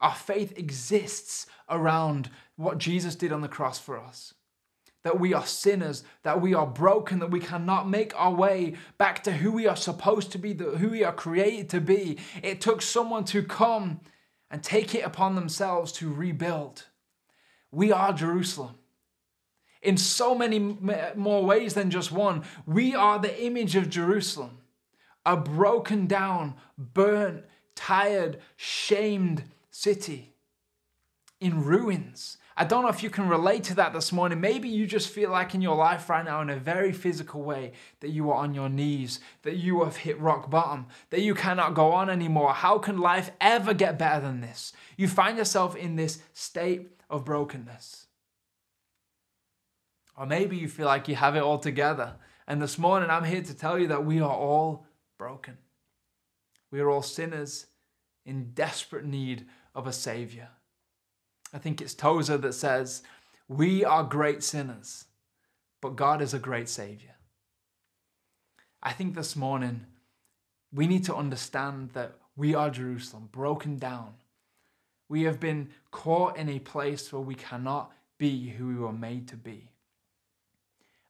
Our 0.00 0.14
faith 0.14 0.56
exists 0.56 1.46
around 1.68 2.30
what 2.56 2.78
Jesus 2.78 3.16
did 3.16 3.32
on 3.32 3.40
the 3.40 3.48
cross 3.48 3.78
for 3.78 3.98
us. 3.98 4.34
That 5.04 5.20
we 5.20 5.32
are 5.32 5.46
sinners, 5.46 6.02
that 6.22 6.40
we 6.40 6.54
are 6.54 6.66
broken, 6.66 7.20
that 7.20 7.30
we 7.30 7.40
cannot 7.40 7.88
make 7.88 8.12
our 8.16 8.34
way 8.34 8.74
back 8.98 9.22
to 9.24 9.32
who 9.32 9.52
we 9.52 9.66
are 9.66 9.76
supposed 9.76 10.32
to 10.32 10.38
be, 10.38 10.54
who 10.54 10.88
we 10.88 11.04
are 11.04 11.12
created 11.12 11.68
to 11.70 11.80
be. 11.80 12.18
It 12.42 12.60
took 12.60 12.82
someone 12.82 13.24
to 13.26 13.42
come 13.42 14.00
and 14.50 14.62
take 14.62 14.94
it 14.94 15.04
upon 15.04 15.34
themselves 15.34 15.92
to 15.92 16.12
rebuild. 16.12 16.86
We 17.70 17.92
are 17.92 18.12
Jerusalem. 18.12 18.76
In 19.82 19.96
so 19.98 20.34
many 20.34 20.58
more 20.58 21.44
ways 21.44 21.74
than 21.74 21.90
just 21.90 22.10
one, 22.10 22.42
we 22.64 22.94
are 22.94 23.18
the 23.18 23.44
image 23.44 23.76
of 23.76 23.90
Jerusalem. 23.90 24.58
A 25.26 25.36
broken 25.36 26.06
down, 26.06 26.54
burnt, 26.78 27.44
tired, 27.74 28.38
shamed 28.56 29.44
city 29.70 30.34
in 31.40 31.64
ruins 31.64 32.38
I 32.56 32.64
don't 32.64 32.82
know 32.84 32.88
if 32.88 33.02
you 33.02 33.10
can 33.10 33.28
relate 33.28 33.64
to 33.64 33.74
that 33.74 33.92
this 33.92 34.12
morning. 34.12 34.40
Maybe 34.40 34.68
you 34.68 34.86
just 34.86 35.08
feel 35.08 35.30
like 35.30 35.54
in 35.54 35.60
your 35.60 35.74
life 35.74 36.08
right 36.08 36.24
now, 36.24 36.40
in 36.40 36.50
a 36.50 36.56
very 36.56 36.92
physical 36.92 37.42
way, 37.42 37.72
that 37.98 38.10
you 38.10 38.30
are 38.30 38.36
on 38.36 38.54
your 38.54 38.68
knees, 38.68 39.18
that 39.42 39.56
you 39.56 39.82
have 39.82 39.96
hit 39.96 40.20
rock 40.20 40.50
bottom, 40.50 40.86
that 41.10 41.22
you 41.22 41.34
cannot 41.34 41.74
go 41.74 41.90
on 41.90 42.08
anymore. 42.08 42.52
How 42.52 42.78
can 42.78 42.98
life 42.98 43.32
ever 43.40 43.74
get 43.74 43.98
better 43.98 44.20
than 44.20 44.40
this? 44.40 44.72
You 44.96 45.08
find 45.08 45.36
yourself 45.36 45.74
in 45.74 45.96
this 45.96 46.20
state 46.32 46.92
of 47.10 47.24
brokenness. 47.24 48.06
Or 50.16 50.24
maybe 50.24 50.56
you 50.56 50.68
feel 50.68 50.86
like 50.86 51.08
you 51.08 51.16
have 51.16 51.34
it 51.34 51.42
all 51.42 51.58
together. 51.58 52.14
And 52.46 52.62
this 52.62 52.78
morning, 52.78 53.10
I'm 53.10 53.24
here 53.24 53.42
to 53.42 53.54
tell 53.54 53.80
you 53.80 53.88
that 53.88 54.06
we 54.06 54.20
are 54.20 54.30
all 54.30 54.86
broken. 55.18 55.58
We 56.70 56.78
are 56.80 56.88
all 56.88 57.02
sinners 57.02 57.66
in 58.24 58.52
desperate 58.54 59.04
need 59.04 59.46
of 59.74 59.88
a 59.88 59.92
Savior. 59.92 60.50
I 61.54 61.58
think 61.58 61.80
it's 61.80 61.94
Tozer 61.94 62.36
that 62.38 62.52
says, 62.52 63.04
We 63.46 63.84
are 63.84 64.02
great 64.02 64.42
sinners, 64.42 65.04
but 65.80 65.94
God 65.94 66.20
is 66.20 66.34
a 66.34 66.38
great 66.40 66.68
Savior. 66.68 67.14
I 68.82 68.90
think 68.90 69.14
this 69.14 69.36
morning 69.36 69.86
we 70.72 70.88
need 70.88 71.04
to 71.04 71.14
understand 71.14 71.90
that 71.90 72.16
we 72.36 72.56
are 72.56 72.70
Jerusalem, 72.70 73.28
broken 73.30 73.78
down. 73.78 74.14
We 75.08 75.22
have 75.22 75.38
been 75.38 75.68
caught 75.92 76.36
in 76.36 76.48
a 76.48 76.58
place 76.58 77.12
where 77.12 77.22
we 77.22 77.36
cannot 77.36 77.92
be 78.18 78.48
who 78.48 78.66
we 78.66 78.74
were 78.74 78.92
made 78.92 79.28
to 79.28 79.36
be. 79.36 79.68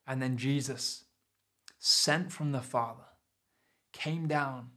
And 0.06 0.20
then 0.20 0.36
Jesus, 0.36 1.04
sent 1.78 2.30
from 2.30 2.52
the 2.52 2.60
Father, 2.60 3.04
came 3.92 4.28
down 4.28 4.68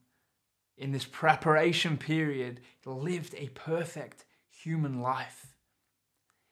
in 0.78 0.94
this 0.94 1.06
preparation 1.06 1.98
period, 1.98 2.62
lived 2.86 3.36
a 3.36 3.50
perfect 3.50 4.24
human 4.50 5.02
life 5.02 5.57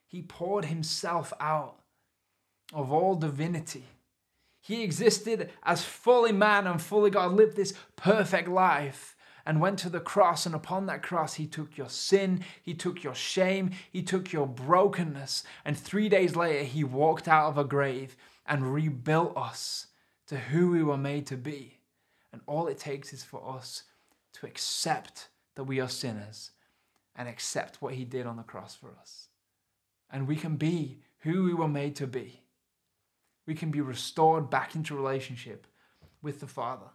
he 0.06 0.22
poured 0.22 0.66
himself 0.66 1.34
out 1.40 1.80
of 2.74 2.92
all 2.92 3.16
divinity. 3.16 3.86
He 4.62 4.84
existed 4.84 5.52
as 5.64 5.84
fully 5.84 6.32
man 6.32 6.66
and 6.68 6.82
fully 6.82 7.10
God, 7.10 7.34
lived 7.34 7.56
this 7.56 7.74
perfect 7.96 8.48
life 8.48 9.16
and 9.46 9.62
went 9.62 9.78
to 9.80 9.90
the 9.90 10.00
cross. 10.00 10.46
And 10.46 10.56
upon 10.56 10.88
that 10.88 11.04
cross, 11.04 11.36
he 11.36 11.46
took 11.46 11.78
your 11.78 11.90
sin, 11.90 12.44
he 12.64 12.74
took 12.74 13.04
your 13.04 13.14
shame, 13.14 13.72
he 13.92 14.02
took 14.02 14.34
your 14.34 14.48
brokenness. 14.48 15.44
And 15.64 15.78
three 15.78 16.10
days 16.10 16.36
later, 16.36 16.64
he 16.64 16.84
walked 16.84 17.28
out 17.28 17.50
of 17.50 17.58
a 17.58 17.64
grave 17.64 18.16
and 18.46 18.74
rebuilt 18.74 19.38
us 19.38 19.88
to 20.28 20.38
who 20.38 20.72
we 20.72 20.84
were 20.84 20.98
made 20.98 21.28
to 21.28 21.38
be. 21.38 21.78
And 22.32 22.42
all 22.48 22.68
it 22.68 22.80
takes 22.80 23.14
is 23.14 23.24
for 23.24 23.48
us 23.48 23.84
to 24.34 24.48
accept 24.48 25.30
that 25.56 25.64
we 25.66 25.80
are 25.80 25.90
sinners 25.90 26.52
and 27.16 27.30
accept 27.30 27.82
what 27.82 27.94
he 27.94 28.04
did 28.04 28.26
on 28.26 28.36
the 28.36 28.44
cross 28.44 28.76
for 28.76 28.92
us 29.00 29.30
and 30.16 30.30
we 30.30 30.38
can 30.38 30.56
be 30.56 30.98
who 31.20 31.44
we 31.44 31.54
were 31.54 31.68
made 31.68 31.98
to 31.98 32.08
be. 32.08 32.40
We 33.46 33.54
can 33.54 33.70
be 33.70 33.82
restored 33.82 34.50
back 34.50 34.74
into 34.74 34.96
relationship 34.96 35.68
with 36.22 36.40
the 36.40 36.48
Father. 36.48 36.88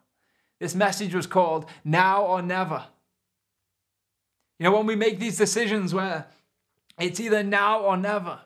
This 0.58 0.74
message 0.74 1.14
was 1.14 1.26
called 1.26 1.66
Now 1.84 2.24
or 2.24 2.40
Never. 2.40 2.86
You 4.58 4.64
know, 4.64 4.72
when 4.72 4.86
we 4.86 4.96
make 4.96 5.18
these 5.18 5.36
decisions 5.36 5.92
where 5.92 6.28
it's 6.98 7.20
either 7.20 7.42
now 7.42 7.80
or 7.80 7.98
never. 7.98 8.40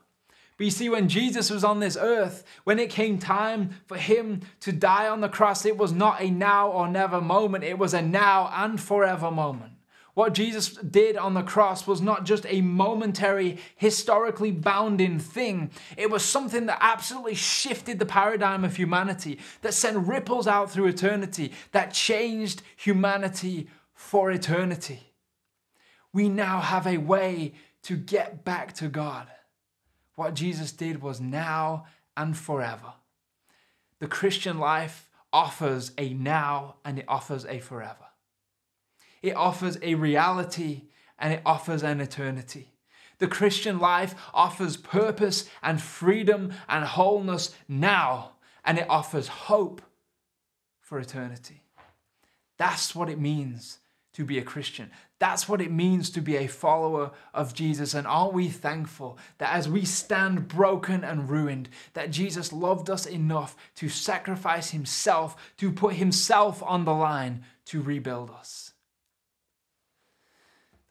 But 0.56 0.64
you 0.64 0.72
see, 0.72 0.88
when 0.88 1.08
Jesus 1.08 1.50
was 1.50 1.62
on 1.62 1.78
this 1.78 1.96
earth, 1.96 2.42
when 2.64 2.80
it 2.80 2.90
came 2.90 3.18
time 3.18 3.70
for 3.86 3.96
him 3.96 4.40
to 4.60 4.72
die 4.72 5.06
on 5.06 5.20
the 5.20 5.28
cross, 5.28 5.64
it 5.64 5.78
was 5.78 5.92
not 5.92 6.20
a 6.20 6.30
now 6.30 6.68
or 6.68 6.88
never 6.88 7.20
moment, 7.20 7.62
it 7.62 7.78
was 7.78 7.94
a 7.94 8.02
now 8.02 8.50
and 8.52 8.80
forever 8.80 9.30
moment. 9.30 9.73
What 10.14 10.32
Jesus 10.32 10.68
did 10.74 11.16
on 11.16 11.34
the 11.34 11.42
cross 11.42 11.88
was 11.88 12.00
not 12.00 12.24
just 12.24 12.46
a 12.48 12.60
momentary, 12.60 13.58
historically 13.74 14.52
bounding 14.52 15.18
thing. 15.18 15.70
It 15.96 16.08
was 16.08 16.24
something 16.24 16.66
that 16.66 16.78
absolutely 16.80 17.34
shifted 17.34 17.98
the 17.98 18.06
paradigm 18.06 18.64
of 18.64 18.76
humanity, 18.76 19.40
that 19.62 19.74
sent 19.74 20.06
ripples 20.06 20.46
out 20.46 20.70
through 20.70 20.86
eternity, 20.86 21.52
that 21.72 21.92
changed 21.92 22.62
humanity 22.76 23.68
for 23.92 24.30
eternity. 24.30 25.00
We 26.12 26.28
now 26.28 26.60
have 26.60 26.86
a 26.86 26.98
way 26.98 27.54
to 27.82 27.96
get 27.96 28.44
back 28.44 28.72
to 28.74 28.88
God. 28.88 29.26
What 30.14 30.34
Jesus 30.34 30.70
did 30.70 31.02
was 31.02 31.20
now 31.20 31.86
and 32.16 32.36
forever. 32.36 32.92
The 33.98 34.06
Christian 34.06 34.58
life 34.58 35.08
offers 35.32 35.90
a 35.98 36.14
now 36.14 36.76
and 36.84 37.00
it 37.00 37.04
offers 37.08 37.44
a 37.46 37.58
forever. 37.58 38.06
It 39.24 39.36
offers 39.36 39.78
a 39.80 39.94
reality 39.94 40.82
and 41.18 41.32
it 41.32 41.40
offers 41.46 41.82
an 41.82 42.02
eternity. 42.02 42.74
The 43.16 43.26
Christian 43.26 43.78
life 43.78 44.14
offers 44.34 44.76
purpose 44.76 45.48
and 45.62 45.80
freedom 45.80 46.52
and 46.68 46.84
wholeness 46.84 47.54
now, 47.66 48.32
and 48.66 48.76
it 48.76 48.86
offers 48.90 49.28
hope 49.28 49.80
for 50.78 50.98
eternity. 50.98 51.62
That's 52.58 52.94
what 52.94 53.08
it 53.08 53.18
means 53.18 53.78
to 54.12 54.26
be 54.26 54.36
a 54.36 54.42
Christian. 54.42 54.90
That's 55.18 55.48
what 55.48 55.62
it 55.62 55.72
means 55.72 56.10
to 56.10 56.20
be 56.20 56.36
a 56.36 56.46
follower 56.46 57.12
of 57.32 57.54
Jesus. 57.54 57.94
And 57.94 58.06
aren't 58.06 58.34
we 58.34 58.50
thankful 58.50 59.16
that 59.38 59.54
as 59.54 59.70
we 59.70 59.86
stand 59.86 60.48
broken 60.48 61.02
and 61.02 61.30
ruined, 61.30 61.70
that 61.94 62.10
Jesus 62.10 62.52
loved 62.52 62.90
us 62.90 63.06
enough 63.06 63.56
to 63.76 63.88
sacrifice 63.88 64.72
himself, 64.72 65.54
to 65.56 65.72
put 65.72 65.94
himself 65.94 66.62
on 66.62 66.84
the 66.84 66.92
line 66.92 67.42
to 67.66 67.80
rebuild 67.80 68.28
us? 68.28 68.73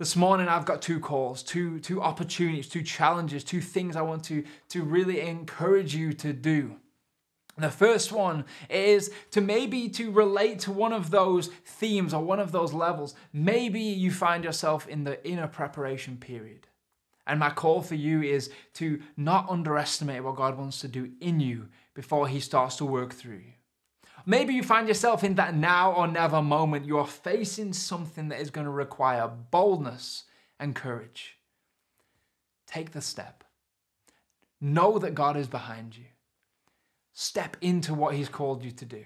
This 0.04 0.18
morning, 0.18 0.50
I've 0.50 0.66
got 0.66 0.82
two 0.82 1.00
calls, 1.00 1.42
two, 1.42 1.80
two 1.80 2.02
opportunities, 2.02 2.68
two 2.68 2.84
challenges, 2.84 3.42
two 3.42 3.62
things 3.62 3.96
I 3.96 4.02
want 4.02 4.26
to, 4.26 4.44
to 4.68 4.84
really 4.84 5.22
encourage 5.22 5.96
you 5.96 6.12
to 6.16 6.34
do. 6.34 6.76
The 7.58 7.70
first 7.70 8.12
one 8.12 8.44
is 8.70 9.12
to 9.32 9.40
maybe 9.40 9.88
to 9.88 10.12
relate 10.12 10.60
to 10.60 10.74
one 10.74 10.92
of 10.92 11.10
those 11.10 11.48
themes 11.64 12.14
or 12.14 12.22
one 12.22 12.42
of 12.42 12.52
those 12.52 12.74
levels. 12.74 13.16
Maybe 13.32 13.80
you 13.80 14.12
find 14.12 14.44
yourself 14.44 14.90
in 14.90 15.06
the 15.06 15.26
inner 15.26 15.48
preparation 15.48 16.18
period. 16.18 16.68
And 17.26 17.40
my 17.40 17.52
call 17.52 17.82
for 17.82 17.96
you 17.96 18.22
is 18.22 18.52
to 18.74 19.02
not 19.16 19.50
underestimate 19.50 20.22
what 20.22 20.36
God 20.36 20.58
wants 20.58 20.82
to 20.82 20.90
do 20.90 21.12
in 21.22 21.40
you 21.40 21.70
before 21.94 22.28
He 22.28 22.42
starts 22.42 22.76
to 22.76 22.86
work 22.86 23.14
through 23.14 23.38
you. 23.38 23.54
Maybe 24.26 24.54
you 24.54 24.64
find 24.64 24.88
yourself 24.88 25.24
in 25.24 25.36
that 25.36 25.56
now 25.56 25.92
or 25.92 26.08
never 26.08 26.42
moment. 26.42 26.86
You 26.86 26.98
are 26.98 27.08
facing 27.08 27.74
something 27.74 28.30
that 28.30 28.40
is 28.40 28.52
going 28.52 28.66
to 28.66 28.72
require 28.72 29.28
boldness 29.28 30.24
and 30.60 30.74
courage. 30.74 31.38
Take 32.66 32.92
the 32.92 33.02
step. 33.02 33.44
Know 34.62 34.98
that 34.98 35.14
God 35.14 35.36
is 35.36 35.48
behind 35.48 35.98
you. 35.98 36.06
Step 37.12 37.58
into 37.60 37.94
what 37.94 38.16
He's 38.16 38.30
called 38.30 38.64
you 38.64 38.72
to 38.72 38.86
do. 38.86 39.04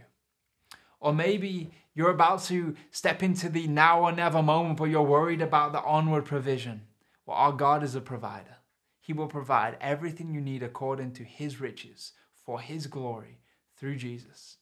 Or 0.99 1.13
maybe 1.13 1.71
you're 1.93 2.11
about 2.11 2.43
to 2.43 2.75
step 2.91 3.23
into 3.23 3.49
the 3.49 3.67
now 3.67 4.01
or 4.01 4.11
never 4.11 4.43
moment, 4.43 4.77
but 4.77 4.85
you're 4.85 5.01
worried 5.01 5.41
about 5.41 5.71
the 5.71 5.81
onward 5.81 6.25
provision. 6.25 6.83
Well, 7.25 7.37
our 7.37 7.51
God 7.51 7.83
is 7.83 7.95
a 7.95 8.01
provider. 8.01 8.57
He 9.01 9.13
will 9.13 9.27
provide 9.27 9.77
everything 9.81 10.33
you 10.33 10.41
need 10.41 10.61
according 10.61 11.13
to 11.13 11.23
His 11.23 11.59
riches 11.59 12.13
for 12.45 12.59
His 12.59 12.87
glory 12.87 13.39
through 13.75 13.95
Jesus. 13.95 14.57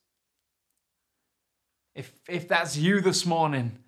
If, 1.96 2.12
if 2.28 2.48
that's 2.48 2.76
you 2.78 3.02
this 3.02 3.26
morning, 3.26 3.80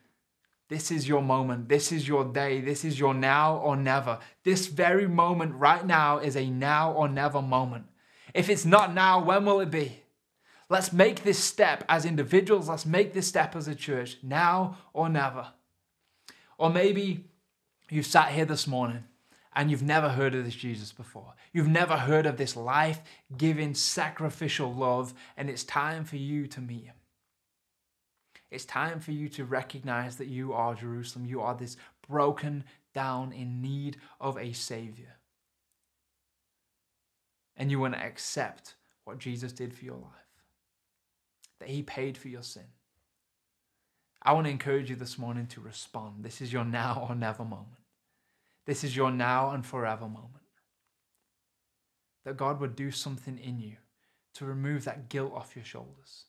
this 0.70 0.92
is 0.92 1.08
your 1.08 1.22
moment. 1.22 1.70
This 1.70 1.92
is 1.92 2.08
your 2.08 2.26
day. 2.26 2.62
This 2.62 2.84
is 2.84 3.00
your 3.00 3.14
now 3.14 3.58
or 3.58 3.76
never. 3.76 4.20
This 4.44 4.68
very 4.68 5.08
moment 5.08 5.56
right 5.56 5.86
now 5.86 6.18
is 6.18 6.36
a 6.36 6.50
now 6.50 6.92
or 6.94 7.08
never 7.08 7.42
moment. 7.42 7.86
If 8.34 8.50
it's 8.50 8.66
not 8.66 8.94
now, 8.94 9.24
when 9.24 9.46
will 9.46 9.60
it 9.62 9.72
be? 9.72 10.04
Let's 10.70 10.92
make 10.92 11.24
this 11.24 11.40
step 11.40 11.86
as 11.88 12.06
individuals. 12.06 12.68
Let's 12.68 12.86
make 12.86 13.14
this 13.14 13.28
step 13.28 13.56
as 13.56 13.68
a 13.68 13.76
church 13.76 14.18
now 14.22 14.78
or 14.94 15.08
never. 15.08 15.48
Or 16.58 16.70
maybe 16.70 17.26
you've 17.90 18.06
sat 18.06 18.32
here 18.32 18.46
this 18.46 18.68
morning 18.68 19.06
and 19.56 19.72
you've 19.72 19.84
never 19.84 20.10
heard 20.10 20.36
of 20.36 20.44
this 20.44 20.56
Jesus 20.56 20.92
before. 20.92 21.34
You've 21.54 21.70
never 21.70 21.96
heard 21.96 22.26
of 22.26 22.36
this 22.36 22.58
life 22.58 23.00
giving, 23.38 23.74
sacrificial 23.74 24.74
love, 24.74 25.14
and 25.38 25.50
it's 25.50 25.64
time 25.64 26.04
for 26.04 26.18
you 26.18 26.48
to 26.48 26.60
meet 26.60 26.86
him. 26.86 26.97
It's 28.50 28.66
time 28.66 29.00
for 29.00 29.12
you 29.12 29.28
to 29.30 29.46
recognize 29.46 30.16
that 30.18 30.28
you 30.28 30.54
are 30.54 30.74
Jerusalem. 30.74 31.26
You 31.26 31.42
are 31.42 31.56
this 31.56 31.78
broken 32.08 32.64
down 32.94 33.34
in 33.34 33.62
need 33.62 33.98
of 34.22 34.38
a 34.38 34.54
Savior. 34.54 35.18
And 37.58 37.70
you 37.70 37.80
want 37.80 37.96
to 37.96 38.04
accept 38.04 38.76
what 39.04 39.20
Jesus 39.20 39.52
did 39.52 39.74
for 39.74 39.84
your 39.84 39.98
life, 39.98 40.12
that 41.60 41.70
He 41.70 41.82
paid 41.82 42.18
for 42.18 42.30
your 42.30 42.44
sin. 42.44 42.68
I 44.22 44.34
want 44.34 44.46
to 44.46 44.52
encourage 44.52 44.90
you 44.90 44.96
this 44.96 45.18
morning 45.18 45.48
to 45.48 45.62
respond. 45.62 46.24
This 46.24 46.42
is 46.42 46.52
your 46.52 46.66
now 46.66 47.08
or 47.10 47.16
never 47.16 47.44
moment. 47.44 47.84
This 48.66 48.84
is 48.84 48.96
your 48.96 49.12
now 49.12 49.52
and 49.52 49.66
forever 49.66 50.06
moment. 50.06 50.32
That 52.26 52.38
God 52.38 52.60
would 52.60 52.76
do 52.76 52.92
something 52.92 53.38
in 53.38 53.60
you 53.60 53.78
to 54.36 54.46
remove 54.46 54.84
that 54.84 55.10
guilt 55.10 55.34
off 55.34 55.56
your 55.56 55.66
shoulders 55.66 56.26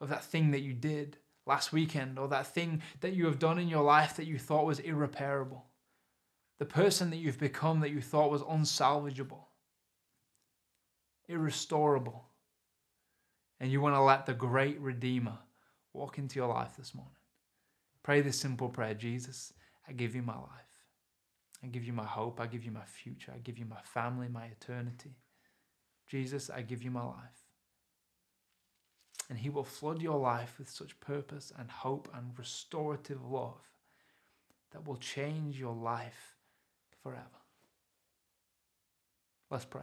of 0.00 0.08
that 0.10 0.24
thing 0.24 0.50
that 0.50 0.60
you 0.60 0.72
did 0.72 1.16
last 1.46 1.72
weekend 1.72 2.18
or 2.18 2.28
that 2.28 2.46
thing 2.46 2.82
that 3.00 3.14
you 3.14 3.26
have 3.26 3.38
done 3.38 3.58
in 3.58 3.68
your 3.68 3.84
life 3.84 4.16
that 4.16 4.26
you 4.26 4.38
thought 4.38 4.66
was 4.66 4.80
irreparable. 4.80 5.64
The 6.58 6.66
person 6.66 7.10
that 7.10 7.16
you've 7.16 7.38
become 7.38 7.80
that 7.80 7.90
you 7.90 8.00
thought 8.00 8.30
was 8.30 8.42
unsalvageable, 8.42 9.44
irrestorable. 11.30 12.20
And 13.60 13.70
you 13.70 13.80
want 13.80 13.94
to 13.94 14.02
let 14.02 14.26
the 14.26 14.34
great 14.34 14.80
Redeemer 14.80 15.38
walk 15.92 16.18
into 16.18 16.38
your 16.38 16.48
life 16.48 16.76
this 16.76 16.94
morning. 16.94 17.14
Pray 18.02 18.20
this 18.20 18.38
simple 18.38 18.68
prayer 18.68 18.94
Jesus, 18.94 19.52
I 19.88 19.92
give 19.92 20.14
you 20.14 20.22
my 20.22 20.36
life. 20.36 20.50
I 21.62 21.68
give 21.68 21.84
you 21.84 21.92
my 21.92 22.04
hope. 22.04 22.38
I 22.40 22.46
give 22.46 22.64
you 22.64 22.70
my 22.70 22.84
future. 22.84 23.32
I 23.34 23.38
give 23.38 23.58
you 23.58 23.64
my 23.64 23.80
family, 23.82 24.28
my 24.28 24.44
eternity. 24.44 25.16
Jesus, 26.06 26.50
I 26.50 26.62
give 26.62 26.82
you 26.82 26.90
my 26.90 27.04
life 27.04 27.45
and 29.28 29.38
He 29.38 29.50
will 29.50 29.64
flood 29.64 30.00
your 30.00 30.18
life 30.18 30.54
with 30.58 30.68
such 30.68 30.98
purpose 31.00 31.52
and 31.58 31.70
hope 31.70 32.08
and 32.14 32.38
restorative 32.38 33.24
love 33.24 33.60
that 34.72 34.86
will 34.86 34.96
change 34.96 35.58
your 35.58 35.74
life 35.74 36.36
forever. 37.02 37.22
Let's 39.50 39.64
pray. 39.64 39.82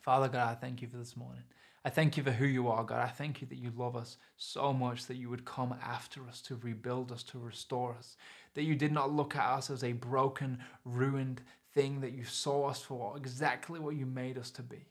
Father 0.00 0.28
God, 0.28 0.48
I 0.48 0.54
thank 0.54 0.80
you 0.80 0.88
for 0.88 0.96
this 0.96 1.16
morning. 1.16 1.42
I 1.84 1.90
thank 1.90 2.16
you 2.16 2.22
for 2.22 2.30
who 2.30 2.46
you 2.46 2.68
are, 2.68 2.84
God. 2.84 3.00
I 3.00 3.08
thank 3.08 3.40
you 3.40 3.46
that 3.48 3.58
you 3.58 3.72
love 3.74 3.96
us 3.96 4.18
so 4.36 4.72
much 4.72 5.06
that 5.06 5.16
you 5.16 5.30
would 5.30 5.44
come 5.44 5.74
after 5.82 6.26
us 6.28 6.42
to 6.42 6.56
rebuild 6.56 7.10
us, 7.10 7.22
to 7.24 7.38
restore 7.38 7.94
us. 7.94 8.16
That 8.54 8.64
you 8.64 8.74
did 8.74 8.92
not 8.92 9.12
look 9.12 9.34
at 9.34 9.50
us 9.50 9.70
as 9.70 9.82
a 9.82 9.92
broken, 9.92 10.58
ruined 10.84 11.40
thing, 11.74 12.00
that 12.00 12.12
you 12.12 12.24
saw 12.24 12.68
us 12.68 12.82
for 12.82 13.16
exactly 13.16 13.80
what 13.80 13.96
you 13.96 14.04
made 14.04 14.36
us 14.36 14.50
to 14.52 14.62
be. 14.62 14.86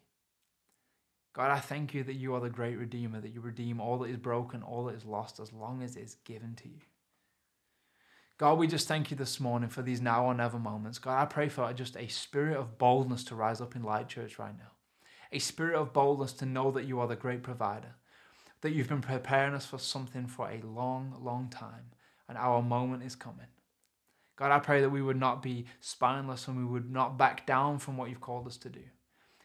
God, 1.33 1.51
I 1.51 1.59
thank 1.59 1.93
you 1.93 2.03
that 2.03 2.15
you 2.15 2.33
are 2.33 2.39
the 2.41 2.49
great 2.49 2.77
Redeemer, 2.77 3.21
that 3.21 3.33
you 3.33 3.41
redeem 3.41 3.79
all 3.79 3.99
that 3.99 4.09
is 4.09 4.17
broken, 4.17 4.63
all 4.63 4.85
that 4.85 4.95
is 4.95 5.05
lost, 5.05 5.39
as 5.39 5.53
long 5.53 5.83
as 5.83 5.95
it 5.95 6.01
is 6.01 6.15
given 6.25 6.55
to 6.55 6.67
you. 6.67 6.81
God, 8.39 8.57
we 8.57 8.67
just 8.67 8.87
thank 8.87 9.11
you 9.11 9.17
this 9.17 9.39
morning 9.39 9.69
for 9.69 9.81
these 9.81 10.01
now 10.01 10.25
or 10.25 10.33
never 10.33 10.57
moments. 10.57 10.97
God, 10.97 11.21
I 11.21 11.25
pray 11.25 11.49
for 11.49 11.71
just 11.73 11.97
a 11.97 12.07
spirit 12.07 12.57
of 12.57 12.77
boldness 12.77 13.25
to 13.25 13.35
rise 13.35 13.61
up 13.61 13.75
in 13.75 13.83
Light 13.83 14.07
Church 14.07 14.39
right 14.39 14.57
now. 14.57 14.71
A 15.31 15.39
spirit 15.39 15.75
of 15.75 15.93
boldness 15.93 16.33
to 16.33 16.45
know 16.45 16.71
that 16.71 16.85
you 16.85 16.99
are 16.99 17.07
the 17.07 17.15
great 17.15 17.43
provider, 17.43 17.95
that 18.61 18.71
you've 18.71 18.89
been 18.89 19.01
preparing 19.01 19.53
us 19.53 19.65
for 19.65 19.77
something 19.77 20.25
for 20.25 20.49
a 20.49 20.65
long, 20.65 21.15
long 21.21 21.49
time, 21.49 21.91
and 22.27 22.37
our 22.37 22.61
moment 22.61 23.03
is 23.03 23.15
coming. 23.15 23.47
God, 24.37 24.51
I 24.51 24.59
pray 24.59 24.79
that 24.81 24.89
we 24.89 25.01
would 25.01 25.19
not 25.19 25.43
be 25.43 25.65
spineless 25.81 26.47
and 26.47 26.57
we 26.57 26.63
would 26.63 26.89
not 26.89 27.17
back 27.17 27.45
down 27.45 27.77
from 27.77 27.97
what 27.97 28.09
you've 28.09 28.21
called 28.21 28.47
us 28.47 28.57
to 28.59 28.69
do. 28.69 28.83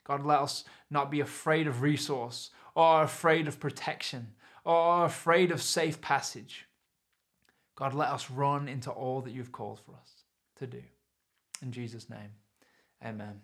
God, 0.05 0.25
let 0.25 0.41
us 0.41 0.65
not 0.91 1.11
be 1.11 1.21
afraid 1.21 1.67
of 1.67 1.83
resource 1.83 2.51
or 2.75 3.03
afraid 3.03 3.49
of 3.49 3.59
protection 3.59 4.29
or 4.65 5.05
afraid 5.05 5.51
of 5.51 5.63
safe 5.63 6.01
passage. 6.01 6.67
God, 7.77 7.95
let 7.95 8.11
us 8.11 8.31
run 8.31 8.69
into 8.69 8.91
all 8.91 9.21
that 9.23 9.33
you've 9.33 9.53
called 9.53 9.81
for 9.81 9.93
us 9.93 10.23
to 10.57 10.67
do. 10.67 10.83
In 11.63 11.73
Jesus' 11.73 12.09
name, 12.09 12.31
amen. 13.05 13.41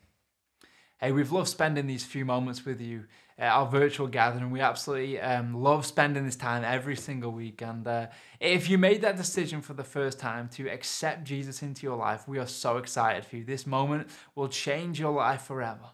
Hey, 0.99 1.13
we've 1.13 1.33
loved 1.33 1.49
spending 1.49 1.87
these 1.87 2.05
few 2.05 2.27
moments 2.27 2.67
with 2.67 2.79
you 2.79 3.07
at 3.39 3.51
our 3.51 3.67
virtual 3.67 4.07
gathering. 4.07 4.51
We 4.51 4.61
absolutely 4.61 5.19
um, 5.19 5.55
love 5.55 5.87
spending 5.87 6.27
this 6.27 6.37
time 6.37 6.63
every 6.63 6.95
single 6.95 7.33
week. 7.33 7.63
And 7.63 7.87
uh, 7.87 8.09
if 8.39 8.69
you 8.69 8.77
made 8.77 9.01
that 9.01 9.17
decision 9.17 9.63
for 9.63 9.73
the 9.73 9.83
first 9.83 10.19
time 10.19 10.51
to 10.51 10.69
accept 10.69 11.25
Jesus 11.25 11.63
into 11.63 11.87
your 11.87 11.97
life, 11.97 12.29
we 12.29 12.39
are 12.39 12.47
so 12.47 12.77
excited 12.77 13.25
for 13.25 13.37
you. 13.37 13.45
This 13.45 13.67
moment 13.67 14.11
will 14.35 14.49
change 14.49 15.01
your 15.01 15.13
life 15.13 15.43
forever. 15.43 15.89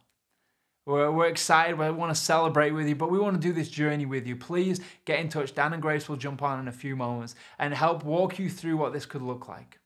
We're, 0.86 1.10
we're 1.10 1.26
excited. 1.26 1.76
We 1.76 1.90
want 1.90 2.14
to 2.14 2.20
celebrate 2.20 2.70
with 2.70 2.88
you, 2.88 2.94
but 2.94 3.10
we 3.10 3.18
want 3.18 3.34
to 3.40 3.46
do 3.46 3.52
this 3.52 3.68
journey 3.68 4.06
with 4.06 4.24
you. 4.26 4.36
Please 4.36 4.80
get 5.04 5.18
in 5.18 5.28
touch. 5.28 5.52
Dan 5.52 5.72
and 5.72 5.82
Grace 5.82 6.08
will 6.08 6.16
jump 6.16 6.42
on 6.42 6.60
in 6.60 6.68
a 6.68 6.72
few 6.72 6.94
moments 6.94 7.34
and 7.58 7.74
help 7.74 8.04
walk 8.04 8.38
you 8.38 8.48
through 8.48 8.76
what 8.76 8.92
this 8.92 9.04
could 9.04 9.22
look 9.22 9.48
like. 9.48 9.80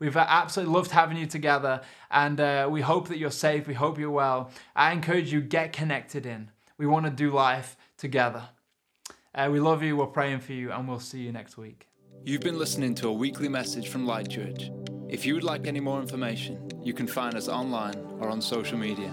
We've 0.00 0.16
absolutely 0.16 0.74
loved 0.74 0.90
having 0.90 1.16
you 1.16 1.26
together, 1.26 1.80
and 2.10 2.40
uh, 2.40 2.68
we 2.68 2.80
hope 2.80 3.08
that 3.08 3.18
you're 3.18 3.30
safe. 3.30 3.68
We 3.68 3.74
hope 3.74 3.96
you're 3.96 4.10
well. 4.10 4.50
I 4.74 4.92
encourage 4.92 5.32
you 5.32 5.40
get 5.40 5.72
connected 5.72 6.26
in. 6.26 6.50
We 6.78 6.86
want 6.86 7.06
to 7.06 7.12
do 7.12 7.30
life 7.30 7.76
together. 7.96 8.42
Uh, 9.32 9.48
we 9.52 9.60
love 9.60 9.84
you. 9.84 9.96
We're 9.96 10.06
praying 10.06 10.40
for 10.40 10.52
you, 10.52 10.72
and 10.72 10.88
we'll 10.88 10.98
see 10.98 11.20
you 11.20 11.30
next 11.30 11.56
week. 11.56 11.86
You've 12.24 12.40
been 12.40 12.58
listening 12.58 12.96
to 12.96 13.08
a 13.08 13.12
weekly 13.12 13.48
message 13.48 13.88
from 13.88 14.04
Light 14.04 14.28
Church. 14.28 14.70
If 15.08 15.24
you 15.24 15.34
would 15.34 15.44
like 15.44 15.68
any 15.68 15.80
more 15.80 16.00
information, 16.00 16.68
you 16.82 16.92
can 16.92 17.06
find 17.06 17.36
us 17.36 17.48
online 17.48 17.96
or 18.18 18.28
on 18.28 18.40
social 18.40 18.76
media. 18.76 19.12